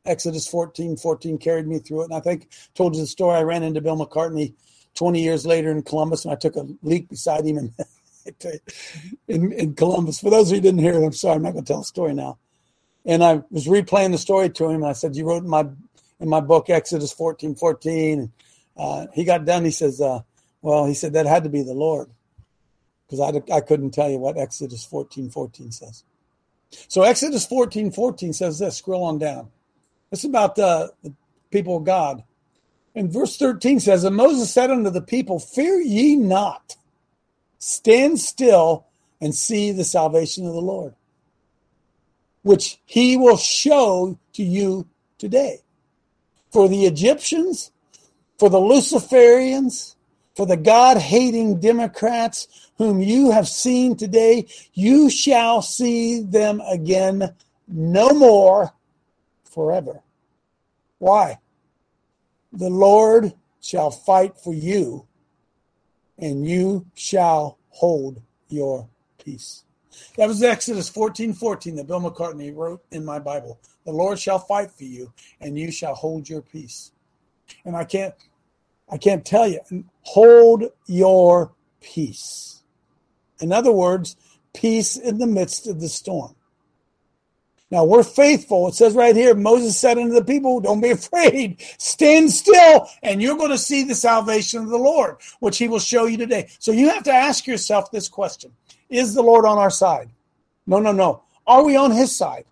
Exodus 0.05 0.47
14, 0.47 0.97
14 0.97 1.37
carried 1.37 1.67
me 1.67 1.79
through 1.79 2.01
it. 2.01 2.05
And 2.05 2.13
I 2.13 2.19
think 2.19 2.49
told 2.73 2.95
you 2.95 3.01
the 3.01 3.07
story. 3.07 3.37
I 3.37 3.43
ran 3.43 3.63
into 3.63 3.81
Bill 3.81 3.97
McCartney 3.97 4.53
20 4.95 5.21
years 5.21 5.45
later 5.45 5.71
in 5.71 5.83
Columbus 5.83 6.25
and 6.25 6.31
I 6.31 6.35
took 6.35 6.55
a 6.55 6.67
leak 6.81 7.09
beside 7.09 7.45
him 7.45 7.57
in, 7.57 7.73
in, 9.27 9.51
in 9.51 9.75
Columbus. 9.75 10.19
For 10.19 10.29
those 10.29 10.51
of 10.51 10.51
you 10.51 10.55
who 10.57 10.61
didn't 10.61 10.79
hear 10.79 10.93
it, 10.93 11.05
I'm 11.05 11.13
sorry, 11.13 11.35
I'm 11.35 11.43
not 11.43 11.53
going 11.53 11.65
to 11.65 11.73
tell 11.73 11.81
the 11.81 11.85
story 11.85 12.13
now. 12.13 12.37
And 13.05 13.23
I 13.23 13.43
was 13.51 13.67
replaying 13.67 14.11
the 14.11 14.17
story 14.17 14.49
to 14.49 14.65
him 14.69 14.81
and 14.81 14.87
I 14.87 14.93
said, 14.93 15.15
you 15.15 15.25
wrote 15.25 15.43
in 15.43 15.49
my, 15.49 15.67
in 16.19 16.29
my 16.29 16.39
book, 16.39 16.69
Exodus 16.69 17.11
14, 17.11 17.55
14. 17.55 18.19
And 18.19 18.31
uh, 18.77 19.07
he 19.13 19.23
got 19.23 19.45
done. 19.45 19.65
He 19.65 19.71
says, 19.71 20.01
uh, 20.01 20.21
well, 20.61 20.85
he 20.85 20.93
said 20.93 21.13
that 21.13 21.25
had 21.25 21.43
to 21.43 21.49
be 21.49 21.61
the 21.61 21.73
Lord 21.73 22.09
because 23.05 23.19
I, 23.19 23.53
I 23.53 23.61
couldn't 23.61 23.91
tell 23.91 24.09
you 24.09 24.17
what 24.17 24.37
Exodus 24.37 24.85
14, 24.85 25.29
14 25.29 25.71
says. 25.71 26.03
So 26.87 27.03
Exodus 27.03 27.45
14, 27.45 27.91
14 27.91 28.33
says 28.33 28.59
this, 28.59 28.77
scroll 28.77 29.03
on 29.03 29.19
down. 29.19 29.49
It's 30.15 30.23
about 30.23 30.55
the, 30.55 30.93
people 31.51 31.75
of 31.75 31.83
God. 31.83 32.23
And 32.95 33.11
verse 33.11 33.35
13 33.35 33.81
says, 33.81 34.05
And 34.05 34.15
Moses 34.15 34.53
said 34.53 34.71
unto 34.71 34.89
the 34.89 35.01
people, 35.01 35.39
Fear 35.39 35.81
ye 35.81 36.15
not, 36.15 36.77
stand 37.59 38.17
still 38.21 38.85
and 39.19 39.35
see 39.35 39.73
the 39.73 39.83
salvation 39.83 40.47
of 40.47 40.53
the 40.53 40.61
Lord, 40.61 40.95
which 42.43 42.79
he 42.85 43.17
will 43.17 43.35
show 43.35 44.17
to 44.33 44.43
you 44.43 44.87
today. 45.17 45.59
For 46.49 46.69
the 46.69 46.85
Egyptians, 46.85 47.71
for 48.39 48.49
the 48.49 48.57
Luciferians, 48.57 49.95
for 50.33 50.45
the 50.45 50.55
God 50.55 50.95
hating 50.95 51.59
Democrats 51.59 52.69
whom 52.77 53.01
you 53.01 53.31
have 53.31 53.49
seen 53.49 53.97
today, 53.97 54.47
you 54.73 55.09
shall 55.09 55.61
see 55.61 56.21
them 56.21 56.61
again 56.61 57.35
no 57.67 58.11
more 58.11 58.71
forever. 59.43 60.01
Why? 60.99 61.39
The 62.53 62.69
Lord 62.69 63.33
shall 63.61 63.91
fight 63.91 64.37
for 64.37 64.53
you, 64.53 65.07
and 66.17 66.47
you 66.47 66.85
shall 66.93 67.57
hold 67.69 68.21
your 68.47 68.87
peace. 69.23 69.63
That 70.17 70.27
was 70.27 70.43
Exodus 70.43 70.89
14 70.89 71.33
14 71.33 71.75
that 71.75 71.87
Bill 71.87 72.01
McCartney 72.01 72.55
wrote 72.55 72.83
in 72.91 73.03
my 73.03 73.19
Bible. 73.19 73.59
The 73.85 73.91
Lord 73.91 74.19
shall 74.19 74.39
fight 74.39 74.71
for 74.71 74.83
you, 74.83 75.13
and 75.41 75.57
you 75.57 75.71
shall 75.71 75.95
hold 75.95 76.29
your 76.29 76.41
peace. 76.41 76.91
And 77.65 77.75
I 77.75 77.83
can't 77.83 78.13
I 78.89 78.97
can't 78.97 79.25
tell 79.25 79.47
you. 79.47 79.59
Hold 80.03 80.65
your 80.85 81.53
peace. 81.81 82.63
In 83.41 83.51
other 83.51 83.71
words, 83.71 84.15
peace 84.53 84.95
in 84.95 85.17
the 85.17 85.27
midst 85.27 85.67
of 85.67 85.81
the 85.81 85.89
storm. 85.89 86.34
Now 87.75 87.83
we're 87.83 88.03
faithful. 88.03 88.69
It 88.69 88.73
says 88.73 88.93
right 88.93 89.13
here, 89.13 89.35
Moses 89.35 89.77
said 89.77 89.97
unto 89.97 90.13
the 90.13 90.23
people, 90.23 90.61
Don't 90.61 90.79
be 90.79 90.91
afraid, 90.91 91.61
stand 91.77 92.31
still, 92.31 92.87
and 93.03 93.21
you're 93.21 93.35
going 93.35 93.51
to 93.51 93.57
see 93.57 93.83
the 93.83 93.93
salvation 93.93 94.63
of 94.63 94.69
the 94.69 94.77
Lord, 94.77 95.17
which 95.41 95.57
he 95.57 95.67
will 95.67 95.79
show 95.79 96.05
you 96.05 96.15
today. 96.15 96.47
So 96.57 96.71
you 96.71 96.87
have 96.87 97.03
to 97.03 97.11
ask 97.11 97.45
yourself 97.45 97.91
this 97.91 98.07
question 98.07 98.53
Is 98.89 99.13
the 99.13 99.21
Lord 99.21 99.43
on 99.43 99.57
our 99.57 99.69
side? 99.69 100.09
No, 100.65 100.79
no, 100.79 100.93
no. 100.93 101.23
Are 101.45 101.65
we 101.65 101.75
on 101.75 101.91
his 101.91 102.15
side? 102.15 102.45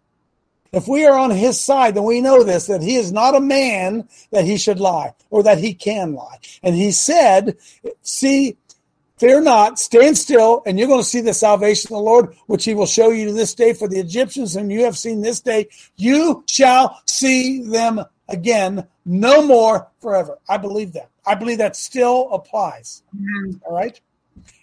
If 0.74 0.90
we 0.90 1.06
are 1.06 1.18
on 1.18 1.30
his 1.30 1.58
side, 1.58 1.96
then 1.96 2.04
we 2.04 2.20
know 2.20 2.44
this 2.44 2.66
that 2.66 2.82
he 2.82 2.98
is 2.98 3.14
not 3.14 3.34
a 3.34 3.40
man 3.40 4.10
that 4.32 4.44
he 4.44 4.58
should 4.58 4.82
lie 4.82 5.14
or 5.30 5.42
that 5.44 5.60
he 5.60 5.74
can 5.74 6.16
lie. 6.16 6.40
And 6.62 6.76
he 6.76 6.92
said, 6.92 7.56
See, 8.02 8.58
fear 9.24 9.40
not, 9.40 9.80
stand 9.80 10.18
still, 10.18 10.62
and 10.66 10.78
you're 10.78 10.90
going 10.90 11.00
to 11.00 11.08
see 11.08 11.22
the 11.22 11.34
salvation 11.34 11.88
of 11.88 12.00
the 12.00 12.04
Lord, 12.04 12.36
which 12.48 12.66
he 12.66 12.74
will 12.74 12.86
show 12.86 13.10
you 13.10 13.28
to 13.28 13.34
this 13.34 13.56
day 13.56 13.72
for 13.72 13.88
the 13.88 13.98
Egyptians, 13.98 14.54
whom 14.54 14.70
you 14.70 14.84
have 14.84 14.98
seen 14.98 15.22
this 15.22 15.40
day. 15.40 15.70
You 15.96 16.44
shall 16.46 17.02
see 17.06 17.64
them 17.64 18.04
again, 18.28 18.86
no 19.06 19.42
more 19.42 19.88
forever. 20.02 20.40
I 20.50 20.58
believe 20.58 20.92
that. 20.94 21.10
I 21.26 21.36
believe 21.36 21.60
that 21.60 21.78
still 21.78 22.34
applies. 22.34 23.04
Mm-hmm. 23.16 23.60
All 23.66 23.74
right. 23.74 23.98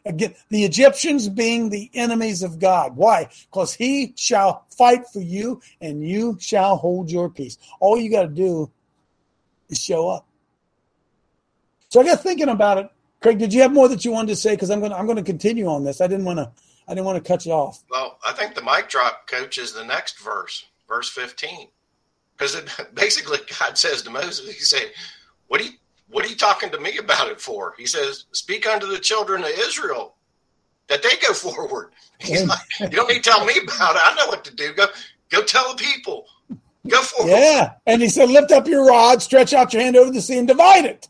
Again, 0.04 0.34
the 0.50 0.64
Egyptians 0.64 1.30
being 1.30 1.70
the 1.70 1.90
enemies 1.94 2.42
of 2.42 2.58
God. 2.58 2.96
Why? 2.96 3.30
Because 3.50 3.72
he 3.72 4.12
shall 4.14 4.66
fight 4.76 5.06
for 5.11 5.20
you 5.20 5.62
and 5.80 6.06
you 6.06 6.36
shall 6.38 6.76
hold 6.76 7.11
your 7.11 7.30
peace. 7.30 7.56
All 7.80 7.98
you 7.98 8.11
got 8.11 8.22
to 8.22 8.28
do 8.28 8.70
is 9.70 9.78
show 9.78 10.11
up. 10.11 10.26
So 11.88 12.02
I 12.02 12.04
got 12.04 12.22
thinking 12.22 12.50
about 12.50 12.76
it. 12.76 12.90
Craig, 13.20 13.38
did 13.38 13.52
you 13.52 13.60
have 13.62 13.72
more 13.72 13.88
that 13.88 14.04
you 14.04 14.12
wanted 14.12 14.28
to 14.28 14.36
say? 14.36 14.54
Because 14.54 14.70
I'm 14.70 14.80
going 14.80 14.92
to, 14.92 14.98
I'm 14.98 15.06
going 15.06 15.16
to 15.16 15.22
continue 15.22 15.66
on 15.66 15.84
this. 15.84 16.00
I 16.00 16.06
didn't 16.06 16.24
want 16.24 16.38
to 16.38 16.50
I 16.90 16.94
didn't 16.94 17.06
want 17.06 17.22
to 17.22 17.28
cut 17.28 17.46
you 17.46 17.52
off. 17.52 17.84
Well, 17.88 18.18
I 18.26 18.32
think 18.32 18.56
the 18.56 18.62
mic 18.62 18.88
drop, 18.88 19.28
coach, 19.28 19.58
is 19.58 19.72
the 19.72 19.84
next 19.84 20.18
verse, 20.18 20.66
verse 20.88 21.08
15. 21.08 21.68
Because 22.36 22.60
basically 22.94 23.38
God 23.60 23.78
says 23.78 24.02
to 24.02 24.10
Moses, 24.10 24.46
he 24.46 24.60
said, 24.60 24.90
What 25.46 25.60
are 25.60 25.64
you 25.64 25.70
what 26.08 26.24
are 26.24 26.28
you 26.28 26.34
talking 26.34 26.70
to 26.70 26.80
me 26.80 26.98
about 26.98 27.28
it 27.28 27.40
for? 27.40 27.74
He 27.78 27.86
says, 27.86 28.24
Speak 28.32 28.66
unto 28.66 28.88
the 28.88 28.98
children 28.98 29.44
of 29.44 29.50
Israel 29.50 30.16
that 30.88 31.02
they 31.02 31.10
go 31.24 31.32
forward. 31.34 31.90
He's 32.18 32.44
like, 32.46 32.58
You 32.80 32.88
don't 32.88 33.08
need 33.08 33.22
to 33.22 33.30
tell 33.30 33.44
me 33.44 33.54
about 33.62 33.94
it. 33.94 34.02
I 34.04 34.14
know 34.16 34.26
what 34.26 34.44
to 34.44 34.54
do. 34.54 34.72
Go 34.72 34.86
go 35.28 35.42
tell 35.42 35.70
the 35.70 35.76
people. 35.76 36.26
Go 36.88 37.02
forward. 37.02 37.30
Yeah. 37.30 37.74
And 37.86 38.02
he 38.02 38.08
said, 38.08 38.30
Lift 38.30 38.50
up 38.50 38.66
your 38.66 38.84
rod, 38.84 39.22
stretch 39.22 39.52
out 39.52 39.72
your 39.72 39.82
hand 39.82 39.96
over 39.96 40.10
the 40.10 40.22
sea, 40.22 40.38
and 40.38 40.48
divide 40.48 40.86
it 40.86 41.06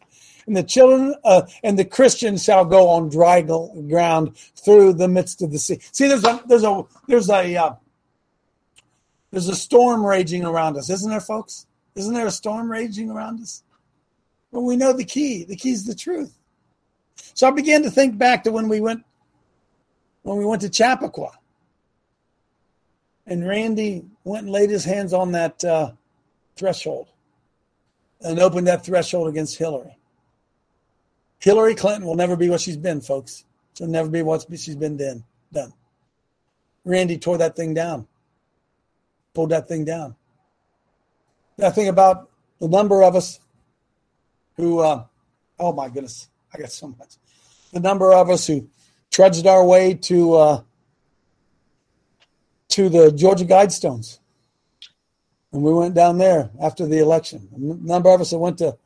and 0.47 0.57
the 0.57 0.62
children 0.62 1.14
uh, 1.24 1.43
and 1.62 1.78
the 1.78 1.84
Christians 1.84 2.45
shall 2.45 2.64
go 2.64 2.88
on 2.88 3.09
dry 3.09 3.43
ground 3.43 4.36
through 4.57 4.95
the 4.95 5.09
midst 5.09 5.43
of 5.43 5.51
the 5.51 5.59
sea. 5.59 5.80
See, 5.93 6.09
there's 6.09 6.24
a 6.24 6.43
there's 6.47 6.64
a 6.64 6.82
there's 7.07 7.30
a 7.30 7.57
uh, 7.57 7.74
there's 9.30 9.49
a 9.49 9.57
storm 9.57 10.05
raging 10.05 10.45
around 10.45 10.76
us, 10.76 10.91
isn't 10.91 11.11
there, 11.11 11.20
folks? 11.20 11.66
Isn't 11.95 12.14
there 12.14 12.26
a 12.26 12.32
storm 12.32 12.70
raging 12.70 13.11
around 13.11 13.41
us? 13.41 13.62
Well, 14.51 14.64
we 14.64 14.76
know 14.76 14.93
the 14.93 15.05
key. 15.05 15.45
The 15.45 15.57
key 15.57 15.70
is 15.70 15.84
the 15.84 15.95
truth. 15.95 16.36
So 17.34 17.47
I 17.47 17.51
began 17.51 17.82
to 17.82 17.91
think 17.91 18.18
back 18.18 18.45
to 18.45 18.53
when 18.53 18.68
we 18.68 18.80
went 18.80 19.05
when 20.22 20.36
we 20.36 20.45
went 20.45 20.62
to 20.62 20.68
Chappaqua, 20.68 21.32
and 23.26 23.47
Randy 23.47 24.05
went 24.24 24.45
and 24.45 24.53
laid 24.53 24.70
his 24.70 24.84
hands 24.84 25.12
on 25.12 25.32
that 25.32 25.64
uh, 25.64 25.93
threshold 26.57 27.09
and 28.20 28.38
opened 28.38 28.66
that 28.66 28.84
threshold 28.84 29.28
against 29.28 29.57
Hillary. 29.57 29.97
Hillary 31.41 31.74
Clinton 31.74 32.07
will 32.07 32.16
never 32.16 32.36
be 32.36 32.51
what 32.51 32.61
she's 32.61 32.76
been, 32.76 33.01
folks. 33.01 33.45
She'll 33.76 33.88
never 33.88 34.09
be 34.09 34.22
what 34.22 34.47
she's 34.51 34.76
been 34.76 34.97
then 34.97 35.24
Done. 35.53 35.72
Randy 36.84 37.18
tore 37.18 37.38
that 37.38 37.57
thing 37.57 37.74
down, 37.74 38.07
pulled 39.34 39.51
that 39.51 39.68
thing 39.68 39.84
down. 39.84 40.14
I 41.62 41.70
think 41.70 41.88
about 41.88 42.30
the 42.59 42.68
number 42.68 43.03
of 43.03 43.16
us 43.16 43.41
who, 44.57 44.80
uh, 44.80 45.05
oh 45.59 45.72
my 45.72 45.88
goodness, 45.88 46.28
I 46.55 46.59
got 46.59 46.70
so 46.70 46.88
much. 46.88 47.16
The 47.72 47.80
number 47.80 48.12
of 48.12 48.30
us 48.30 48.47
who 48.47 48.68
trudged 49.11 49.47
our 49.47 49.64
way 49.64 49.95
to 49.95 50.34
uh, 50.34 50.62
to 52.68 52.88
the 52.88 53.12
Georgia 53.12 53.45
Guidestones, 53.45 54.20
and 55.53 55.62
we 55.62 55.72
went 55.72 55.95
down 55.95 56.18
there 56.18 56.51
after 56.62 56.86
the 56.86 56.99
election. 56.99 57.49
A 57.55 57.59
number 57.59 58.11
of 58.11 58.20
us 58.20 58.30
that 58.30 58.38
went 58.38 58.59
to 58.59 58.76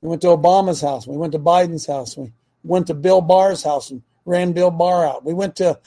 we 0.00 0.08
went 0.08 0.22
to 0.22 0.28
Obama's 0.28 0.80
house. 0.80 1.06
We 1.06 1.16
went 1.16 1.32
to 1.32 1.38
Biden's 1.38 1.86
house. 1.86 2.16
We 2.16 2.32
went 2.62 2.86
to 2.86 2.94
Bill 2.94 3.20
Barr's 3.20 3.62
house 3.62 3.90
and 3.90 4.02
ran 4.24 4.52
Bill 4.52 4.70
Barr 4.70 5.06
out. 5.06 5.24
We 5.24 5.34
went 5.34 5.56
to 5.56 5.78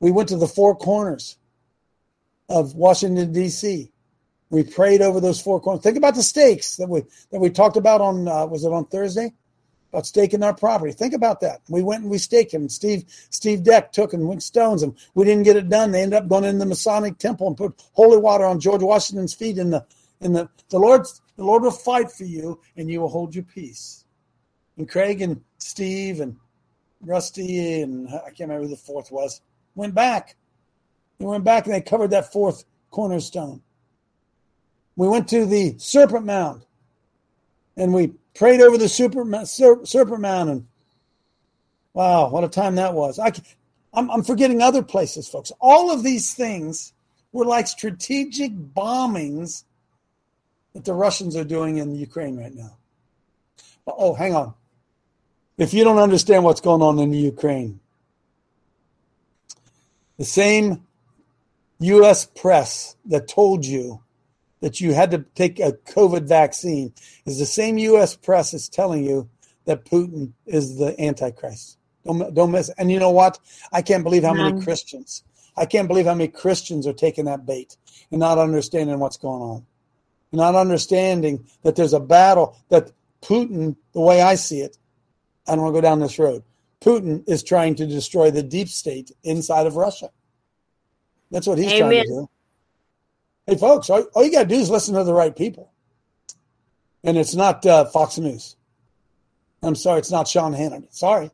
we 0.00 0.10
went 0.10 0.30
to 0.30 0.36
the 0.36 0.48
four 0.48 0.74
corners 0.74 1.36
of 2.48 2.74
Washington 2.74 3.32
D.C. 3.32 3.90
We 4.48 4.64
prayed 4.64 5.02
over 5.02 5.20
those 5.20 5.40
four 5.40 5.60
corners. 5.60 5.82
Think 5.82 5.96
about 5.96 6.14
the 6.14 6.22
stakes 6.22 6.76
that 6.76 6.88
we 6.88 7.04
that 7.30 7.40
we 7.40 7.50
talked 7.50 7.76
about 7.76 8.00
on 8.00 8.26
uh, 8.26 8.46
was 8.46 8.64
it 8.64 8.72
on 8.72 8.86
Thursday 8.86 9.32
about 9.90 10.06
staking 10.06 10.42
our 10.42 10.54
property. 10.54 10.92
Think 10.92 11.14
about 11.14 11.40
that. 11.40 11.60
We 11.68 11.82
went 11.82 12.02
and 12.02 12.10
we 12.10 12.18
staked 12.18 12.54
him. 12.54 12.68
Steve 12.68 13.04
Steve 13.30 13.62
Deck 13.62 13.92
took 13.92 14.12
and 14.12 14.26
went 14.28 14.42
stones 14.42 14.82
him. 14.82 14.94
We 15.14 15.24
didn't 15.24 15.44
get 15.44 15.56
it 15.56 15.68
done. 15.68 15.90
They 15.90 16.02
ended 16.02 16.22
up 16.22 16.28
going 16.28 16.44
in 16.44 16.58
the 16.58 16.66
Masonic 16.66 17.18
temple 17.18 17.48
and 17.48 17.56
put 17.56 17.80
holy 17.92 18.18
water 18.18 18.44
on 18.44 18.60
George 18.60 18.82
Washington's 18.82 19.34
feet 19.34 19.58
in 19.58 19.70
the 19.70 19.84
in 20.20 20.32
the 20.32 20.48
the 20.70 20.78
Lord's 20.78 21.20
the 21.40 21.46
Lord 21.46 21.62
will 21.62 21.70
fight 21.70 22.12
for 22.12 22.24
you 22.24 22.60
and 22.76 22.90
you 22.90 23.00
will 23.00 23.08
hold 23.08 23.34
your 23.34 23.44
peace. 23.44 24.04
And 24.76 24.86
Craig 24.86 25.22
and 25.22 25.40
Steve 25.56 26.20
and 26.20 26.36
Rusty 27.00 27.80
and 27.80 28.10
I 28.10 28.24
can't 28.24 28.40
remember 28.40 28.64
who 28.64 28.68
the 28.68 28.76
fourth 28.76 29.10
was 29.10 29.40
went 29.74 29.94
back. 29.94 30.36
They 31.18 31.24
went 31.24 31.42
back 31.42 31.64
and 31.64 31.74
they 31.74 31.80
covered 31.80 32.10
that 32.10 32.30
fourth 32.30 32.64
cornerstone. 32.90 33.62
We 34.96 35.08
went 35.08 35.28
to 35.28 35.46
the 35.46 35.76
Serpent 35.78 36.26
Mound 36.26 36.66
and 37.74 37.94
we 37.94 38.12
prayed 38.34 38.60
over 38.60 38.76
the 38.76 38.86
super, 38.86 39.24
Serpent 39.46 40.20
Mound. 40.20 40.50
And 40.50 40.66
wow, 41.94 42.28
what 42.28 42.44
a 42.44 42.48
time 42.48 42.74
that 42.74 42.92
was. 42.92 43.18
I, 43.18 43.32
I'm, 43.94 44.10
I'm 44.10 44.24
forgetting 44.24 44.60
other 44.60 44.82
places, 44.82 45.26
folks. 45.26 45.52
All 45.58 45.90
of 45.90 46.02
these 46.02 46.34
things 46.34 46.92
were 47.32 47.46
like 47.46 47.66
strategic 47.66 48.52
bombings 48.52 49.64
that 50.74 50.84
the 50.84 50.94
Russians 50.94 51.36
are 51.36 51.44
doing 51.44 51.78
in 51.78 51.94
Ukraine 51.94 52.36
right 52.36 52.54
now. 52.54 52.76
Oh, 53.86 54.14
hang 54.14 54.34
on. 54.34 54.54
If 55.58 55.74
you 55.74 55.84
don't 55.84 55.98
understand 55.98 56.44
what's 56.44 56.60
going 56.60 56.82
on 56.82 56.98
in 56.98 57.10
the 57.10 57.18
Ukraine, 57.18 57.80
the 60.18 60.24
same 60.24 60.86
U.S. 61.80 62.26
press 62.26 62.96
that 63.06 63.28
told 63.28 63.66
you 63.66 64.02
that 64.60 64.80
you 64.80 64.92
had 64.92 65.10
to 65.10 65.24
take 65.34 65.58
a 65.58 65.72
COVID 65.72 66.28
vaccine 66.28 66.92
is 67.24 67.38
the 67.38 67.46
same 67.46 67.78
U.S. 67.78 68.16
press 68.16 68.52
that's 68.52 68.68
telling 68.68 69.04
you 69.04 69.28
that 69.64 69.84
Putin 69.84 70.32
is 70.46 70.76
the 70.78 70.98
Antichrist. 71.00 71.78
Don't, 72.04 72.34
don't 72.34 72.50
miss 72.50 72.68
it. 72.68 72.74
And 72.78 72.90
you 72.90 72.98
know 72.98 73.10
what? 73.10 73.38
I 73.72 73.82
can't 73.82 74.04
believe 74.04 74.22
how 74.24 74.34
many 74.34 74.62
Christians, 74.62 75.24
I 75.56 75.66
can't 75.66 75.88
believe 75.88 76.06
how 76.06 76.14
many 76.14 76.28
Christians 76.28 76.86
are 76.86 76.92
taking 76.92 77.26
that 77.26 77.44
bait 77.44 77.76
and 78.10 78.20
not 78.20 78.38
understanding 78.38 78.98
what's 78.98 79.18
going 79.18 79.42
on 79.42 79.66
not 80.32 80.54
understanding 80.54 81.46
that 81.62 81.76
there's 81.76 81.92
a 81.92 82.00
battle 82.00 82.56
that 82.68 82.92
Putin, 83.22 83.76
the 83.92 84.00
way 84.00 84.22
I 84.22 84.34
see 84.34 84.60
it, 84.60 84.78
I 85.46 85.52
don't 85.54 85.64
want 85.64 85.74
to 85.74 85.80
go 85.80 85.86
down 85.86 86.00
this 86.00 86.18
road. 86.18 86.42
Putin 86.80 87.28
is 87.28 87.42
trying 87.42 87.74
to 87.76 87.86
destroy 87.86 88.30
the 88.30 88.42
deep 88.42 88.68
state 88.68 89.10
inside 89.22 89.66
of 89.66 89.76
Russia. 89.76 90.10
That's 91.30 91.46
what 91.46 91.58
he's 91.58 91.72
Amen. 91.72 91.78
trying 91.78 92.02
to 92.02 92.08
do. 92.08 92.30
Hey, 93.46 93.56
folks, 93.56 93.90
all, 93.90 94.02
all 94.14 94.24
you 94.24 94.32
got 94.32 94.44
to 94.44 94.48
do 94.48 94.54
is 94.54 94.70
listen 94.70 94.94
to 94.94 95.04
the 95.04 95.14
right 95.14 95.34
people. 95.34 95.72
And 97.02 97.18
it's 97.18 97.34
not 97.34 97.64
uh, 97.66 97.86
Fox 97.86 98.18
News. 98.18 98.56
I'm 99.62 99.74
sorry, 99.74 99.98
it's 99.98 100.10
not 100.10 100.28
Sean 100.28 100.52
Hannity. 100.52 100.92
Sorry. 100.94 101.30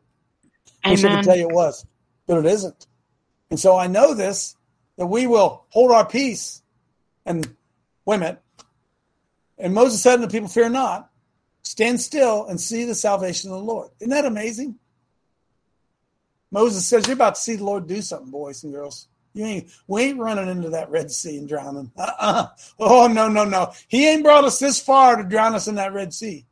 I 0.85 0.93
I 0.93 0.97
could 0.97 1.25
tell 1.25 1.37
you 1.37 1.49
it 1.49 1.55
was, 1.55 1.85
but 2.27 2.39
it 2.39 2.47
isn't. 2.47 2.87
And 3.51 3.59
so 3.59 3.77
I 3.77 3.87
know 3.87 4.15
this 4.15 4.57
that 4.97 5.07
we 5.07 5.27
will 5.27 5.65
hold 5.69 5.93
our 5.93 6.07
peace 6.07 6.63
and 7.25 7.57
wait 8.05 8.17
a 8.17 8.19
minute. 8.19 8.43
And 9.59 9.75
Moses 9.75 10.03
said 10.03 10.17
to 10.17 10.23
the 10.23 10.29
people, 10.29 10.49
Fear 10.49 10.71
not, 10.71 11.11
stand 11.63 12.01
still 12.01 12.47
and 12.47 12.61
see 12.61 12.85
the 12.85 12.95
salvation 12.95 13.51
of 13.51 13.59
the 13.59 13.65
Lord. 13.65 13.91
Isn't 14.01 14.11
that 14.11 14.25
amazing? 14.25 14.79
Moses 16.51 16.87
says, 16.87 17.07
You're 17.07 17.15
about 17.15 17.37
to 17.37 17.41
see 17.41 17.57
the 17.57 17.65
Lord 17.65 17.87
do 17.87 18.03
something, 18.03 18.31
boys 18.31 18.65
and 18.65 18.73
girls. 18.73 19.09
You 19.35 19.45
ain't 19.45 19.71
we 19.87 20.03
ain't 20.03 20.19
running 20.19 20.49
into 20.49 20.71
that 20.71 20.91
Red 20.91 21.11
Sea 21.11 21.37
and 21.37 21.47
drowning. 21.47 21.93
Uh-uh. 21.99 22.47
Oh 22.79 23.07
no, 23.07 23.29
no, 23.29 23.45
no. 23.45 23.73
He 23.87 24.09
ain't 24.09 24.23
brought 24.25 24.45
us 24.45 24.59
this 24.59 24.81
far 24.81 25.17
to 25.17 25.29
drown 25.29 25.55
us 25.55 25.69
in 25.69 25.75
that 25.75 25.93
Red 25.93 26.15
Sea. 26.15 26.37
He 26.37 26.47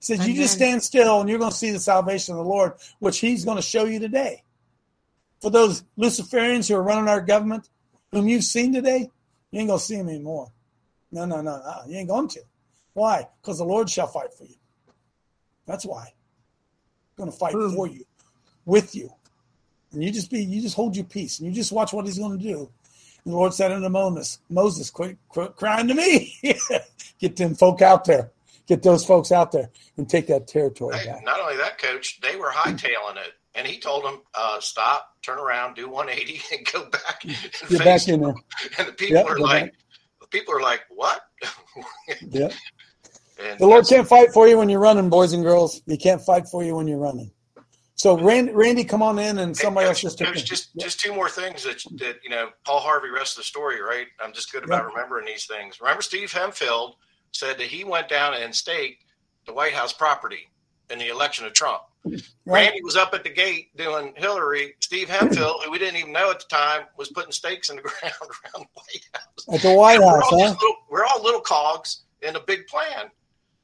says, 0.00 0.18
Amen. 0.18 0.30
You 0.30 0.42
just 0.42 0.54
stand 0.54 0.82
still 0.82 1.20
and 1.20 1.28
you're 1.28 1.38
going 1.38 1.52
to 1.52 1.56
see 1.56 1.70
the 1.70 1.78
salvation 1.78 2.34
of 2.34 2.38
the 2.38 2.50
Lord, 2.50 2.72
which 2.98 3.20
He's 3.20 3.44
going 3.44 3.58
to 3.58 3.62
show 3.62 3.84
you 3.84 4.00
today. 4.00 4.42
For 5.40 5.50
those 5.50 5.84
Luciferians 5.96 6.68
who 6.68 6.74
are 6.74 6.82
running 6.82 7.08
our 7.08 7.20
government, 7.20 7.68
whom 8.10 8.28
you've 8.28 8.44
seen 8.44 8.72
today, 8.72 9.08
you 9.52 9.60
ain't 9.60 9.68
going 9.68 9.78
to 9.78 9.84
see 9.84 9.96
them 9.96 10.08
anymore. 10.08 10.50
No, 11.12 11.24
no, 11.24 11.40
no, 11.40 11.58
no. 11.58 11.74
You 11.86 11.98
ain't 11.98 12.08
going 12.08 12.28
to. 12.28 12.40
Why? 12.92 13.26
Because 13.40 13.58
the 13.58 13.64
Lord 13.64 13.88
shall 13.88 14.06
fight 14.06 14.32
for 14.34 14.44
you. 14.44 14.56
That's 15.66 15.84
why. 15.84 16.02
I'm 16.02 17.24
going 17.24 17.30
to 17.30 17.36
fight 17.36 17.54
mm. 17.54 17.74
for 17.74 17.86
you, 17.86 18.04
with 18.64 18.94
you. 18.94 19.10
And 19.92 20.02
you 20.02 20.10
just 20.10 20.30
be, 20.30 20.42
you 20.42 20.60
just 20.60 20.76
hold 20.76 20.96
your 20.96 21.04
peace 21.04 21.38
and 21.38 21.48
you 21.48 21.54
just 21.54 21.72
watch 21.72 21.92
what 21.92 22.06
he's 22.06 22.18
going 22.18 22.38
to 22.38 22.44
do. 22.44 22.70
And 23.24 23.34
the 23.34 23.36
Lord 23.36 23.52
said 23.52 23.72
unto 23.72 23.88
Moses, 23.88 24.38
Moses, 24.48 24.90
quit, 24.90 25.18
quit 25.28 25.56
crying 25.56 25.88
to 25.88 25.94
me. 25.94 26.38
Get 27.18 27.36
them 27.36 27.54
folk 27.54 27.82
out 27.82 28.04
there. 28.04 28.30
Get 28.66 28.82
those 28.82 29.04
folks 29.04 29.32
out 29.32 29.50
there 29.52 29.70
and 29.96 30.08
take 30.08 30.28
that 30.28 30.46
territory 30.46 30.96
hey, 30.96 31.06
back. 31.06 31.24
Not 31.24 31.40
only 31.40 31.56
that, 31.56 31.78
coach, 31.78 32.20
they 32.20 32.36
were 32.36 32.50
hightailing 32.50 33.16
it. 33.16 33.34
And 33.56 33.66
he 33.66 33.80
told 33.80 34.04
them, 34.04 34.22
uh, 34.32 34.60
stop, 34.60 35.16
turn 35.22 35.38
around, 35.38 35.74
do 35.74 35.88
180, 35.88 36.40
and 36.56 36.72
go 36.72 36.88
back. 36.88 37.24
And 37.24 37.36
Get 37.68 37.84
back 37.84 38.08
in 38.08 38.20
there. 38.20 38.34
And 38.78 38.88
the 38.88 38.92
people 38.92 39.16
yep, 39.16 39.26
are 39.26 39.38
like, 39.38 39.64
back 39.64 39.74
people 40.30 40.54
are 40.54 40.62
like, 40.62 40.82
"What?" 40.90 41.20
yeah. 42.28 42.50
the 43.58 43.66
Lord 43.66 43.86
can't 43.86 44.08
fight 44.08 44.32
for 44.32 44.48
you 44.48 44.58
when 44.58 44.68
you're 44.68 44.80
running, 44.80 45.08
boys 45.08 45.32
and 45.32 45.42
girls. 45.42 45.80
He 45.86 45.96
can't 45.96 46.22
fight 46.22 46.48
for 46.48 46.64
you 46.64 46.76
when 46.76 46.86
you're 46.86 46.98
running. 46.98 47.30
So, 48.00 48.18
Randy, 48.18 48.52
Randy 48.52 48.84
come 48.84 49.02
on 49.02 49.18
in, 49.18 49.38
and 49.38 49.54
somebody 49.54 49.86
else 49.86 50.00
just 50.00 50.18
there's 50.18 50.42
just 50.42 50.70
yeah. 50.74 50.84
just 50.84 51.00
two 51.00 51.14
more 51.14 51.28
things 51.28 51.64
that 51.64 51.82
that 51.98 52.16
you 52.24 52.30
know. 52.30 52.48
Paul 52.64 52.80
Harvey, 52.80 53.10
rest 53.10 53.36
of 53.36 53.42
the 53.42 53.44
story, 53.44 53.82
right? 53.82 54.06
I'm 54.24 54.32
just 54.32 54.50
good 54.50 54.64
about 54.64 54.84
yeah. 54.84 54.88
remembering 54.88 55.26
these 55.26 55.44
things. 55.44 55.80
Remember, 55.82 56.00
Steve 56.00 56.32
Hempfield 56.32 56.94
said 57.32 57.58
that 57.58 57.66
he 57.66 57.84
went 57.84 58.08
down 58.08 58.32
and 58.34 58.54
staked 58.54 59.04
the 59.46 59.52
White 59.52 59.74
House 59.74 59.92
property. 59.92 60.48
In 60.90 60.98
the 60.98 61.08
election 61.08 61.44
of 61.46 61.52
Trump. 61.52 61.82
Randy 62.46 62.82
was 62.82 62.96
up 62.96 63.12
at 63.14 63.24
the 63.24 63.30
gate 63.30 63.76
doing 63.76 64.12
Hillary. 64.16 64.74
Steve 64.80 65.08
Hemphill, 65.08 65.60
who 65.64 65.70
we 65.70 65.78
didn't 65.78 65.96
even 66.00 66.12
know 66.12 66.30
at 66.30 66.40
the 66.40 66.46
time, 66.48 66.82
was 66.96 67.08
putting 67.08 67.32
stakes 67.32 67.68
in 67.70 67.76
the 67.76 67.82
ground 68.00 68.14
around 68.20 68.66
the 68.66 68.66
White 68.74 69.04
House. 69.14 69.46
At 69.54 69.60
the 69.62 69.74
White 69.74 69.96
And 69.96 70.04
we're 70.04 70.20
House, 70.20 70.32
all 70.32 70.40
huh? 70.40 70.48
little- 70.60 70.76
we're 70.90 71.04
all 71.04 71.22
little 71.22 71.40
cogs 71.40 72.02
in 72.22 72.36
a 72.36 72.40
big 72.40 72.66
plan. 72.66 73.10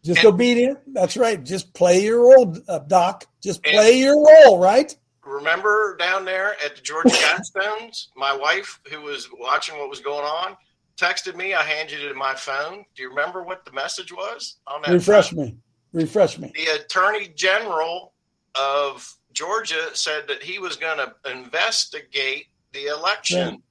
Just 0.05 0.19
And- 0.21 0.29
obedient. 0.29 0.79
That's 0.95 1.17
right. 1.17 1.43
Just 1.43 1.73
play 1.75 2.03
your 2.03 2.21
role, 2.23 2.57
uh, 2.69 2.79
Doc. 2.81 3.25
Just 3.43 3.63
play 3.65 3.99
your 3.99 4.17
role, 4.17 4.59
right? 4.59 4.95
Remember 5.25 5.97
down 5.99 6.25
there 6.25 6.53
at 6.65 6.77
the 6.77 6.83
Georgia 6.83 7.09
Guidestones, 7.11 8.09
my 8.17 8.33
wife, 8.37 8.79
who 8.91 9.01
was 9.01 9.29
watching 9.41 9.77
what 9.79 9.89
was 9.91 9.99
going 10.01 10.25
on, 10.25 10.57
texted 10.97 11.35
me. 11.35 11.53
I 11.55 11.63
handed 11.65 12.01
it 12.05 12.09
to 12.09 12.15
my 12.15 12.35
phone. 12.35 12.85
Do 12.95 13.03
you 13.03 13.09
remember 13.09 13.43
what 13.43 13.65
the 13.65 13.73
message 13.73 14.13
was 14.13 14.59
on 14.69 14.83
that? 14.83 14.93
Refresh 14.93 15.33
me. 15.33 15.57
Refresh 15.97 16.39
me. 16.39 16.53
the 16.55 16.67
attorney 16.79 17.29
general 17.35 18.13
of 18.55 19.17
Georgia 19.33 19.89
said 19.95 20.29
that 20.29 20.43
he 20.43 20.59
was 20.59 20.77
going 20.77 20.99
to 20.99 21.15
investigate 21.31 22.49
the 22.73 22.87
election 22.87 23.63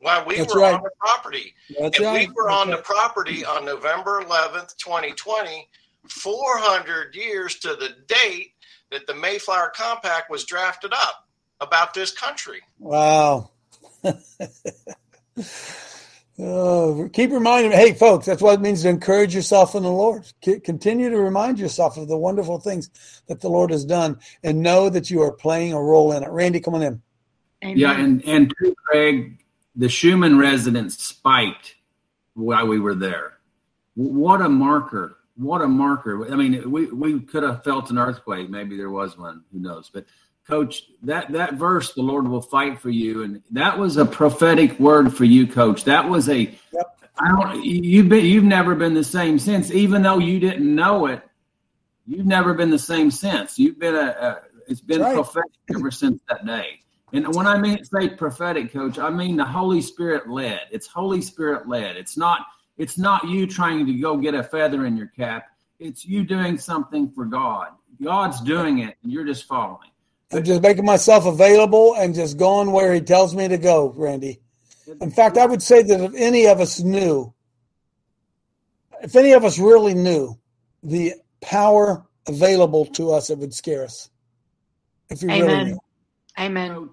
while 0.00 0.24
we 0.26 0.38
That's 0.38 0.52
were 0.52 0.62
right. 0.62 0.74
on 0.74 0.82
the 0.82 0.90
property. 0.98 1.54
That's 1.78 1.98
and 1.98 2.06
right. 2.06 2.28
we 2.28 2.34
were 2.34 2.48
That's 2.48 2.60
on 2.62 2.70
the 2.70 2.78
property 2.78 3.44
on 3.44 3.64
November 3.64 4.24
11th, 4.24 4.76
2020, 4.76 5.68
400 6.08 7.14
years 7.14 7.60
to 7.60 7.68
the 7.76 7.94
date 8.08 8.54
that 8.90 9.06
the 9.06 9.14
Mayflower 9.14 9.72
Compact 9.72 10.30
was 10.30 10.44
drafted 10.44 10.92
up 10.92 11.28
about 11.60 11.94
this 11.94 12.10
country. 12.10 12.60
Wow. 12.80 13.50
oh, 16.42 17.08
keep 17.12 17.30
reminding 17.30 17.72
hey, 17.72 17.92
folks, 17.92 18.26
that's 18.26 18.42
what 18.42 18.54
it 18.54 18.60
means 18.60 18.82
to 18.82 18.88
encourage 18.88 19.34
yourself 19.34 19.74
in 19.74 19.82
the 19.82 19.90
Lord. 19.90 20.24
C- 20.44 20.60
continue 20.60 21.10
to 21.10 21.18
remind 21.18 21.58
yourself 21.58 21.96
of 21.96 22.08
the 22.08 22.16
wonderful 22.16 22.58
things 22.58 22.90
that 23.28 23.40
the 23.40 23.48
Lord 23.48 23.70
has 23.70 23.84
done 23.84 24.18
and 24.42 24.62
know 24.62 24.88
that 24.90 25.10
you 25.10 25.22
are 25.22 25.32
playing 25.32 25.72
a 25.72 25.80
role 25.80 26.12
in 26.12 26.22
it. 26.22 26.28
Randy, 26.30 26.60
come 26.60 26.74
on 26.74 26.82
in. 26.82 27.02
Yeah, 27.62 27.98
and 27.98 28.24
and 28.24 28.52
too, 28.58 28.74
Craig, 28.86 29.44
the 29.76 29.88
Schumann 29.88 30.36
resonance 30.38 30.98
spiked 30.98 31.76
while 32.34 32.66
we 32.66 32.80
were 32.80 32.94
there. 32.94 33.38
What 33.94 34.40
a 34.40 34.48
marker! 34.48 35.18
What 35.36 35.62
a 35.62 35.68
marker! 35.68 36.30
I 36.32 36.34
mean, 36.34 36.70
we 36.70 36.86
we 36.86 37.20
could 37.20 37.42
have 37.42 37.62
felt 37.62 37.90
an 37.90 37.98
earthquake. 37.98 38.50
Maybe 38.50 38.76
there 38.76 38.90
was 38.90 39.16
one. 39.16 39.44
Who 39.52 39.60
knows? 39.60 39.90
But 39.92 40.06
Coach, 40.46 40.84
that 41.02 41.30
that 41.32 41.54
verse, 41.54 41.92
the 41.92 42.02
Lord 42.02 42.26
will 42.26 42.42
fight 42.42 42.80
for 42.80 42.90
you, 42.90 43.22
and 43.22 43.42
that 43.52 43.78
was 43.78 43.96
a 43.96 44.04
prophetic 44.04 44.78
word 44.80 45.14
for 45.16 45.24
you, 45.24 45.46
Coach. 45.46 45.84
That 45.84 46.08
was 46.08 46.28
a. 46.28 46.52
I 47.18 47.28
don't. 47.28 47.64
You've 47.64 48.08
been. 48.08 48.24
You've 48.24 48.44
never 48.44 48.74
been 48.74 48.94
the 48.94 49.04
same 49.04 49.38
since, 49.38 49.70
even 49.70 50.02
though 50.02 50.18
you 50.18 50.40
didn't 50.40 50.74
know 50.74 51.06
it. 51.06 51.22
You've 52.06 52.26
never 52.26 52.54
been 52.54 52.70
the 52.70 52.78
same 52.78 53.10
since. 53.10 53.58
You've 53.58 53.78
been 53.78 53.94
a. 53.94 53.98
a 53.98 54.40
it's 54.68 54.80
been 54.80 55.00
right. 55.00 55.14
prophetic 55.14 55.50
ever 55.74 55.90
since 55.90 56.20
that 56.28 56.46
day. 56.46 56.80
And 57.12 57.34
when 57.34 57.46
I 57.46 57.58
mean 57.58 57.84
say 57.84 58.08
prophetic, 58.08 58.72
coach, 58.72 58.98
I 58.98 59.10
mean 59.10 59.36
the 59.36 59.44
Holy 59.44 59.82
Spirit 59.82 60.28
led. 60.28 60.62
It's 60.70 60.86
Holy 60.86 61.20
Spirit 61.20 61.68
led. 61.68 61.96
It's 61.96 62.16
not 62.16 62.46
it's 62.78 62.98
not 62.98 63.28
you 63.28 63.46
trying 63.46 63.86
to 63.86 63.92
go 63.94 64.16
get 64.16 64.34
a 64.34 64.42
feather 64.42 64.86
in 64.86 64.96
your 64.96 65.08
cap. 65.08 65.46
It's 65.78 66.04
you 66.04 66.24
doing 66.24 66.58
something 66.58 67.10
for 67.10 67.26
God. 67.26 67.68
God's 68.02 68.40
doing 68.40 68.78
it, 68.78 68.96
and 69.02 69.12
you're 69.12 69.24
just 69.24 69.44
following. 69.44 69.91
I'm 70.32 70.44
just 70.44 70.62
making 70.62 70.84
myself 70.84 71.26
available 71.26 71.94
and 71.94 72.14
just 72.14 72.38
going 72.38 72.72
where 72.72 72.94
he 72.94 73.00
tells 73.00 73.34
me 73.34 73.48
to 73.48 73.58
go, 73.58 73.92
Randy. 73.96 74.40
In 75.00 75.10
fact, 75.10 75.36
I 75.36 75.46
would 75.46 75.62
say 75.62 75.82
that 75.82 76.00
if 76.00 76.14
any 76.14 76.46
of 76.46 76.60
us 76.60 76.80
knew, 76.80 77.32
if 79.02 79.14
any 79.16 79.32
of 79.32 79.44
us 79.44 79.58
really 79.58 79.94
knew 79.94 80.38
the 80.82 81.14
power 81.40 82.04
available 82.26 82.86
to 82.86 83.12
us, 83.12 83.30
it 83.30 83.38
would 83.38 83.54
scare 83.54 83.84
us. 83.84 84.10
If 85.10 85.22
we 85.22 85.28
really 85.40 85.64
knew. 85.64 85.78
Amen. 86.38 86.88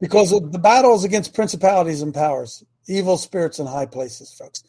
Because 0.00 0.30
the 0.30 0.58
battle 0.58 0.94
is 0.94 1.04
against 1.04 1.34
principalities 1.34 2.02
and 2.02 2.12
powers, 2.12 2.64
evil 2.88 3.16
spirits 3.16 3.58
in 3.58 3.66
high 3.66 3.86
places, 3.86 4.32
folks. 4.32 4.64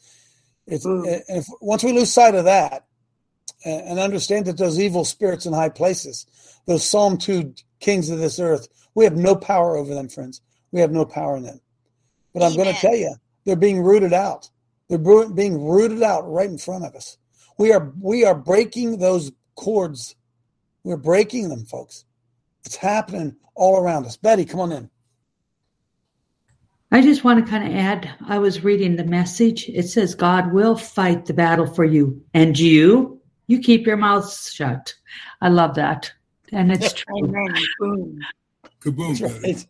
It's 0.66 0.84
and 0.84 1.06
eh, 1.06 1.20
if 1.28 1.46
once 1.60 1.82
we 1.82 1.92
lose 1.92 2.12
sight 2.12 2.36
of 2.36 2.44
that 2.44 2.86
and, 3.64 3.82
and 3.82 3.98
understand 3.98 4.46
that 4.46 4.58
those 4.58 4.78
evil 4.78 5.04
spirits 5.04 5.44
in 5.44 5.52
high 5.52 5.70
places, 5.70 6.26
those 6.66 6.88
Psalm 6.88 7.18
two 7.18 7.54
kings 7.82 8.08
of 8.08 8.18
this 8.18 8.40
earth, 8.40 8.68
we 8.94 9.04
have 9.04 9.16
no 9.16 9.36
power 9.36 9.76
over 9.76 9.94
them, 9.94 10.08
friends. 10.08 10.40
We 10.70 10.80
have 10.80 10.92
no 10.92 11.04
power 11.04 11.36
in 11.36 11.42
them. 11.42 11.60
But 12.32 12.42
I'm 12.42 12.54
going 12.54 12.72
to 12.72 12.80
tell 12.80 12.94
you, 12.94 13.14
they're 13.44 13.56
being 13.56 13.82
rooted 13.82 14.14
out. 14.14 14.48
They're 14.88 14.98
being 14.98 15.62
rooted 15.62 16.02
out 16.02 16.30
right 16.30 16.48
in 16.48 16.58
front 16.58 16.84
of 16.84 16.94
us. 16.94 17.18
We 17.58 17.72
are 17.72 17.92
we 18.00 18.24
are 18.24 18.34
breaking 18.34 18.98
those 18.98 19.32
cords. 19.54 20.16
We're 20.84 20.96
breaking 20.96 21.48
them, 21.48 21.64
folks. 21.64 22.04
It's 22.64 22.76
happening 22.76 23.36
all 23.54 23.78
around 23.78 24.06
us. 24.06 24.16
Betty, 24.16 24.44
come 24.44 24.60
on 24.60 24.72
in. 24.72 24.90
I 26.90 27.00
just 27.00 27.24
want 27.24 27.44
to 27.44 27.50
kind 27.50 27.66
of 27.66 27.74
add 27.74 28.10
I 28.26 28.38
was 28.38 28.64
reading 28.64 28.96
the 28.96 29.04
message. 29.04 29.68
It 29.68 29.84
says, 29.84 30.14
God 30.14 30.52
will 30.52 30.76
fight 30.76 31.24
the 31.24 31.32
battle 31.32 31.66
for 31.66 31.84
you. 31.84 32.22
And 32.34 32.58
you, 32.58 33.20
you 33.46 33.60
keep 33.60 33.86
your 33.86 33.96
mouth 33.96 34.30
shut. 34.30 34.94
I 35.40 35.48
love 35.48 35.74
that. 35.76 36.12
And 36.52 36.72
it's 36.72 36.92
true. 36.92 37.18
Amen. 37.18 37.54
Boom. 37.78 38.20
Kaboom. 38.80 39.18
That's 39.18 39.42
right. 39.44 39.66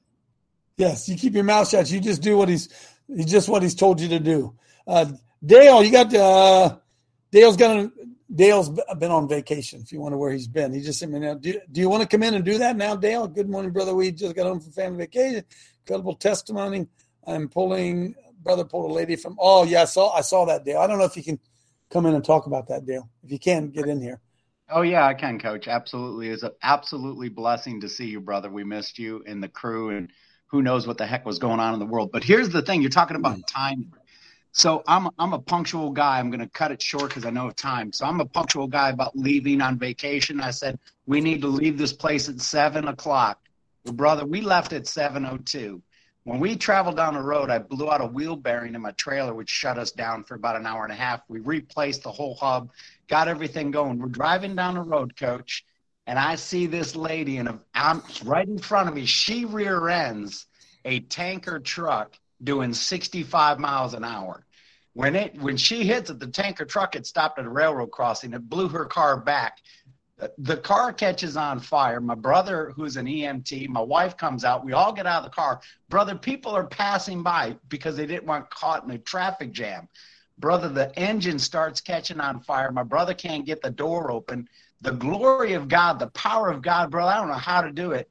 Yes, 0.76 1.08
you 1.08 1.16
keep 1.16 1.34
your 1.34 1.44
mouth 1.44 1.68
shut. 1.68 1.90
You 1.90 2.00
just 2.00 2.22
do 2.22 2.36
what 2.36 2.48
he's 2.48 2.68
he's 3.06 3.30
just 3.30 3.48
what 3.48 3.62
he's 3.62 3.74
told 3.74 4.00
you 4.00 4.08
to 4.08 4.18
do. 4.18 4.54
Uh, 4.86 5.06
Dale, 5.44 5.84
you 5.84 5.92
got 5.92 6.12
uh, 6.14 6.76
Dale's 7.30 7.56
gonna 7.56 7.92
Dale's 8.34 8.70
been 8.70 9.10
on 9.10 9.28
vacation. 9.28 9.82
If 9.82 9.92
you 9.92 10.00
wonder 10.00 10.18
where 10.18 10.32
he's 10.32 10.48
been, 10.48 10.72
he 10.72 10.80
just 10.80 10.98
sent 10.98 11.12
me 11.12 11.20
now. 11.20 11.34
Do, 11.34 11.60
do 11.70 11.80
you 11.80 11.88
want 11.88 12.02
to 12.02 12.08
come 12.08 12.22
in 12.22 12.34
and 12.34 12.44
do 12.44 12.58
that 12.58 12.76
now, 12.76 12.96
Dale? 12.96 13.28
Good 13.28 13.48
morning, 13.48 13.70
brother. 13.70 13.94
We 13.94 14.10
just 14.10 14.34
got 14.34 14.46
home 14.46 14.60
from 14.60 14.72
family 14.72 14.98
vacation. 14.98 15.44
Incredible 15.86 16.16
testimony. 16.16 16.86
I'm 17.26 17.48
pulling 17.48 18.14
brother 18.42 18.64
pulled 18.64 18.90
a 18.90 18.94
lady 18.94 19.16
from. 19.16 19.36
Oh 19.38 19.64
yeah, 19.64 19.82
I 19.82 19.86
saw 19.86 20.12
I 20.12 20.22
saw 20.22 20.44
that 20.46 20.64
Dale. 20.64 20.78
I 20.78 20.86
don't 20.86 20.98
know 20.98 21.04
if 21.04 21.16
you 21.16 21.22
can 21.22 21.38
come 21.90 22.06
in 22.06 22.14
and 22.14 22.24
talk 22.24 22.46
about 22.46 22.68
that, 22.68 22.84
Dale. 22.84 23.08
If 23.22 23.30
you 23.30 23.38
can, 23.38 23.68
get 23.68 23.86
in 23.86 24.00
here. 24.00 24.20
Oh 24.72 24.82
yeah, 24.82 25.06
I 25.06 25.14
can, 25.14 25.38
Coach. 25.38 25.68
Absolutely, 25.68 26.28
it's 26.28 26.42
an 26.42 26.52
absolutely 26.62 27.28
blessing 27.28 27.80
to 27.82 27.88
see 27.88 28.06
you, 28.06 28.20
brother. 28.20 28.50
We 28.50 28.64
missed 28.64 28.98
you 28.98 29.22
and 29.26 29.42
the 29.42 29.48
crew, 29.48 29.90
and 29.90 30.10
who 30.46 30.62
knows 30.62 30.86
what 30.86 30.98
the 30.98 31.06
heck 31.06 31.26
was 31.26 31.38
going 31.38 31.60
on 31.60 31.74
in 31.74 31.80
the 31.80 31.86
world. 31.86 32.10
But 32.12 32.24
here's 32.24 32.48
the 32.48 32.62
thing: 32.62 32.80
you're 32.80 32.90
talking 32.90 33.16
about 33.16 33.46
time. 33.46 33.92
So 34.52 34.82
I'm 34.86 35.08
I'm 35.18 35.32
a 35.34 35.38
punctual 35.38 35.90
guy. 35.90 36.18
I'm 36.18 36.30
going 36.30 36.40
to 36.40 36.48
cut 36.48 36.72
it 36.72 36.80
short 36.80 37.08
because 37.08 37.24
I 37.24 37.30
know 37.30 37.48
of 37.48 37.56
time. 37.56 37.92
So 37.92 38.06
I'm 38.06 38.20
a 38.20 38.26
punctual 38.26 38.66
guy 38.66 38.90
about 38.90 39.16
leaving 39.16 39.60
on 39.60 39.78
vacation. 39.78 40.40
I 40.40 40.50
said 40.50 40.78
we 41.06 41.20
need 41.20 41.42
to 41.42 41.48
leave 41.48 41.78
this 41.78 41.92
place 41.92 42.28
at 42.28 42.40
seven 42.40 42.88
o'clock. 42.88 43.38
Brother, 43.84 44.24
we 44.24 44.40
left 44.40 44.72
at 44.72 44.86
seven 44.86 45.26
o 45.26 45.38
two. 45.38 45.82
When 46.24 46.38
we 46.38 46.54
traveled 46.54 46.96
down 46.96 47.14
the 47.14 47.20
road, 47.20 47.50
I 47.50 47.58
blew 47.58 47.90
out 47.90 48.00
a 48.00 48.06
wheel 48.06 48.36
bearing 48.36 48.76
in 48.76 48.80
my 48.80 48.92
trailer, 48.92 49.34
which 49.34 49.50
shut 49.50 49.76
us 49.76 49.90
down 49.90 50.22
for 50.22 50.36
about 50.36 50.54
an 50.54 50.66
hour 50.66 50.84
and 50.84 50.92
a 50.92 50.96
half. 50.96 51.22
We 51.28 51.40
replaced 51.40 52.04
the 52.04 52.12
whole 52.12 52.36
hub, 52.36 52.70
got 53.08 53.26
everything 53.26 53.72
going. 53.72 53.98
We're 53.98 54.06
driving 54.06 54.54
down 54.54 54.74
the 54.74 54.82
road, 54.82 55.16
coach, 55.16 55.64
and 56.06 56.20
I 56.20 56.36
see 56.36 56.66
this 56.66 56.94
lady, 56.94 57.38
and 57.38 57.58
I'm 57.74 58.02
right 58.24 58.46
in 58.46 58.58
front 58.58 58.88
of 58.88 58.94
me. 58.94 59.04
She 59.04 59.46
rear 59.46 59.88
ends 59.88 60.46
a 60.84 61.00
tanker 61.00 61.58
truck 61.58 62.16
doing 62.42 62.72
65 62.72 63.58
miles 63.58 63.94
an 63.94 64.04
hour. 64.04 64.44
When 64.94 65.16
it 65.16 65.40
when 65.40 65.56
she 65.56 65.84
hits 65.84 66.10
it, 66.10 66.20
the 66.20 66.26
tanker 66.26 66.66
truck 66.66 66.94
had 66.94 67.06
stopped 67.06 67.38
at 67.38 67.46
a 67.46 67.50
railroad 67.50 67.90
crossing. 67.90 68.32
It 68.34 68.48
blew 68.48 68.68
her 68.68 68.84
car 68.84 69.16
back. 69.16 69.58
The 70.38 70.56
car 70.56 70.92
catches 70.92 71.36
on 71.36 71.58
fire. 71.58 72.00
My 72.00 72.14
brother, 72.14 72.72
who's 72.76 72.96
an 72.96 73.06
EMT, 73.06 73.68
my 73.68 73.80
wife 73.80 74.16
comes 74.16 74.44
out. 74.44 74.64
We 74.64 74.72
all 74.72 74.92
get 74.92 75.06
out 75.06 75.24
of 75.24 75.30
the 75.30 75.34
car. 75.34 75.60
Brother, 75.88 76.14
people 76.14 76.52
are 76.52 76.66
passing 76.66 77.22
by 77.22 77.56
because 77.68 77.96
they 77.96 78.06
didn't 78.06 78.26
want 78.26 78.50
caught 78.50 78.84
in 78.84 78.90
a 78.90 78.98
traffic 78.98 79.52
jam. 79.52 79.88
Brother, 80.38 80.68
the 80.68 80.96
engine 80.98 81.38
starts 81.38 81.80
catching 81.80 82.20
on 82.20 82.40
fire. 82.40 82.70
My 82.70 82.82
brother 82.82 83.14
can't 83.14 83.46
get 83.46 83.62
the 83.62 83.70
door 83.70 84.10
open. 84.10 84.48
The 84.80 84.92
glory 84.92 85.52
of 85.54 85.68
God, 85.68 85.98
the 85.98 86.08
power 86.08 86.50
of 86.50 86.62
God, 86.62 86.90
brother, 86.90 87.12
I 87.12 87.16
don't 87.16 87.28
know 87.28 87.34
how 87.34 87.60
to 87.60 87.72
do 87.72 87.92
it. 87.92 88.08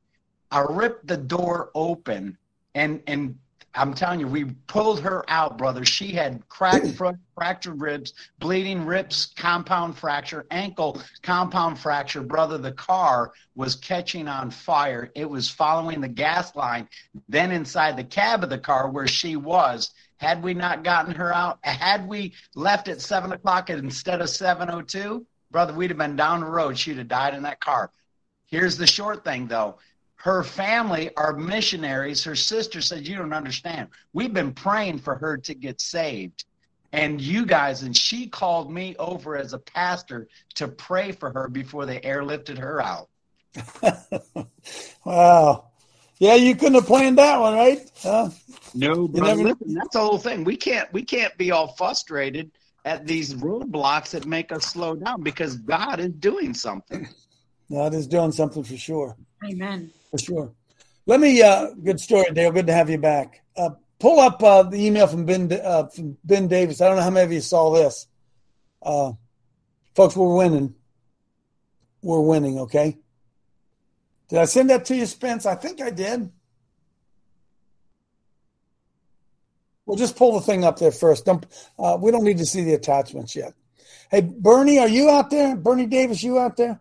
I 0.52 0.66
ripped 0.70 1.08
the 1.08 1.18
door 1.18 1.72
open 1.76 2.38
and 2.76 3.02
and 3.08 3.38
I'm 3.74 3.94
telling 3.94 4.20
you, 4.20 4.28
we 4.28 4.46
pulled 4.68 5.00
her 5.02 5.24
out, 5.30 5.58
brother. 5.58 5.86
She 5.86 6.12
had 6.12 6.48
cracked 6.50 6.88
foot, 6.98 7.16
fractured 7.36 7.80
ribs, 7.80 8.14
bleeding 8.40 8.86
ribs, 8.86 9.34
compound 9.38 9.98
fracture, 9.98 10.46
ankle 10.52 11.02
compound 11.22 11.80
fracture, 11.80 12.22
brother. 12.22 12.58
The 12.58 12.74
car 12.74 13.32
was 13.56 13.76
catching 13.76 14.28
on 14.28 14.52
fire. 14.52 15.12
It 15.16 15.30
was 15.30 15.50
following 15.50 16.02
the 16.02 16.08
gas 16.08 16.56
line, 16.56 16.90
then 17.30 17.52
inside 17.52 17.98
the 17.98 18.04
cab 18.04 18.44
of 18.44 18.50
the 18.50 18.58
car 18.58 18.90
where 18.90 19.08
she 19.08 19.36
was. 19.36 19.92
Had 20.18 20.44
we 20.44 20.54
not 20.54 20.84
gotten 20.84 21.16
her 21.16 21.34
out, 21.34 21.58
had 21.64 22.08
we 22.08 22.34
left 22.54 22.88
at 22.90 23.02
seven 23.02 23.32
o'clock 23.32 23.70
instead 23.70 24.22
of 24.22 24.30
seven 24.30 24.70
o 24.70 24.82
two, 24.82 25.26
brother, 25.50 25.74
we'd 25.74 25.90
have 25.90 25.98
been 25.98 26.16
down 26.16 26.42
the 26.42 26.46
road. 26.46 26.78
She'd 26.78 26.98
have 26.98 27.08
died 27.08 27.34
in 27.34 27.44
that 27.44 27.60
car. 27.60 27.90
Here's 28.46 28.78
the 28.78 28.86
short 28.86 29.24
thing, 29.24 29.48
though 29.48 29.78
her 30.24 30.44
family 30.44 31.10
are 31.18 31.34
missionaries. 31.36 32.24
Her 32.24 32.36
sister 32.36 32.80
said, 32.80 33.08
You 33.08 33.16
don't 33.18 33.34
understand. 33.34 33.90
We've 34.14 34.34
been 34.34 34.54
praying 34.54 35.00
for 35.00 35.16
her 35.16 35.36
to 35.38 35.54
get 35.56 35.82
saved. 35.82 36.46
and 36.94 37.20
you 37.22 37.46
guys, 37.46 37.84
and 37.84 37.96
she 37.96 38.28
called 38.28 38.72
me 38.72 38.96
over 39.00 39.36
as 39.38 39.54
a 39.54 39.58
pastor 39.60 40.28
to 40.56 40.68
pray 40.68 41.12
for 41.14 41.32
her 41.32 41.48
before 41.48 41.86
they 41.86 42.00
airlifted 42.02 42.58
her 42.58 42.82
out. 42.84 43.08
wow. 45.06 45.66
Yeah, 46.20 46.36
you 46.36 46.54
couldn't 46.56 46.76
have 46.76 46.86
planned 46.86 47.18
that 47.18 47.40
one, 47.40 47.54
right? 47.56 47.80
Huh? 48.04 48.30
No, 48.76 49.08
but 49.08 49.24
never- 49.24 49.44
listen, 49.44 49.74
that's 49.74 49.94
the 49.94 50.00
whole 50.00 50.18
thing. 50.20 50.44
We 50.44 50.56
can't 50.58 50.92
we 50.94 51.02
can't 51.04 51.36
be 51.38 51.50
all 51.52 51.70
frustrated 51.70 52.52
at 52.86 53.08
these 53.08 53.34
roadblocks 53.34 54.12
that 54.12 54.26
make 54.26 54.52
us 54.52 54.66
slow 54.66 54.96
down 54.96 55.24
because 55.24 55.56
God 55.58 56.00
is 56.00 56.12
doing 56.12 56.54
something. 56.54 57.08
God 57.72 57.94
is 57.94 58.06
doing 58.06 58.32
something 58.34 58.64
for 58.64 58.78
sure. 58.78 59.16
Amen. 59.50 59.92
For 60.12 60.18
sure. 60.18 60.54
Let 61.06 61.20
me. 61.20 61.42
Uh, 61.42 61.72
good 61.84 62.00
story, 62.00 62.32
Dale. 62.34 62.52
Good 62.52 62.68
to 62.68 62.74
have 62.74 62.90
you 62.90 62.98
back. 62.98 63.42
Uh, 63.56 63.72
pull 64.00 64.20
up 64.20 64.44
uh, 64.44 64.64
the 64.64 64.86
email 64.86 65.08
from 65.08 65.26
Ben 65.26 65.52
uh, 65.52 65.88
from 65.88 66.18
Ben 66.24 66.48
Davis. 66.48 66.82
I 66.82 66.88
don't 66.88 66.98
know 66.98 67.04
how 67.04 67.10
many 67.10 67.26
of 67.26 67.32
you 67.32 67.42
saw 67.42 67.74
this. 67.74 68.08
Uh, 68.82 69.14
folks, 69.96 70.16
we're 70.16 70.36
winning. 70.36 70.76
We're 72.02 72.22
winning. 72.22 72.60
Okay. 72.60 72.98
Did 74.30 74.40
I 74.40 74.46
send 74.46 74.70
that 74.70 74.86
to 74.86 74.96
you, 74.96 75.06
Spence? 75.06 75.46
I 75.46 75.56
think 75.56 75.82
I 75.82 75.90
did. 75.90 76.32
We'll 79.86 79.98
just 79.98 80.16
pull 80.16 80.34
the 80.34 80.46
thing 80.46 80.64
up 80.64 80.80
there 80.80 80.92
first. 80.92 81.26
Don't, 81.26 81.46
uh, 81.78 81.98
we 82.00 82.12
don't 82.12 82.24
need 82.24 82.38
to 82.38 82.46
see 82.46 82.64
the 82.64 82.76
attachments 82.76 83.36
yet. 83.36 83.54
Hey, 84.10 84.22
Bernie, 84.22 84.80
are 84.80 84.88
you 84.88 85.10
out 85.10 85.30
there? 85.30 85.56
Bernie 85.58 85.86
Davis, 85.86 86.24
you 86.24 86.40
out 86.40 86.56
there? 86.56 86.80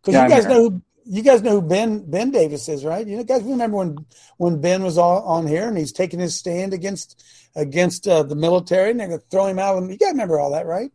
Because 0.00 0.14
Yeah, 0.14 0.24
you 0.24 0.30
guys 0.30 0.46
know 0.46 0.68
who 0.68 0.82
you 1.04 1.22
guys 1.22 1.42
know 1.42 1.60
who 1.60 1.62
Ben 1.62 2.08
Ben 2.10 2.30
Davis 2.30 2.68
is, 2.68 2.84
right? 2.84 3.06
You 3.06 3.16
know, 3.16 3.24
guys 3.24 3.42
remember 3.42 3.78
when 3.78 4.06
when 4.36 4.60
Ben 4.60 4.82
was 4.82 4.98
on, 4.98 5.22
on 5.22 5.46
here 5.46 5.68
and 5.68 5.76
he's 5.76 5.92
taking 5.92 6.20
his 6.20 6.36
stand 6.36 6.72
against 6.72 7.24
against 7.54 8.06
uh, 8.08 8.22
the 8.22 8.36
military 8.36 8.90
and 8.90 9.00
they're 9.00 9.08
going 9.08 9.20
to 9.20 9.26
throw 9.30 9.46
him 9.46 9.58
out. 9.58 9.82
You 9.82 9.96
guys 9.96 10.12
remember 10.12 10.40
all 10.40 10.52
that, 10.52 10.66
right? 10.66 10.90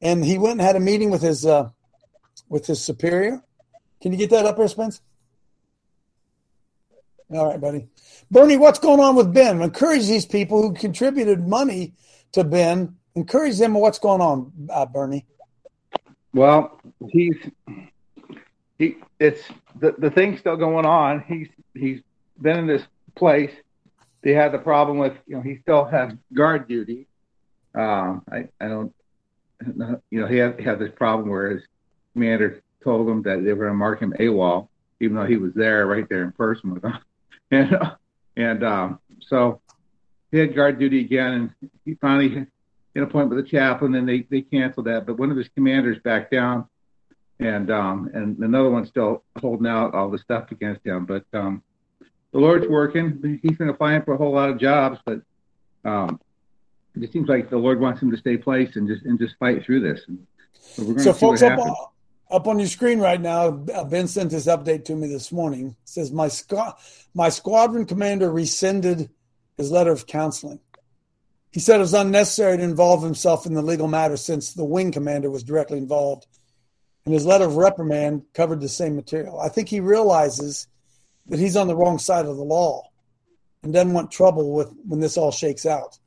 And 0.00 0.24
he 0.24 0.38
went 0.38 0.52
and 0.52 0.60
had 0.60 0.76
a 0.76 0.80
meeting 0.80 1.10
with 1.10 1.22
his 1.22 1.44
uh, 1.44 1.70
with 2.48 2.66
his 2.66 2.82
superior. 2.82 3.42
Can 4.02 4.12
you 4.12 4.18
get 4.18 4.30
that 4.30 4.46
up 4.46 4.56
there, 4.56 4.68
Spence? 4.68 5.00
All 7.30 7.46
right, 7.46 7.60
buddy. 7.60 7.88
Bernie, 8.30 8.56
what's 8.56 8.78
going 8.78 9.00
on 9.00 9.16
with 9.16 9.32
Ben? 9.32 9.60
Encourage 9.60 10.06
these 10.06 10.26
people 10.26 10.62
who 10.62 10.74
contributed 10.74 11.46
money 11.46 11.94
to 12.32 12.44
Ben. 12.44 12.96
Encourage 13.14 13.58
them. 13.58 13.74
What's 13.74 13.98
going 13.98 14.20
on, 14.20 14.52
uh, 14.70 14.86
Bernie? 14.86 15.26
Well, 16.32 16.80
he's 17.08 17.34
he. 18.78 18.96
It's 19.18 19.42
the 19.80 19.94
the 19.98 20.10
thing's 20.10 20.40
still 20.40 20.56
going 20.56 20.86
on. 20.86 21.24
He's 21.26 21.48
he's 21.74 22.00
been 22.40 22.58
in 22.58 22.66
this 22.66 22.82
place. 23.14 23.52
They 24.22 24.32
had 24.32 24.52
the 24.52 24.58
problem 24.58 24.98
with 24.98 25.14
you 25.26 25.36
know 25.36 25.42
he 25.42 25.58
still 25.62 25.84
has 25.84 26.12
guard 26.34 26.68
duty. 26.68 27.06
Um, 27.74 28.22
I 28.30 28.48
I 28.60 28.68
don't 28.68 28.94
you 30.10 30.20
know 30.20 30.26
he 30.26 30.36
had 30.36 30.58
he 30.58 30.64
had 30.64 30.78
this 30.78 30.92
problem 30.94 31.30
where 31.30 31.50
his 31.50 31.62
commander 32.12 32.62
told 32.82 33.08
him 33.08 33.22
that 33.22 33.44
they 33.44 33.52
were 33.52 33.64
going 33.64 33.70
to 33.70 33.74
mark 33.74 34.00
him 34.00 34.14
AWOL, 34.18 34.68
even 35.00 35.16
though 35.16 35.26
he 35.26 35.36
was 35.36 35.52
there 35.54 35.86
right 35.86 36.08
there 36.08 36.22
in 36.22 36.32
person 36.32 36.72
with 36.72 36.82
them, 36.82 36.98
and 37.50 37.76
and 38.36 38.64
um, 38.64 39.00
so 39.20 39.60
he 40.30 40.38
had 40.38 40.54
guard 40.54 40.78
duty 40.78 41.00
again, 41.00 41.32
and 41.60 41.70
he 41.84 41.94
finally 41.94 42.28
had 42.28 42.46
an 42.94 43.02
appointment 43.02 43.36
with 43.36 43.44
the 43.44 43.50
chaplain, 43.50 43.94
and 43.94 44.08
they 44.08 44.26
they 44.30 44.42
canceled 44.42 44.86
that. 44.86 45.06
But 45.06 45.18
one 45.18 45.30
of 45.30 45.36
his 45.36 45.48
commanders 45.48 45.98
backed 46.04 46.30
down, 46.30 46.66
and 47.38 47.70
um, 47.70 48.10
and 48.14 48.38
another 48.38 48.70
one's 48.70 48.88
still 48.88 49.22
holding 49.40 49.66
out 49.66 49.94
all 49.94 50.10
the 50.10 50.18
stuff 50.18 50.50
against 50.52 50.86
him. 50.86 51.04
But 51.04 51.24
um, 51.32 51.62
the 52.32 52.38
Lord's 52.38 52.66
working. 52.66 53.40
He's 53.42 53.56
been 53.56 53.68
applying 53.68 54.02
for 54.02 54.14
a 54.14 54.16
whole 54.16 54.32
lot 54.32 54.50
of 54.50 54.58
jobs, 54.58 54.98
but 55.04 55.20
um, 55.84 56.20
it 57.00 57.12
seems 57.12 57.28
like 57.28 57.50
the 57.50 57.58
Lord 57.58 57.80
wants 57.80 58.00
him 58.00 58.10
to 58.10 58.16
stay 58.16 58.36
placed 58.36 58.76
and 58.76 58.88
just 58.88 59.04
and 59.04 59.18
just 59.18 59.36
fight 59.38 59.64
through 59.64 59.80
this. 59.80 60.00
And 60.08 60.26
so 60.60 60.84
we're 60.84 60.98
So, 60.98 61.12
to 61.12 61.18
see 61.18 61.26
what 61.26 61.38
folks, 61.40 61.42
up, 61.42 61.94
up 62.30 62.46
on 62.46 62.58
your 62.58 62.68
screen 62.68 62.98
right 62.98 63.20
now, 63.20 63.50
Ben 63.50 64.08
sent 64.08 64.30
this 64.30 64.46
update 64.46 64.84
to 64.86 64.96
me 64.96 65.08
this 65.08 65.30
morning. 65.30 65.76
It 65.82 65.88
says 65.88 66.12
my 66.12 66.26
squa- 66.26 66.74
my 67.14 67.28
squadron 67.28 67.86
commander 67.86 68.30
rescinded 68.30 69.10
his 69.56 69.70
letter 69.70 69.92
of 69.92 70.06
counseling. 70.06 70.60
He 71.50 71.60
said 71.60 71.76
it 71.76 71.80
was 71.80 71.94
unnecessary 71.94 72.58
to 72.58 72.62
involve 72.62 73.02
himself 73.02 73.46
in 73.46 73.54
the 73.54 73.62
legal 73.62 73.88
matter 73.88 74.18
since 74.18 74.52
the 74.52 74.64
wing 74.64 74.92
commander 74.92 75.30
was 75.30 75.42
directly 75.42 75.78
involved, 75.78 76.26
and 77.06 77.14
his 77.14 77.24
letter 77.24 77.44
of 77.44 77.56
reprimand 77.56 78.22
covered 78.34 78.60
the 78.60 78.68
same 78.68 78.96
material. 78.96 79.40
I 79.40 79.48
think 79.48 79.68
he 79.68 79.80
realizes 79.80 80.66
that 81.28 81.38
he's 81.38 81.56
on 81.56 81.68
the 81.68 81.76
wrong 81.76 81.98
side 81.98 82.26
of 82.26 82.36
the 82.36 82.42
law 82.42 82.82
and 83.62 83.72
doesn't 83.72 83.92
want 83.92 84.10
trouble 84.10 84.52
with 84.52 84.72
when 84.86 85.00
this 85.00 85.16
all 85.16 85.30
shakes 85.30 85.64
out. 85.64 85.98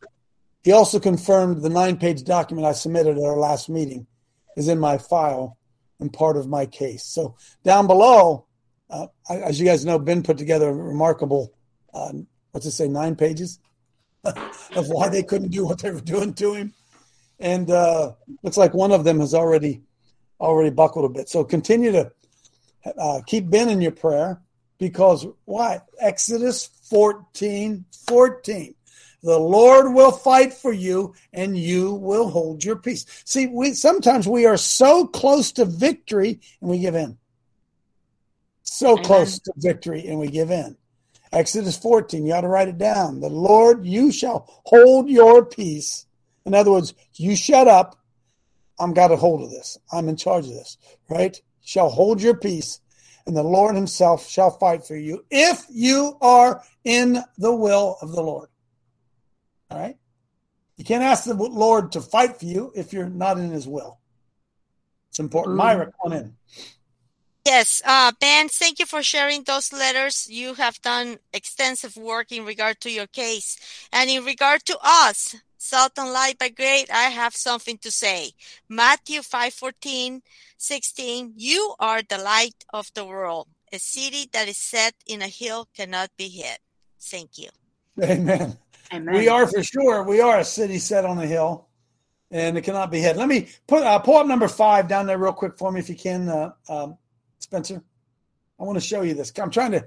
He 0.61 0.73
also 0.73 0.99
confirmed 0.99 1.61
the 1.61 1.69
nine-page 1.69 2.25
document 2.25 2.67
I 2.67 2.73
submitted 2.73 3.17
at 3.17 3.23
our 3.23 3.37
last 3.37 3.69
meeting 3.69 4.07
is 4.57 4.67
in 4.67 4.77
my 4.77 4.97
file 4.97 5.57
and 6.01 6.11
part 6.11 6.35
of 6.35 6.49
my 6.49 6.65
case. 6.65 7.05
So 7.05 7.37
down 7.63 7.87
below, 7.87 8.45
uh, 8.89 9.07
as 9.29 9.57
you 9.57 9.65
guys 9.65 9.85
know, 9.85 9.99
Ben 9.99 10.21
put 10.21 10.37
together 10.37 10.67
a 10.67 10.73
remarkable, 10.73 11.53
uh, 11.93 12.11
what's 12.51 12.65
it 12.65 12.71
say, 12.71 12.89
nine 12.89 13.15
pages 13.15 13.59
of 14.25 14.89
why 14.89 15.07
they 15.07 15.23
couldn't 15.23 15.51
do 15.51 15.65
what 15.65 15.79
they 15.79 15.91
were 15.91 16.01
doing 16.01 16.33
to 16.33 16.55
him, 16.55 16.73
and 17.39 17.71
uh, 17.71 18.11
looks 18.43 18.57
like 18.57 18.73
one 18.73 18.91
of 18.91 19.05
them 19.05 19.21
has 19.21 19.33
already 19.33 19.81
already 20.39 20.69
buckled 20.69 21.05
a 21.05 21.09
bit. 21.09 21.29
So 21.29 21.43
continue 21.43 21.91
to 21.91 22.11
uh, 22.97 23.21
keep 23.25 23.49
Ben 23.49 23.69
in 23.69 23.81
your 23.81 23.91
prayer 23.91 24.41
because 24.77 25.27
why? 25.45 25.81
Exodus 25.99 26.69
14, 26.89 27.85
14. 28.07 28.75
The 29.21 29.37
Lord 29.37 29.93
will 29.93 30.11
fight 30.11 30.53
for 30.53 30.71
you 30.71 31.13
and 31.33 31.57
you 31.57 31.93
will 31.93 32.29
hold 32.29 32.63
your 32.63 32.77
peace. 32.77 33.05
See, 33.25 33.47
we 33.47 33.73
sometimes 33.73 34.27
we 34.27 34.45
are 34.45 34.57
so 34.57 35.05
close 35.05 35.51
to 35.53 35.65
victory 35.65 36.39
and 36.61 36.69
we 36.69 36.79
give 36.79 36.95
in. 36.95 37.17
So 38.63 38.95
close 38.97 39.39
to 39.39 39.53
victory 39.57 40.07
and 40.07 40.19
we 40.19 40.27
give 40.27 40.51
in. 40.51 40.77
Exodus 41.31 41.77
14, 41.77 42.25
you 42.25 42.33
ought 42.33 42.41
to 42.41 42.47
write 42.47 42.69
it 42.69 42.77
down. 42.77 43.19
The 43.19 43.29
Lord, 43.29 43.85
you 43.85 44.11
shall 44.11 44.45
hold 44.65 45.09
your 45.09 45.45
peace. 45.45 46.05
In 46.45 46.55
other 46.55 46.71
words, 46.71 46.93
you 47.15 47.35
shut 47.35 47.67
up. 47.67 47.98
I'm 48.79 48.93
got 48.93 49.11
a 49.11 49.15
hold 49.15 49.41
of 49.41 49.51
this. 49.51 49.77
I'm 49.91 50.09
in 50.09 50.15
charge 50.15 50.45
of 50.45 50.53
this, 50.53 50.77
right? 51.09 51.39
Shall 51.61 51.89
hold 51.89 52.21
your 52.21 52.35
peace, 52.35 52.79
and 53.25 53.35
the 53.35 53.43
Lord 53.43 53.75
himself 53.75 54.27
shall 54.27 54.51
fight 54.51 54.85
for 54.85 54.95
you 54.95 55.25
if 55.29 55.65
you 55.69 56.17
are 56.21 56.63
in 56.83 57.23
the 57.37 57.53
will 57.53 57.97
of 58.01 58.11
the 58.11 58.21
Lord. 58.21 58.49
All 59.69 59.79
right? 59.79 59.97
You 60.77 60.85
can't 60.85 61.03
ask 61.03 61.25
the 61.25 61.33
Lord 61.33 61.91
to 61.91 62.01
fight 62.01 62.39
for 62.39 62.45
you 62.45 62.71
if 62.75 62.93
you're 62.93 63.09
not 63.09 63.37
in 63.37 63.51
his 63.51 63.67
will. 63.67 63.99
It's 65.09 65.19
important. 65.19 65.57
Myra, 65.57 65.91
come 66.01 66.13
in. 66.13 66.37
Yes, 67.45 67.81
uh, 67.85 68.11
Ben, 68.19 68.49
thank 68.49 68.79
you 68.79 68.85
for 68.85 69.01
sharing 69.01 69.43
those 69.43 69.73
letters. 69.73 70.27
You 70.29 70.53
have 70.55 70.81
done 70.81 71.17
extensive 71.33 71.95
work 71.95 72.31
in 72.31 72.45
regard 72.45 72.79
to 72.81 72.91
your 72.91 73.07
case. 73.07 73.57
And 73.91 74.09
in 74.09 74.23
regard 74.25 74.65
to 74.65 74.77
us, 74.83 75.35
Salt 75.57 75.93
and 75.97 76.13
Light 76.13 76.37
Brigade, 76.37 76.89
I 76.91 77.09
have 77.09 77.35
something 77.35 77.77
to 77.79 77.91
say. 77.91 78.31
Matthew 78.69 79.21
5 79.21 79.53
14, 79.53 80.21
16, 80.57 81.33
you 81.35 81.75
are 81.79 82.01
the 82.01 82.17
light 82.17 82.65
of 82.71 82.91
the 82.93 83.05
world. 83.05 83.47
A 83.71 83.79
city 83.79 84.29
that 84.33 84.47
is 84.47 84.57
set 84.57 84.95
in 85.05 85.21
a 85.21 85.27
hill 85.27 85.67
cannot 85.75 86.09
be 86.17 86.27
hid. 86.27 86.57
Thank 86.99 87.37
you. 87.37 87.49
Amen. 88.01 88.57
Amen. 88.91 89.15
We 89.15 89.27
are 89.27 89.45
for 89.47 89.63
sure. 89.63 90.03
We 90.03 90.21
are 90.21 90.39
a 90.39 90.45
city 90.45 90.79
set 90.79 91.05
on 91.05 91.19
a 91.19 91.25
hill, 91.25 91.67
and 92.31 92.57
it 92.57 92.63
cannot 92.63 92.89
be 92.89 92.99
hid. 92.99 93.17
Let 93.17 93.27
me 93.27 93.49
put 93.67 93.83
uh, 93.83 93.99
pull 93.99 94.17
up 94.17 94.27
number 94.27 94.47
five 94.47 94.87
down 94.87 95.05
there 95.05 95.17
real 95.17 95.33
quick 95.33 95.57
for 95.57 95.71
me, 95.71 95.79
if 95.79 95.89
you 95.89 95.95
can, 95.95 96.29
uh, 96.29 96.51
um, 96.67 96.97
Spencer. 97.49 97.81
I 98.59 98.63
want 98.63 98.75
to 98.77 98.85
show 98.85 99.01
you 99.01 99.15
this. 99.15 99.33
I'm 99.41 99.49
trying 99.49 99.71
to 99.71 99.85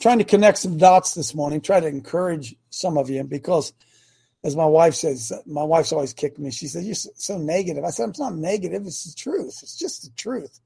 trying 0.00 0.18
to 0.18 0.24
connect 0.24 0.58
some 0.58 0.78
dots 0.78 1.14
this 1.14 1.32
morning. 1.32 1.60
Try 1.60 1.78
to 1.78 1.86
encourage 1.86 2.56
some 2.70 2.98
of 2.98 3.08
you 3.08 3.22
because, 3.22 3.72
as 4.42 4.56
my 4.56 4.64
wife 4.64 4.96
says, 4.96 5.32
my 5.46 5.62
wife's 5.62 5.92
always 5.92 6.12
kicked 6.12 6.40
me. 6.40 6.50
She 6.50 6.66
says 6.66 6.84
you're 6.84 7.12
so- 7.14 7.38
negative. 7.38 7.84
I 7.84 7.90
said 7.90 8.08
it's 8.08 8.18
not 8.18 8.34
negative. 8.34 8.84
It's 8.84 9.04
the 9.04 9.14
truth. 9.14 9.60
It's 9.62 9.78
just 9.78 10.02
the 10.02 10.10
truth. 10.16 10.58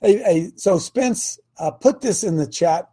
Hey, 0.00 0.16
hey, 0.16 0.52
so 0.56 0.78
Spence, 0.78 1.38
uh, 1.58 1.72
put 1.72 2.00
this 2.00 2.24
in 2.24 2.38
the 2.38 2.46
chat. 2.46 2.88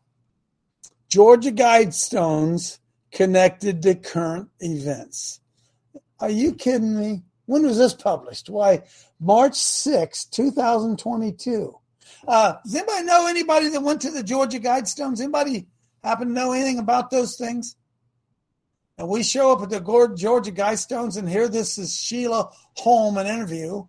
Georgia 1.08 1.52
Guidestones 1.52 2.80
connected 3.14 3.82
to 3.84 3.96
current 3.96 4.50
events. 4.60 5.40
Are 6.20 6.30
you 6.30 6.54
kidding 6.54 7.00
me? 7.00 7.24
When 7.46 7.66
was 7.66 7.78
this 7.78 7.94
published? 7.94 8.50
Why, 8.50 8.84
March 9.22 9.56
6, 9.56 10.26
2022. 10.26 11.80
Uh, 12.28 12.56
does 12.64 12.76
anybody 12.76 13.04
know 13.06 13.28
anybody 13.28 13.70
that 13.70 13.82
went 13.82 14.02
to 14.02 14.12
the 14.12 14.24
Georgia 14.24 14.60
Guidestones? 14.60 15.20
Anybody 15.20 15.68
happen 16.04 16.28
to 16.28 16.34
know 16.34 16.52
anything 16.52 16.80
about 16.80 17.10
those 17.10 17.36
things? 17.36 17.76
And 18.98 19.08
we 19.08 19.24
show 19.24 19.52
up 19.52 19.62
at 19.62 19.70
the 19.70 19.80
Georgia 20.16 20.52
Guidestones, 20.52 21.18
and 21.18 21.30
here 21.30 21.48
this 21.48 21.78
is 21.78 21.96
Sheila 21.96 22.50
Holm, 22.76 23.18
an 23.18 23.28
interview, 23.28 23.86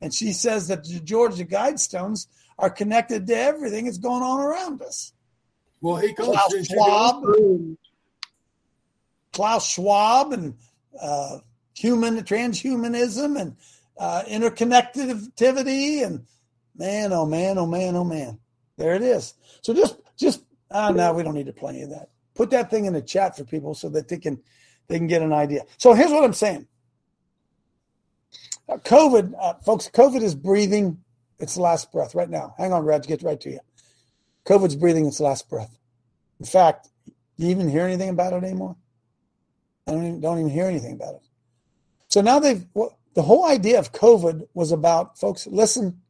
and 0.00 0.14
she 0.14 0.32
says 0.32 0.68
that 0.68 0.84
the 0.84 1.00
Georgia 1.00 1.44
Guidestones 1.44 2.28
are 2.58 2.70
connected 2.70 3.26
to 3.26 3.36
everything 3.36 3.86
that's 3.86 3.98
going 3.98 4.22
on 4.22 4.40
around 4.40 4.80
us. 4.82 5.12
Well, 5.80 5.96
he 5.96 6.12
goes 6.12 6.36
Klaus 6.36 6.66
Schwab, 6.66 7.24
Klaus 9.32 9.68
Schwab, 9.68 10.32
and 10.32 10.54
uh, 11.00 11.38
human 11.74 12.18
transhumanism 12.18 13.38
and 13.38 13.56
uh, 13.98 14.22
interconnectivity 14.28 16.04
and 16.04 16.26
man, 16.76 17.12
oh 17.12 17.26
man, 17.26 17.58
oh 17.58 17.66
man, 17.66 17.96
oh 17.96 18.04
man. 18.04 18.38
There 18.76 18.94
it 18.94 19.02
is. 19.02 19.34
So 19.62 19.74
just 19.74 19.96
just 20.16 20.44
oh 20.70 20.90
no, 20.90 21.12
we 21.12 21.22
don't 21.22 21.34
need 21.34 21.46
to 21.46 21.52
play 21.52 21.74
any 21.74 21.82
of 21.82 21.90
that. 21.90 22.10
Put 22.34 22.50
that 22.50 22.70
thing 22.70 22.86
in 22.86 22.92
the 22.92 23.02
chat 23.02 23.36
for 23.36 23.44
people 23.44 23.74
so 23.74 23.88
that 23.90 24.08
they 24.08 24.18
can 24.18 24.42
they 24.88 24.98
can 24.98 25.06
get 25.06 25.22
an 25.22 25.32
idea. 25.32 25.62
So 25.78 25.94
here's 25.94 26.10
what 26.10 26.24
I'm 26.24 26.32
saying. 26.32 26.66
Uh, 28.68 28.76
COVID, 28.78 29.34
uh, 29.38 29.54
folks, 29.64 29.90
COVID 29.92 30.22
is 30.22 30.34
breathing 30.34 30.98
its 31.38 31.56
last 31.56 31.92
breath 31.92 32.14
right 32.14 32.30
now. 32.30 32.54
Hang 32.56 32.72
on, 32.72 32.84
Reg, 32.84 33.02
get 33.06 33.22
right 33.22 33.40
to 33.40 33.50
you. 33.50 33.60
COVID's 34.46 34.76
breathing 34.76 35.06
its 35.06 35.20
last 35.20 35.48
breath. 35.48 35.78
In 36.38 36.46
fact, 36.46 36.88
do 37.06 37.44
you 37.44 37.50
even 37.50 37.68
hear 37.68 37.84
anything 37.84 38.10
about 38.10 38.32
it 38.32 38.44
anymore? 38.44 38.76
I 39.86 39.92
don't 39.92 40.06
even, 40.06 40.20
don't 40.20 40.38
even 40.38 40.50
hear 40.50 40.66
anything 40.66 40.94
about 40.94 41.14
it. 41.14 41.22
So 42.08 42.20
now 42.20 42.38
they've, 42.38 42.64
well, 42.74 42.98
the 43.14 43.22
whole 43.22 43.46
idea 43.46 43.78
of 43.78 43.92
COVID 43.92 44.48
was 44.54 44.72
about, 44.72 45.18
folks, 45.18 45.46
listen, 45.46 46.00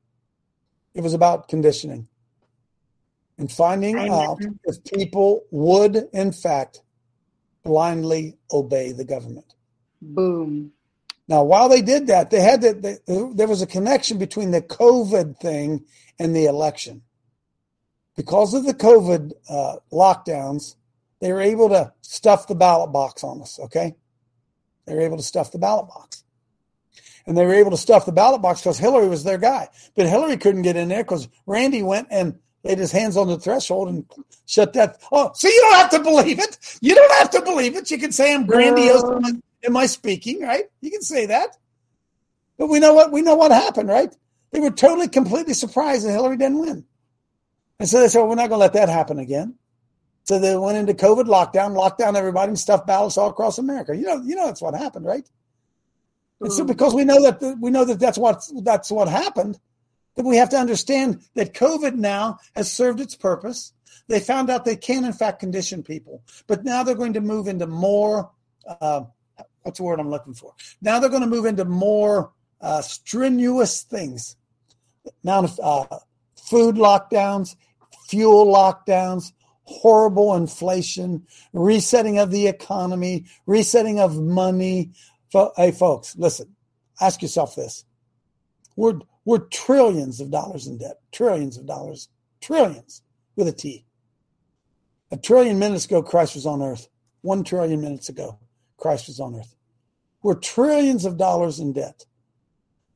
it 0.95 1.03
was 1.03 1.15
about 1.15 1.49
conditioning 1.49 2.09
and 3.39 3.51
finding 3.51 3.99
out 4.09 4.39
if 4.65 4.83
people 4.85 5.45
would, 5.51 6.09
in 6.13 6.33
fact, 6.33 6.83
blindly 7.65 8.37
obey 8.53 8.93
the 8.93 9.05
government. 9.05 9.55
Boom. 10.01 10.73
Now, 11.27 11.43
while 11.43 11.69
they 11.69 11.81
did 11.81 12.07
that, 12.09 12.31
they 12.31 12.41
had 12.41 12.61
that. 12.63 12.83
They, 12.83 12.99
there 13.07 13.49
was 13.49 13.63
a 13.63 13.67
connection 13.67 14.19
between 14.19 14.51
the 14.51 14.61
COVID 14.61 15.39
thing 15.39 15.85
and 16.19 16.37
the 16.37 16.45
election. 16.45 17.03
Because 18.17 18.55
of 18.55 18.65
the 18.65 18.75
COVID 18.75 19.33
uh, 19.49 19.77
lockdowns, 19.91 20.77
they 21.21 21.33
were 21.33 21.41
able 21.41 21.71
to 21.71 21.93
stuff 22.03 22.47
the 22.47 22.55
ballot 22.55 22.93
box 22.93 23.25
on 23.25 23.41
us. 23.41 23.59
Okay, 23.59 23.95
they 24.85 24.95
were 24.95 25.01
able 25.01 25.17
to 25.17 25.23
stuff 25.23 25.51
the 25.51 25.59
ballot 25.59 25.89
box, 25.89 26.24
and 27.27 27.37
they 27.37 27.45
were 27.45 27.55
able 27.55 27.71
to 27.71 27.77
stuff 27.77 28.07
the 28.07 28.13
ballot 28.13 28.43
box 28.43 28.61
because 28.61 28.79
Hillary 28.79 29.09
was 29.09 29.25
their 29.25 29.39
guy. 29.39 29.69
But 29.97 30.07
Hillary 30.07 30.37
couldn't 30.37 30.63
get 30.63 30.77
in 30.77 30.89
there 30.89 31.03
because 31.03 31.29
Randy 31.47 31.83
went 31.83 32.09
and 32.11 32.39
laid 32.63 32.79
his 32.79 32.93
hands 32.93 33.17
on 33.17 33.29
the 33.29 33.39
threshold 33.39 33.89
and 33.89 34.05
shut 34.47 34.73
that. 34.75 35.01
Oh, 35.13 35.33
so 35.35 35.49
you 35.49 35.61
don't 35.61 35.75
have 35.75 35.91
to 35.91 36.01
believe 36.01 36.39
it. 36.39 36.59
You 36.81 36.95
don't 36.95 37.13
have 37.15 37.31
to 37.31 37.43
believe 37.43 37.77
it. 37.77 37.91
You 37.91 37.99
can 37.99 38.13
say 38.13 38.35
I'm 38.35 38.47
grandiose 38.47 39.03
in 39.03 39.23
my, 39.23 39.33
in 39.63 39.73
my 39.73 39.87
speaking, 39.87 40.43
right? 40.43 40.65
You 40.81 40.91
can 40.91 41.03
say 41.03 41.27
that. 41.27 41.57
But 42.59 42.69
we 42.69 42.79
know 42.79 42.95
what 42.95 43.11
we 43.11 43.23
know 43.23 43.35
what 43.35 43.51
happened, 43.51 43.89
right? 43.89 44.15
They 44.53 44.61
were 44.61 44.71
totally, 44.71 45.09
completely 45.09 45.55
surprised 45.55 46.07
that 46.07 46.13
Hillary 46.13 46.37
didn't 46.37 46.61
win. 46.61 46.85
And 47.81 47.89
so 47.89 48.01
they 48.01 48.09
said, 48.09 48.21
well, 48.21 48.29
we're 48.29 48.37
not 48.37 48.49
going 48.49 48.59
to 48.61 48.65
let 48.65 48.75
that 48.75 48.89
happen 48.89 49.19
again. 49.19 49.57
So 50.25 50.39
they 50.39 50.57
went 50.57 50.79
into 50.79 50.95
COVID 50.95 51.25
lockdown, 51.25 51.75
locked 51.75 51.99
down 51.99 52.15
everybody, 52.15 52.51
and 52.51 52.59
stuffed 52.59 52.87
ballots 52.87 53.19
all 53.19 53.31
across 53.31 53.59
America. 53.59 53.97
You 53.97 54.05
know, 54.05 54.23
you 54.23 54.37
know 54.37 54.47
that's 54.47 54.63
what 54.63 54.75
happened, 54.75 55.05
right? 55.05 55.29
And 56.41 56.53
so 56.53 56.65
because 56.65 56.95
we 56.95 57.05
know 57.05 57.23
that 57.23 57.41
the, 57.41 57.57
we 57.61 57.71
know 57.71 57.85
that 57.85 58.01
that's 58.01 58.19
what 58.19 58.43
that's 58.63 58.91
what 58.91 59.09
happened, 59.09 59.59
that 60.17 60.25
we 60.25 60.37
have 60.37 60.51
to 60.51 60.59
understand 60.59 61.23
that 61.35 61.55
COVID 61.55 61.95
now 61.95 62.39
has 62.55 62.73
served 62.73 63.01
its 63.01 63.15
purpose. 63.15 63.73
They 64.09 64.21
found 64.21 64.51
out 64.51 64.65
they 64.65 64.77
can 64.77 65.05
in 65.05 65.13
fact 65.13 65.41
condition 65.41 65.83
people, 65.83 66.23
but 66.47 66.65
now 66.65 66.83
they're 66.83 66.95
going 66.95 67.15
to 67.15 67.21
move 67.21 67.49
into 67.49 67.67
more. 67.67 68.31
Uh, 68.81 69.03
what's 69.63 69.79
the 69.79 69.85
word 69.85 70.01
I'm 70.01 70.11
looking 70.11 70.35
for? 70.35 70.53
Now 70.83 70.99
they're 70.99 71.11
going 71.11 71.23
to 71.23 71.29
move 71.29 71.47
into 71.47 71.65
more 71.65 72.33
uh, 72.61 72.83
strenuous 72.83 73.83
things. 73.83 74.37
Amount 75.23 75.59
of 75.59 75.61
uh, 75.63 75.99
food 76.37 76.77
lockdowns, 76.77 77.57
fuel 78.09 78.47
lockdowns, 78.47 79.33
horrible 79.65 80.35
inflation, 80.35 81.27
resetting 81.53 82.19
of 82.19 82.31
the 82.31 82.47
economy, 82.47 83.25
resetting 83.47 83.99
of 83.99 84.17
money. 84.21 84.93
Hey, 85.57 85.73
folks, 85.73 86.17
listen, 86.17 86.55
ask 87.01 87.21
yourself 87.21 87.57
this. 87.57 87.85
We're, 88.77 89.01
we're 89.25 89.39
trillions 89.39 90.21
of 90.21 90.31
dollars 90.31 90.67
in 90.67 90.79
debt, 90.79 91.01
trillions 91.13 91.57
of 91.57 91.67
dollars, 91.67 92.09
trillions 92.41 93.03
with 93.35 93.49
a 93.49 93.53
T. 93.53 93.85
A 95.11 95.17
trillion 95.17 95.59
minutes 95.59 95.87
ago, 95.87 96.03
Christ 96.03 96.35
was 96.35 96.47
on 96.47 96.63
earth. 96.63 96.89
One 97.23 97.43
trillion 97.43 97.81
minutes 97.81 98.09
ago, 98.09 98.39
Christ 98.77 99.09
was 99.09 99.19
on 99.19 99.35
earth. 99.35 99.55
We're 100.23 100.35
trillions 100.35 101.05
of 101.05 101.17
dollars 101.17 101.59
in 101.59 101.73
debt. 101.73 102.05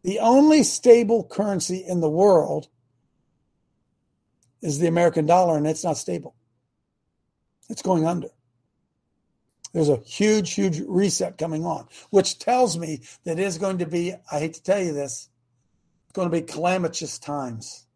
The 0.03 0.21
only 0.21 0.63
stable 0.63 1.25
currency 1.25 1.85
in 1.87 2.01
the 2.01 2.09
world 2.09 2.69
is 4.63 4.79
the 4.79 4.87
American 4.87 5.27
dollar, 5.27 5.57
and 5.57 5.67
it's 5.67 5.85
not 5.85 5.97
stable. 5.97 6.35
It's 7.69 7.83
going 7.83 8.07
under. 8.07 8.29
There's 9.73 9.89
a 9.89 9.99
huge, 9.99 10.55
huge 10.55 10.81
reset 10.81 11.39
coming 11.39 11.65
on, 11.65 11.87
which 12.11 12.39
tells 12.39 12.79
me 12.79 13.03
that 13.25 13.39
it 13.39 13.45
is 13.45 13.59
going 13.59 13.79
to 13.79 13.87
be, 13.87 14.15
I 14.31 14.39
hate 14.39 14.55
to 14.55 14.63
tell 14.63 14.83
you 14.83 14.93
this, 14.93 15.29
it's 16.05 16.13
going 16.15 16.31
to 16.31 16.33
be 16.33 16.43
calamitous 16.43 17.19
times. 17.19 17.87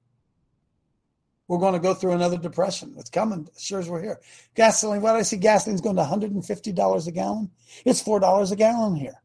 We're 1.48 1.58
going 1.58 1.74
to 1.74 1.80
go 1.80 1.94
through 1.94 2.12
another 2.12 2.38
depression. 2.38 2.94
It's 2.96 3.10
coming, 3.10 3.48
as 3.54 3.62
sure 3.62 3.80
as 3.80 3.88
we're 3.88 4.02
here. 4.02 4.20
Gasoline, 4.54 5.02
what 5.02 5.16
I 5.16 5.22
see 5.22 5.36
gasoline's 5.36 5.80
going 5.80 5.96
to 5.96 6.02
$150 6.02 7.06
a 7.06 7.10
gallon. 7.10 7.50
It's 7.84 8.02
$4 8.02 8.52
a 8.52 8.56
gallon 8.56 8.94
here. 8.96 9.20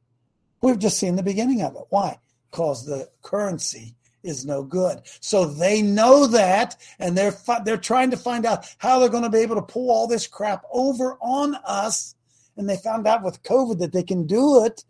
We've 0.61 0.79
just 0.79 0.97
seen 0.97 1.15
the 1.15 1.23
beginning 1.23 1.61
of 1.61 1.75
it. 1.75 1.83
Why? 1.89 2.19
Because 2.49 2.85
the 2.85 3.09
currency 3.21 3.95
is 4.23 4.45
no 4.45 4.63
good. 4.63 5.01
So 5.21 5.45
they 5.45 5.81
know 5.81 6.27
that, 6.27 6.75
and 6.99 7.17
they're 7.17 7.35
they're 7.63 7.77
trying 7.77 8.11
to 8.11 8.17
find 8.17 8.45
out 8.45 8.65
how 8.77 8.99
they're 8.99 9.09
going 9.09 9.23
to 9.23 9.29
be 9.29 9.39
able 9.39 9.55
to 9.55 9.61
pull 9.61 9.91
all 9.91 10.07
this 10.07 10.27
crap 10.27 10.63
over 10.71 11.17
on 11.21 11.55
us. 11.65 12.15
And 12.57 12.67
they 12.67 12.77
found 12.77 13.07
out 13.07 13.23
with 13.23 13.43
COVID 13.43 13.79
that 13.79 13.93
they 13.93 14.03
can 14.03 14.25
do 14.25 14.65
it, 14.65 14.83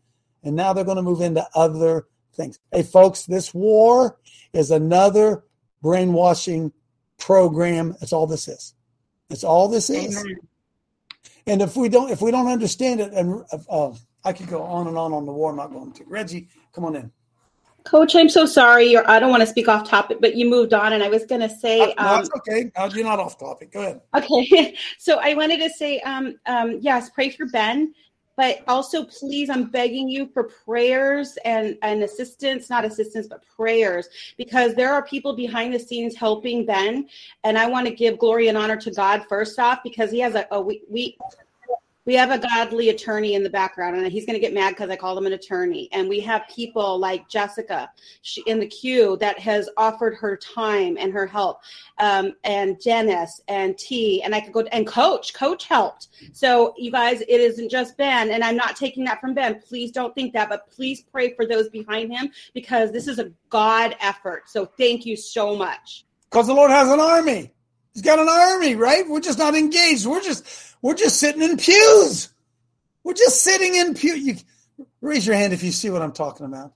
and 0.44 0.56
now 0.56 0.74
they're 0.74 0.86
going 0.86 0.98
to 0.98 1.04
move 1.04 1.22
into 1.22 1.46
other 1.54 2.08
things. 2.34 2.60
Hey, 2.72 2.84
folks, 2.84 3.26
this 3.26 3.54
war 3.54 4.18
is 4.54 4.72
another 4.72 5.44
brainwashing 5.82 6.72
program. 7.18 7.96
That's 8.00 8.14
all 8.14 8.28
this 8.28 8.48
is. 8.48 8.74
That's 9.30 9.44
all 9.44 9.68
this 9.68 9.90
is. 9.90 10.24
And 11.46 11.62
if 11.62 11.76
we 11.76 11.90
don't, 11.90 12.10
if 12.10 12.22
we 12.22 12.32
don't 12.32 12.48
understand 12.48 13.02
it, 13.02 13.14
and 13.14 13.44
uh, 13.70 13.92
I 14.24 14.34
could 14.34 14.48
go 14.48 14.62
on 14.64 14.88
and 14.88 14.98
on 14.98 15.14
on 15.14 15.26
the 15.26 15.32
war. 15.32 15.52
I'm 15.52 15.58
not 15.58 15.72
going 15.72 15.94
to. 15.94 16.04
Reggie, 16.06 16.50
come 16.74 16.86
on 16.86 16.96
in. 16.96 17.12
Coach, 17.88 18.18
I'm 18.18 18.28
so 18.28 18.46
sorry. 18.46 18.88
You're, 18.88 19.10
I 19.10 19.18
don't 19.18 19.30
want 19.30 19.42
to 19.42 19.48
speak 19.48 19.70
off 19.70 19.88
topic, 19.88 20.18
but 20.20 20.36
you 20.36 20.50
moved 20.50 20.74
on, 20.74 20.92
and 20.92 21.02
I 21.02 21.08
was 21.08 21.26
going 21.26 21.40
to 21.40 21.50
say. 21.50 21.80
Uh, 21.80 22.04
no, 22.04 22.16
um, 22.16 22.20
it's 22.20 22.30
okay. 22.36 22.72
Uh, 22.76 22.90
you're 22.94 23.06
not 23.06 23.18
off 23.18 23.40
topic. 23.40 23.72
Go 23.72 23.80
ahead. 23.80 24.02
Okay, 24.14 24.76
so 24.98 25.20
I 25.22 25.34
wanted 25.36 25.62
to 25.62 25.70
say, 25.70 26.02
um, 26.02 26.36
um, 26.48 26.80
yes, 26.82 27.10
pray 27.10 27.30
for 27.30 27.46
Ben, 27.46 27.94
but 28.36 28.60
also 28.68 29.06
please, 29.06 29.50
I'm 29.50 29.70
begging 29.70 30.10
you 30.10 30.30
for 30.34 30.50
prayers 30.66 31.38
and 31.46 31.78
and 31.82 32.04
assistance, 32.04 32.70
not 32.70 32.84
assistance, 32.84 33.26
but 33.26 33.42
prayers, 33.56 34.10
because 34.38 34.76
there 34.76 34.94
are 34.94 35.04
people 35.06 35.34
behind 35.34 35.74
the 35.74 35.80
scenes 35.80 36.14
helping 36.14 36.66
Ben, 36.66 37.08
and 37.46 37.58
I 37.58 37.68
want 37.68 37.88
to 37.88 37.94
give 37.94 38.20
glory 38.20 38.50
and 38.50 38.58
honor 38.58 38.76
to 38.76 38.92
God 38.92 39.26
first 39.30 39.58
off 39.60 39.80
because 39.82 40.12
He 40.12 40.20
has 40.20 40.36
a, 40.36 40.46
a 40.52 40.60
we, 40.60 40.82
we 40.90 41.18
we 42.08 42.16
have 42.16 42.32
a 42.32 42.40
godly 42.40 42.88
attorney 42.90 43.36
in 43.36 43.44
the 43.44 43.50
background 43.50 43.98
and 43.98 44.12
he's 44.12 44.26
going 44.26 44.34
to 44.34 44.40
get 44.40 44.54
mad 44.54 44.70
because 44.70 44.90
i 44.90 44.96
called 44.96 45.18
him 45.18 45.28
an 45.28 45.34
attorney. 45.34 45.90
And 45.92 46.10
we 46.10 46.20
have 46.22 46.48
people 46.48 46.98
like 46.98 47.28
jessica 47.30 47.92
she, 48.24 48.42
in 48.48 48.60
the 48.60 48.66
queue 48.66 49.18
that 49.18 49.38
has 49.38 49.70
offered 49.78 50.16
her 50.16 50.38
time 50.38 50.98
and 50.98 51.14
her 51.14 51.28
help 51.28 51.60
um, 52.00 52.34
and 52.44 52.80
dennis 52.80 53.42
and 53.48 53.78
t 53.78 54.24
and 54.24 54.34
i 54.34 54.40
could 54.40 54.54
go 54.54 54.62
and 54.72 54.88
coach 54.88 55.34
coach 55.36 55.66
helped. 55.66 56.08
So 56.32 56.74
you 56.78 56.92
guys 56.92 57.22
it 57.22 57.42
isn't 57.42 57.70
just 57.70 57.98
ben 57.98 58.32
and 58.32 58.44
i'm 58.44 58.56
not 58.56 58.76
taking 58.76 59.04
that 59.04 59.20
from 59.22 59.36
ben. 59.36 59.62
Please 59.62 59.92
don't 59.92 60.16
think 60.16 60.34
that 60.34 60.50
but 60.50 60.72
please 60.72 61.04
pray 61.12 61.34
for 61.36 61.46
those 61.46 61.70
behind 61.70 62.12
him 62.12 62.32
because 62.54 62.92
this 62.92 63.08
is 63.08 63.20
a 63.20 63.32
god 63.50 63.96
effort. 64.00 64.50
So 64.50 64.66
thank 64.66 65.06
you 65.06 65.18
so 65.18 65.56
much. 65.56 66.06
Because 66.32 66.48
the 66.48 66.54
Lord 66.54 66.72
has 66.72 66.90
an 66.90 67.00
army. 67.00 67.52
He's 67.98 68.04
got 68.04 68.20
an 68.20 68.30
army, 68.30 68.76
right? 68.76 69.10
We're 69.10 69.22
just 69.22 69.40
not 69.40 69.56
engaged. 69.56 70.06
We're 70.06 70.22
just 70.22 70.46
we're 70.84 70.94
just 70.94 71.20
sitting 71.20 71.42
in 71.42 71.58
pews. 71.58 72.30
We're 73.04 73.16
just 73.16 73.42
sitting 73.42 73.74
in 73.74 73.96
pew. 73.96 74.14
You 74.14 74.36
raise 75.02 75.26
your 75.26 75.36
hand 75.36 75.52
if 75.52 75.64
you 75.64 75.72
see 75.72 75.90
what 75.90 76.04
I'm 76.04 76.12
talking 76.12 76.46
about. 76.46 76.74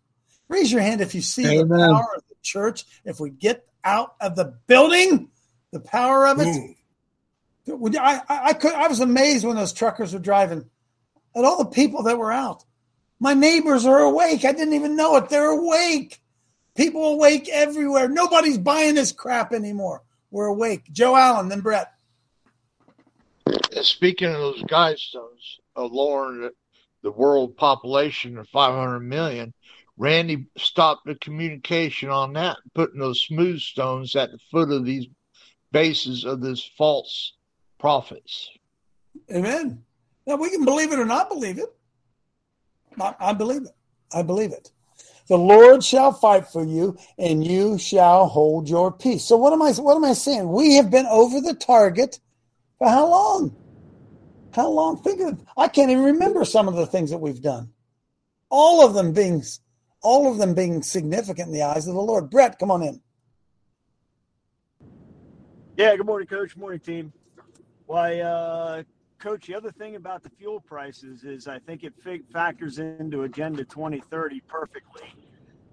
Raise 0.47 0.71
your 0.71 0.81
hand 0.81 0.99
if 0.99 1.13
you 1.13 1.21
see 1.21 1.45
Amen. 1.45 1.67
the 1.67 1.77
power 1.77 2.15
of 2.15 2.23
the 2.27 2.35
church. 2.41 2.85
If 3.05 3.19
we 3.19 3.29
get 3.29 3.67
out 3.83 4.15
of 4.19 4.35
the 4.35 4.45
building, 4.65 5.29
the 5.69 5.79
power 5.79 6.25
of 6.25 6.39
it. 6.39 6.47
Mm. 7.67 7.95
I, 7.99 8.21
I, 8.27 8.47
I 8.47 8.53
could 8.53 8.73
I 8.73 8.87
was 8.87 8.99
amazed 8.99 9.45
when 9.45 9.57
those 9.57 9.73
truckers 9.73 10.13
were 10.13 10.19
driving 10.19 10.67
at 11.35 11.45
all 11.45 11.59
the 11.59 11.69
people 11.69 12.01
that 12.01 12.17
were 12.17 12.31
out. 12.31 12.65
My 13.19 13.35
neighbors 13.35 13.85
are 13.85 13.99
awake. 13.99 14.43
I 14.43 14.53
didn't 14.53 14.73
even 14.73 14.95
know 14.95 15.17
it. 15.17 15.29
They're 15.29 15.51
awake. 15.51 16.19
People 16.73 17.13
awake 17.13 17.47
everywhere. 17.47 18.09
Nobody's 18.09 18.57
buying 18.57 18.95
this 18.95 19.11
crap 19.11 19.53
anymore. 19.53 20.01
We're 20.31 20.47
awake. 20.47 20.85
Joe 20.91 21.15
Allen, 21.15 21.49
then 21.49 21.59
Brett. 21.59 21.91
Speaking 23.81 24.29
of 24.29 24.39
those 24.39 24.63
guidestones 24.63 25.59
of 25.75 25.91
uh, 25.91 25.93
lowering 25.93 26.41
the, 26.41 26.51
the 27.03 27.11
world 27.11 27.57
population 27.57 28.35
to 28.35 28.45
500 28.45 29.01
million, 29.01 29.53
Randy 29.97 30.47
stopped 30.57 31.05
the 31.05 31.15
communication 31.15 32.09
on 32.09 32.33
that, 32.33 32.57
putting 32.73 32.99
those 32.99 33.21
smooth 33.21 33.59
stones 33.59 34.15
at 34.15 34.31
the 34.31 34.39
foot 34.49 34.71
of 34.71 34.85
these 34.85 35.07
bases 35.71 36.25
of 36.25 36.41
these 36.41 36.69
false 36.77 37.33
prophets. 37.79 38.49
Amen. 39.31 39.83
Now 40.25 40.35
we 40.35 40.49
can 40.49 40.65
believe 40.65 40.91
it 40.91 40.99
or 40.99 41.05
not 41.05 41.29
believe 41.29 41.57
it. 41.57 41.73
I, 42.99 43.15
I 43.19 43.33
believe 43.33 43.63
it. 43.63 43.75
I 44.13 44.21
believe 44.21 44.51
it. 44.51 44.71
The 45.31 45.37
Lord 45.37 45.81
shall 45.81 46.11
fight 46.11 46.45
for 46.49 46.61
you, 46.61 46.97
and 47.17 47.41
you 47.41 47.77
shall 47.77 48.27
hold 48.27 48.67
your 48.67 48.91
peace. 48.91 49.23
So 49.23 49.37
what 49.37 49.53
am 49.53 49.61
I? 49.61 49.71
What 49.71 49.95
am 49.95 50.03
I 50.03 50.11
saying? 50.11 50.51
We 50.51 50.73
have 50.73 50.91
been 50.91 51.05
over 51.05 51.39
the 51.39 51.53
target 51.53 52.19
for 52.77 52.89
how 52.89 53.07
long? 53.07 53.55
How 54.51 54.69
long? 54.69 54.97
Think 54.97 55.21
of. 55.21 55.41
I 55.55 55.69
can't 55.69 55.89
even 55.89 56.03
remember 56.03 56.43
some 56.43 56.67
of 56.67 56.75
the 56.75 56.85
things 56.85 57.11
that 57.11 57.19
we've 57.19 57.41
done. 57.41 57.71
All 58.49 58.85
of 58.85 58.93
them 58.93 59.13
being, 59.13 59.41
all 60.01 60.29
of 60.29 60.37
them 60.37 60.53
being 60.53 60.83
significant 60.83 61.47
in 61.47 61.53
the 61.53 61.63
eyes 61.63 61.87
of 61.87 61.93
the 61.93 62.01
Lord. 62.01 62.29
Brett, 62.29 62.59
come 62.59 62.69
on 62.69 62.83
in. 62.83 63.01
Yeah. 65.77 65.95
Good 65.95 66.07
morning, 66.07 66.27
Coach. 66.27 66.57
Morning, 66.57 66.81
team. 66.81 67.13
Why, 67.85 68.19
uh, 68.19 68.83
Coach? 69.21 69.47
The 69.47 69.55
other 69.55 69.71
thing 69.71 69.95
about 69.95 70.23
the 70.23 70.29
fuel 70.29 70.59
prices 70.59 71.23
is 71.23 71.47
I 71.47 71.59
think 71.59 71.83
it 71.83 71.93
factors 72.33 72.79
into 72.79 73.23
Agenda 73.23 73.63
2030 73.63 74.41
perfectly 74.47 75.13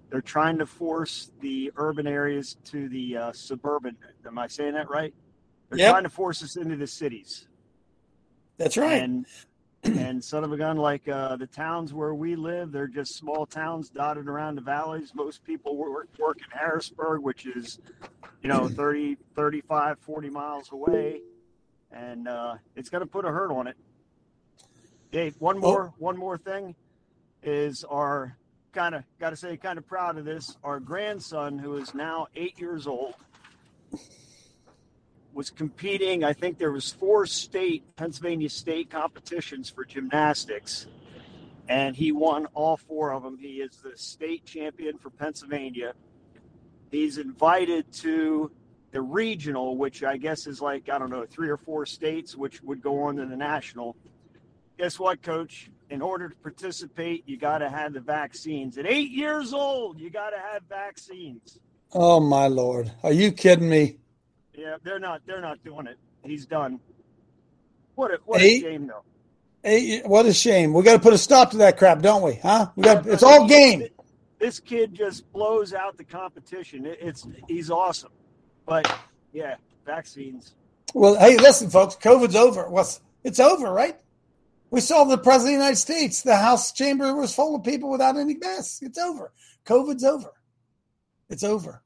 they're 0.09 0.21
trying 0.21 0.57
to 0.57 0.65
force 0.65 1.31
the 1.39 1.71
urban 1.75 2.07
areas 2.07 2.57
to 2.65 2.89
the 2.89 3.17
uh, 3.17 3.31
suburban. 3.33 3.95
Am 4.25 4.39
I 4.39 4.47
saying 4.47 4.73
that 4.73 4.89
right? 4.89 5.13
They're 5.69 5.77
Yep. 5.77 5.91
trying 5.91 6.03
to 6.03 6.09
force 6.09 6.43
us 6.43 6.57
into 6.57 6.75
the 6.75 6.87
cities. 6.87 7.47
That's 8.57 8.75
right. 8.75 9.03
And 9.03 9.25
and 9.83 10.21
son 10.23 10.43
of 10.43 10.51
a 10.51 10.57
gun, 10.57 10.77
like 10.77 11.07
uh, 11.07 11.37
the 11.37 11.47
towns 11.47 11.93
where 11.93 12.13
we 12.13 12.35
live, 12.35 12.71
they're 12.71 12.87
just 12.87 13.15
small 13.15 13.45
towns 13.45 13.89
dotted 13.89 14.27
around 14.27 14.55
the 14.55 14.61
valleys. 14.61 15.13
Most 15.15 15.43
people 15.45 15.77
work, 15.77 16.09
work 16.19 16.37
in 16.39 16.57
Harrisburg, 16.57 17.21
which 17.21 17.45
is, 17.45 17.79
you 18.41 18.49
know, 18.49 18.67
30, 18.67 19.15
35, 19.35 19.99
40 19.99 20.29
miles 20.31 20.71
away. 20.73 21.21
And 21.91 22.27
uh, 22.27 22.55
it's 22.75 22.89
going 22.89 23.01
to 23.01 23.07
put 23.07 23.25
a 23.25 23.29
hurt 23.29 23.51
on 23.51 23.67
it. 23.67 23.75
Dave, 25.11 25.35
one 25.39 25.59
more, 25.59 25.93
one 25.97 26.17
more 26.17 26.37
thing 26.37 26.75
is 27.41 27.83
our 27.83 28.37
kind 28.73 28.93
of 28.93 29.03
got 29.19 29.31
to 29.31 29.35
say 29.35 29.57
kind 29.57 29.77
of 29.77 29.87
proud 29.87 30.17
of 30.17 30.25
this. 30.25 30.55
Our 30.63 30.79
grandson, 30.79 31.57
who 31.57 31.77
is 31.77 31.93
now 31.93 32.27
eight 32.35 32.59
years 32.59 32.85
old, 32.85 33.15
was 35.33 35.49
competing. 35.49 36.23
I 36.23 36.33
think 36.33 36.57
there 36.57 36.71
was 36.71 36.91
four 36.91 37.25
state 37.25 37.95
Pennsylvania 37.95 38.49
state 38.49 38.89
competitions 38.89 39.69
for 39.69 39.85
gymnastics, 39.85 40.85
and 41.67 41.95
he 41.95 42.11
won 42.11 42.45
all 42.53 42.77
four 42.77 43.13
of 43.13 43.23
them. 43.23 43.37
He 43.37 43.61
is 43.61 43.77
the 43.77 43.97
state 43.97 44.45
champion 44.45 44.97
for 44.97 45.09
Pennsylvania. 45.09 45.93
He's 46.91 47.17
invited 47.17 47.91
to 47.93 48.51
the 48.91 49.01
regional, 49.01 49.77
which 49.77 50.03
I 50.03 50.17
guess 50.17 50.47
is 50.47 50.61
like 50.61 50.89
I 50.89 50.97
don't 50.97 51.09
know 51.09 51.25
three 51.25 51.49
or 51.49 51.57
four 51.57 51.85
states, 51.85 52.35
which 52.35 52.61
would 52.63 52.81
go 52.81 53.03
on 53.03 53.17
to 53.17 53.25
the 53.25 53.37
national. 53.37 53.95
Guess 54.77 54.99
what, 54.99 55.21
Coach? 55.21 55.69
In 55.89 56.01
order 56.01 56.29
to 56.29 56.35
participate, 56.35 57.23
you 57.27 57.35
got 57.37 57.57
to 57.59 57.69
have 57.69 57.93
the 57.93 57.99
vaccines. 57.99 58.77
At 58.77 58.85
eight 58.85 59.09
years 59.09 59.53
old, 59.53 59.99
you 59.99 60.09
got 60.11 60.29
to 60.29 60.37
have 60.37 60.61
vaccines. 60.69 61.59
Oh 61.91 62.19
my 62.19 62.47
Lord, 62.47 62.91
are 63.03 63.11
you 63.11 63.31
kidding 63.31 63.69
me? 63.69 63.97
Yeah, 64.53 64.75
they're 64.83 64.99
not. 64.99 65.21
They're 65.25 65.41
not 65.41 65.63
doing 65.63 65.87
it. 65.87 65.97
He's 66.23 66.45
done. 66.45 66.79
What 67.95 68.11
a 68.11 68.19
what 68.25 68.41
Eight? 68.41 68.63
a 68.63 68.69
shame, 68.69 68.87
though. 68.87 69.03
Hey, 69.63 70.01
what 70.01 70.25
a 70.25 70.33
shame. 70.33 70.73
We 70.73 70.83
got 70.83 70.93
to 70.93 70.99
put 70.99 71.13
a 71.13 71.17
stop 71.17 71.51
to 71.51 71.57
that 71.57 71.77
crap, 71.77 72.01
don't 72.01 72.21
we? 72.21 72.35
Huh? 72.35 72.69
We 72.75 72.83
got. 72.83 73.05
It's 73.07 73.23
all 73.23 73.47
game. 73.47 73.87
This 74.39 74.59
kid 74.59 74.93
just 74.93 75.29
blows 75.33 75.73
out 75.73 75.97
the 75.97 76.03
competition. 76.05 76.85
It, 76.85 76.99
it's 77.01 77.27
he's 77.47 77.69
awesome, 77.69 78.11
but 78.69 78.99
yeah, 79.33 79.55
vaccines. 79.85 80.53
Well, 80.93 81.15
hey, 81.19 81.37
listen, 81.37 81.69
folks. 81.69 81.95
COVID's 81.95 82.35
over. 82.35 82.69
What's 82.69 83.01
it's 83.23 83.39
over, 83.39 83.73
right? 83.73 83.99
We 84.69 84.79
saw 84.79 85.03
the 85.03 85.17
president 85.17 85.55
of 85.55 85.59
the 85.59 85.63
United 85.63 85.75
States. 85.77 86.21
The 86.21 86.37
House 86.37 86.71
chamber 86.71 87.15
was 87.15 87.33
full 87.33 87.55
of 87.55 87.63
people 87.63 87.89
without 87.89 88.15
any 88.15 88.35
masks. 88.35 88.81
It's 88.83 88.99
over. 88.99 89.31
COVID's 89.65 90.03
over. 90.03 90.31
It's 91.29 91.43
over. 91.43 91.81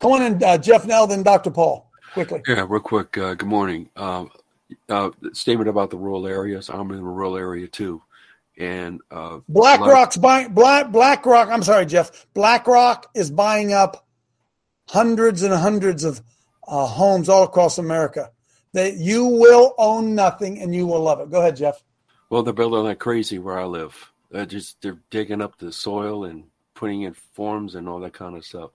Come 0.00 0.12
on 0.12 0.22
in, 0.22 0.42
uh, 0.42 0.58
Jeff 0.58 0.86
Nell, 0.86 1.06
then 1.06 1.22
Dr. 1.22 1.50
Paul, 1.50 1.90
quickly. 2.14 2.42
Yeah, 2.48 2.66
real 2.68 2.80
quick. 2.80 3.16
Uh, 3.16 3.34
good 3.34 3.48
morning. 3.48 3.90
Um, 3.94 4.30
uh, 4.88 5.10
statement 5.34 5.68
about 5.68 5.90
the 5.90 5.98
rural 5.98 6.26
areas. 6.26 6.70
I'm 6.70 6.90
in 6.90 6.98
a 6.98 7.02
rural 7.02 7.36
area 7.36 7.68
too, 7.68 8.02
and 8.58 9.00
uh, 9.10 9.34
of- 9.34 9.44
BlackRock's 9.48 10.16
buying 10.16 10.54
Black 10.54 10.90
BlackRock. 10.90 11.48
I'm 11.48 11.62
sorry, 11.62 11.86
Jeff. 11.86 12.26
BlackRock 12.34 13.10
is 13.14 13.30
buying 13.30 13.72
up 13.72 14.01
hundreds 14.92 15.42
and 15.42 15.54
hundreds 15.54 16.04
of 16.04 16.20
uh, 16.68 16.86
homes 16.86 17.30
all 17.30 17.44
across 17.44 17.78
America. 17.78 18.30
That 18.74 18.96
you 18.96 19.26
will 19.26 19.74
own 19.78 20.14
nothing 20.14 20.60
and 20.60 20.74
you 20.74 20.86
will 20.86 21.00
love 21.00 21.20
it. 21.20 21.30
Go 21.30 21.40
ahead, 21.40 21.56
Jeff. 21.56 21.82
Well, 22.30 22.42
they're 22.42 22.54
building 22.54 22.84
like 22.84 22.98
crazy 22.98 23.38
where 23.38 23.58
I 23.58 23.64
live. 23.64 24.12
They're 24.30 24.46
just 24.46 24.80
they're 24.80 25.00
digging 25.10 25.42
up 25.42 25.58
the 25.58 25.72
soil 25.72 26.24
and 26.24 26.44
putting 26.74 27.02
in 27.02 27.12
forms 27.12 27.74
and 27.74 27.88
all 27.88 28.00
that 28.00 28.14
kind 28.14 28.36
of 28.36 28.44
stuff. 28.44 28.70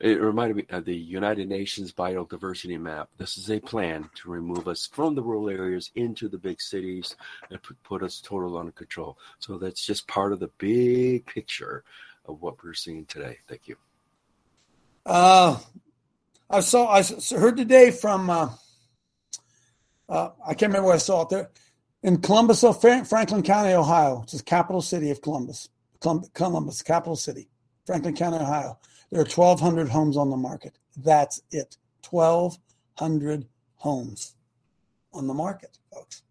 It 0.00 0.20
reminded 0.20 0.56
me 0.56 0.66
of 0.70 0.84
the 0.84 0.96
United 0.96 1.48
Nations 1.48 1.92
biodiversity 1.92 2.80
map. 2.80 3.08
This 3.18 3.36
is 3.36 3.50
a 3.50 3.60
plan 3.60 4.08
to 4.16 4.30
remove 4.30 4.68
us 4.68 4.88
from 4.90 5.14
the 5.14 5.22
rural 5.22 5.50
areas 5.50 5.90
into 5.94 6.28
the 6.28 6.38
big 6.38 6.60
cities 6.60 7.14
and 7.50 7.60
put, 7.84 8.02
us 8.02 8.20
total 8.20 8.56
under 8.58 8.72
control. 8.72 9.18
So 9.38 9.58
that's 9.58 9.84
just 9.84 10.08
part 10.08 10.32
of 10.32 10.40
the 10.40 10.50
big 10.58 11.26
picture 11.26 11.84
of 12.24 12.40
what 12.40 12.62
we're 12.64 12.74
seeing 12.74 13.04
today. 13.06 13.38
Thank 13.46 13.68
you. 13.68 13.76
Uh, 15.04 15.58
I 16.48 16.60
saw. 16.60 16.88
I 16.88 17.02
heard 17.30 17.56
today 17.56 17.90
from. 17.90 18.30
Uh, 18.30 18.50
uh, 20.08 20.30
I 20.44 20.54
can't 20.54 20.70
remember 20.70 20.86
where 20.88 20.96
I 20.96 20.98
saw 20.98 21.22
it 21.22 21.30
there 21.30 21.50
in 22.02 22.18
Columbus, 22.18 22.64
Franklin 22.80 23.42
County, 23.42 23.72
Ohio, 23.72 24.20
which 24.20 24.34
is 24.34 24.42
capital 24.42 24.82
city 24.82 25.10
of 25.10 25.22
Columbus. 25.22 25.68
Columbus, 26.34 26.82
capital 26.82 27.16
city, 27.16 27.48
Franklin 27.86 28.14
County, 28.14 28.38
Ohio. 28.38 28.78
There 29.10 29.20
are 29.20 29.24
1,200 29.24 29.88
homes 29.88 30.16
on 30.16 30.30
the 30.30 30.36
market. 30.36 30.78
That's 30.96 31.40
it. 31.52 31.76
1,200 32.10 33.46
homes 33.76 34.34
on 35.12 35.26
the 35.28 35.34
market, 35.34 35.78
folks. 35.92 36.22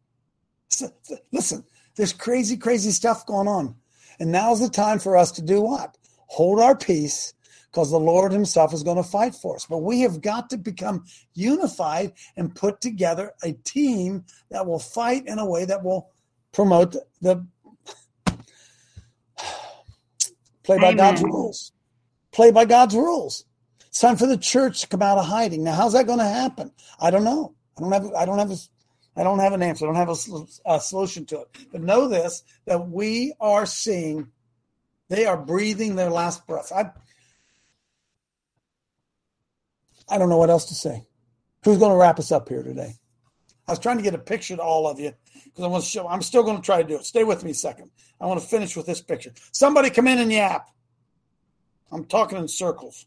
So- 0.67 0.91
listen, 1.31 1.63
there's 1.95 2.11
crazy, 2.11 2.57
crazy 2.57 2.91
stuff 2.91 3.25
going 3.25 3.47
on. 3.47 3.75
And 4.19 4.31
now's 4.31 4.59
the 4.59 4.69
time 4.69 4.99
for 4.99 5.15
us 5.15 5.31
to 5.33 5.41
do 5.41 5.61
what? 5.61 5.97
Hold 6.27 6.59
our 6.59 6.75
peace 6.75 7.33
because 7.71 7.89
the 7.89 7.99
Lord 7.99 8.31
Himself 8.31 8.73
is 8.73 8.83
going 8.83 8.97
to 8.97 9.03
fight 9.03 9.33
for 9.33 9.55
us. 9.55 9.65
But 9.65 9.79
we 9.79 10.01
have 10.01 10.21
got 10.21 10.49
to 10.49 10.57
become 10.57 11.05
unified 11.33 12.13
and 12.35 12.53
put 12.53 12.81
together 12.81 13.31
a 13.43 13.53
team 13.53 14.25
that 14.49 14.65
will 14.65 14.79
fight 14.79 15.27
in 15.27 15.39
a 15.39 15.45
way 15.45 15.65
that 15.65 15.83
will 15.83 16.09
promote 16.51 16.95
the 17.21 17.45
play 20.63 20.79
by 20.79 20.93
God's 20.93 21.23
rules. 21.23 21.71
Play 22.31 22.51
by 22.51 22.65
God's 22.65 22.95
rules. 22.95 23.45
It's 23.87 23.99
time 23.99 24.17
for 24.17 24.27
the 24.27 24.37
church 24.37 24.81
to 24.81 24.87
come 24.87 25.01
out 25.01 25.17
of 25.17 25.25
hiding. 25.25 25.63
Now, 25.63 25.73
how's 25.73 25.93
that 25.93 26.07
going 26.07 26.19
to 26.19 26.25
happen? 26.25 26.71
I 26.99 27.11
don't 27.11 27.23
know. 27.23 27.55
I 27.77 27.81
don't 27.81 27.91
have. 27.91 28.13
I 28.13 28.25
don't 28.25 28.39
have. 28.39 28.51
A, 28.51 28.57
I 29.17 29.23
don't 29.23 29.39
have 29.39 29.53
an 29.53 29.61
answer. 29.61 29.85
I 29.85 29.87
don't 29.87 29.95
have 29.95 30.09
a, 30.09 30.75
a 30.75 30.79
solution 30.79 31.25
to 31.27 31.41
it. 31.41 31.47
But 31.71 31.81
know 31.81 32.07
this: 32.07 32.43
that 32.65 32.89
we 32.89 33.33
are 33.39 33.65
seeing. 33.65 34.27
They 35.09 35.25
are 35.25 35.37
breathing 35.37 35.95
their 35.95 36.09
last 36.09 36.47
breath. 36.47 36.71
I. 36.73 36.91
I 40.11 40.17
don't 40.17 40.27
know 40.27 40.37
what 40.37 40.49
else 40.49 40.65
to 40.65 40.75
say. 40.75 41.07
Who's 41.63 41.77
going 41.77 41.91
to 41.91 41.97
wrap 41.97 42.19
us 42.19 42.33
up 42.33 42.49
here 42.49 42.63
today? 42.63 42.95
I 43.67 43.71
was 43.71 43.79
trying 43.79 43.95
to 43.95 44.03
get 44.03 44.13
a 44.13 44.19
picture 44.19 44.57
to 44.57 44.61
all 44.61 44.85
of 44.85 44.99
you 44.99 45.13
because 45.45 45.63
I 45.63 45.67
want 45.67 45.85
to 45.85 45.89
show. 45.89 46.05
I'm 46.05 46.21
still 46.21 46.43
going 46.43 46.57
to 46.57 46.63
try 46.63 46.81
to 46.81 46.87
do 46.87 46.95
it. 46.95 47.05
Stay 47.05 47.23
with 47.23 47.45
me 47.45 47.51
a 47.51 47.53
second. 47.53 47.91
I 48.19 48.25
want 48.25 48.41
to 48.41 48.45
finish 48.45 48.75
with 48.75 48.85
this 48.85 49.01
picture. 49.01 49.31
Somebody 49.53 49.89
come 49.89 50.07
in 50.07 50.19
and 50.19 50.31
yap. 50.31 50.69
I'm 51.93 52.03
talking 52.03 52.37
in 52.37 52.47
circles. 52.49 53.05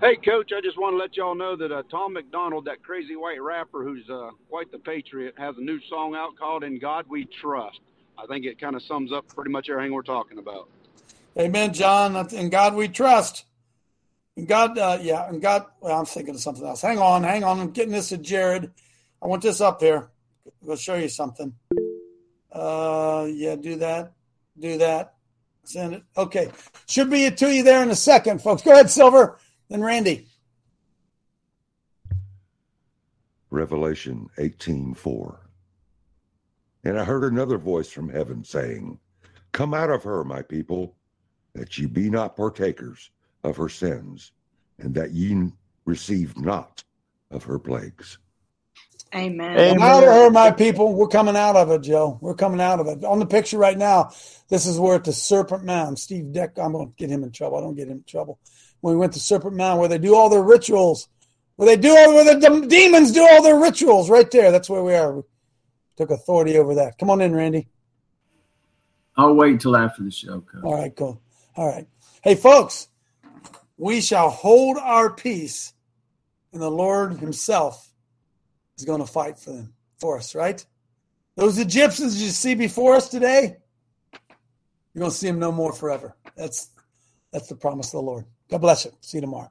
Hey, 0.00 0.16
Coach, 0.16 0.50
I 0.56 0.60
just 0.62 0.78
want 0.78 0.94
to 0.94 0.96
let 0.96 1.16
y'all 1.16 1.36
know 1.36 1.54
that 1.56 1.70
uh, 1.70 1.82
Tom 1.90 2.14
MacDonald, 2.14 2.64
that 2.64 2.82
crazy 2.82 3.14
white 3.14 3.40
rapper 3.40 3.84
who's 3.84 4.08
uh, 4.10 4.30
quite 4.48 4.72
the 4.72 4.78
patriot, 4.78 5.34
has 5.36 5.56
a 5.58 5.60
new 5.60 5.78
song 5.88 6.16
out 6.16 6.36
called 6.36 6.64
In 6.64 6.80
God 6.80 7.04
We 7.08 7.26
Trust. 7.26 7.80
I 8.18 8.26
think 8.26 8.46
it 8.46 8.60
kind 8.60 8.74
of 8.74 8.82
sums 8.82 9.12
up 9.12 9.28
pretty 9.28 9.50
much 9.50 9.68
everything 9.70 9.92
we're 9.92 10.02
talking 10.02 10.38
about. 10.38 10.68
Amen, 11.38 11.72
John. 11.72 12.16
In 12.32 12.48
God 12.48 12.74
we 12.74 12.88
trust. 12.88 13.44
In 14.40 14.46
God, 14.46 14.78
uh, 14.78 14.98
yeah, 15.02 15.28
in 15.28 15.38
God. 15.38 15.66
Well, 15.82 15.98
I'm 15.98 16.06
thinking 16.06 16.34
of 16.34 16.40
something 16.40 16.64
else. 16.64 16.80
Hang 16.80 16.98
on, 16.98 17.24
hang 17.24 17.44
on. 17.44 17.60
I'm 17.60 17.72
getting 17.72 17.92
this 17.92 18.08
to 18.08 18.16
Jared. 18.16 18.70
I 19.20 19.26
want 19.26 19.42
this 19.42 19.60
up 19.60 19.82
here. 19.82 20.08
I'll 20.66 20.76
show 20.76 20.94
you 20.94 21.10
something. 21.10 21.52
Uh, 22.50 23.28
yeah, 23.30 23.56
do 23.56 23.76
that. 23.76 24.14
Do 24.58 24.78
that. 24.78 25.12
Send 25.64 25.92
it. 25.92 26.04
Okay. 26.16 26.50
Should 26.88 27.10
be 27.10 27.26
it 27.26 27.36
to 27.36 27.54
you 27.54 27.62
there 27.62 27.82
in 27.82 27.90
a 27.90 27.94
second, 27.94 28.40
folks. 28.40 28.62
Go 28.62 28.72
ahead, 28.72 28.88
Silver. 28.88 29.38
Then 29.68 29.82
Randy. 29.82 30.26
Revelation 33.50 34.30
18:4. 34.38 35.36
And 36.84 36.98
I 36.98 37.04
heard 37.04 37.30
another 37.30 37.58
voice 37.58 37.90
from 37.90 38.08
heaven 38.08 38.42
saying, 38.42 39.00
Come 39.52 39.74
out 39.74 39.90
of 39.90 40.02
her, 40.04 40.24
my 40.24 40.40
people, 40.40 40.96
that 41.52 41.76
ye 41.76 41.84
be 41.84 42.08
not 42.08 42.36
partakers 42.36 43.10
of 43.44 43.56
her 43.56 43.68
sins, 43.68 44.32
and 44.78 44.94
that 44.94 45.12
ye 45.12 45.50
receive 45.84 46.36
not 46.38 46.82
of 47.30 47.44
her 47.44 47.58
plagues. 47.58 48.18
Amen. 49.14 49.74
Come 49.74 49.82
out 49.82 50.04
of 50.04 50.08
her, 50.08 50.30
my 50.30 50.52
people. 50.52 50.94
We're 50.94 51.08
coming 51.08 51.36
out 51.36 51.56
of 51.56 51.70
it, 51.70 51.82
Joe. 51.82 52.18
We're 52.20 52.34
coming 52.34 52.60
out 52.60 52.78
of 52.78 52.86
it. 52.86 53.04
On 53.04 53.18
the 53.18 53.26
picture 53.26 53.58
right 53.58 53.76
now, 53.76 54.10
this 54.48 54.66
is 54.66 54.78
where 54.78 54.94
at 54.94 55.04
the 55.04 55.12
Serpent 55.12 55.64
Mound. 55.64 55.98
Steve 55.98 56.32
Deck, 56.32 56.58
I'm 56.58 56.72
going 56.72 56.88
to 56.88 56.94
get 56.96 57.10
him 57.10 57.24
in 57.24 57.32
trouble. 57.32 57.58
I 57.58 57.60
don't 57.60 57.74
get 57.74 57.88
him 57.88 57.98
in 57.98 58.04
trouble. 58.04 58.38
When 58.80 58.94
we 58.94 59.00
went 59.00 59.14
to 59.14 59.20
Serpent 59.20 59.56
Mound, 59.56 59.80
where 59.80 59.88
they 59.88 59.98
do 59.98 60.14
all 60.14 60.28
their 60.28 60.42
rituals, 60.42 61.08
where 61.56 61.66
they 61.66 61.76
do 61.76 61.90
all, 61.90 62.14
where 62.14 62.24
the 62.24 62.66
demons 62.68 63.10
do 63.10 63.26
all 63.28 63.42
their 63.42 63.58
rituals, 63.58 64.08
right 64.08 64.30
there. 64.30 64.52
That's 64.52 64.70
where 64.70 64.84
we 64.84 64.94
are. 64.94 65.16
We 65.16 65.22
took 65.96 66.10
authority 66.10 66.56
over 66.56 66.76
that. 66.76 66.96
Come 66.96 67.10
on 67.10 67.20
in, 67.20 67.34
Randy. 67.34 67.68
I'll 69.16 69.34
wait 69.34 69.52
until 69.52 69.76
after 69.76 70.04
the 70.04 70.10
show. 70.12 70.40
Coach. 70.40 70.62
All 70.62 70.74
right, 70.74 70.94
cool. 70.94 71.20
All 71.56 71.66
right. 71.66 71.86
Hey, 72.22 72.36
folks, 72.36 72.88
we 73.80 74.02
shall 74.02 74.28
hold 74.28 74.76
our 74.76 75.10
peace, 75.10 75.72
and 76.52 76.60
the 76.60 76.70
Lord 76.70 77.14
Himself 77.14 77.90
is 78.76 78.84
going 78.84 79.00
to 79.00 79.06
fight 79.06 79.38
for 79.38 79.52
them, 79.52 79.72
for 79.98 80.18
us, 80.18 80.34
right? 80.34 80.64
Those 81.34 81.58
Egyptians 81.58 82.22
you 82.22 82.28
see 82.28 82.54
before 82.54 82.94
us 82.94 83.08
today, 83.08 83.56
you're 84.92 85.00
going 85.00 85.10
to 85.10 85.16
see 85.16 85.28
them 85.28 85.38
no 85.38 85.50
more 85.50 85.72
forever. 85.72 86.14
That's 86.36 86.68
that's 87.32 87.48
the 87.48 87.54
promise 87.54 87.86
of 87.88 87.92
the 87.92 88.02
Lord. 88.02 88.26
God 88.50 88.58
bless 88.58 88.84
you. 88.84 88.92
See 89.00 89.16
you 89.16 89.22
tomorrow. 89.22 89.50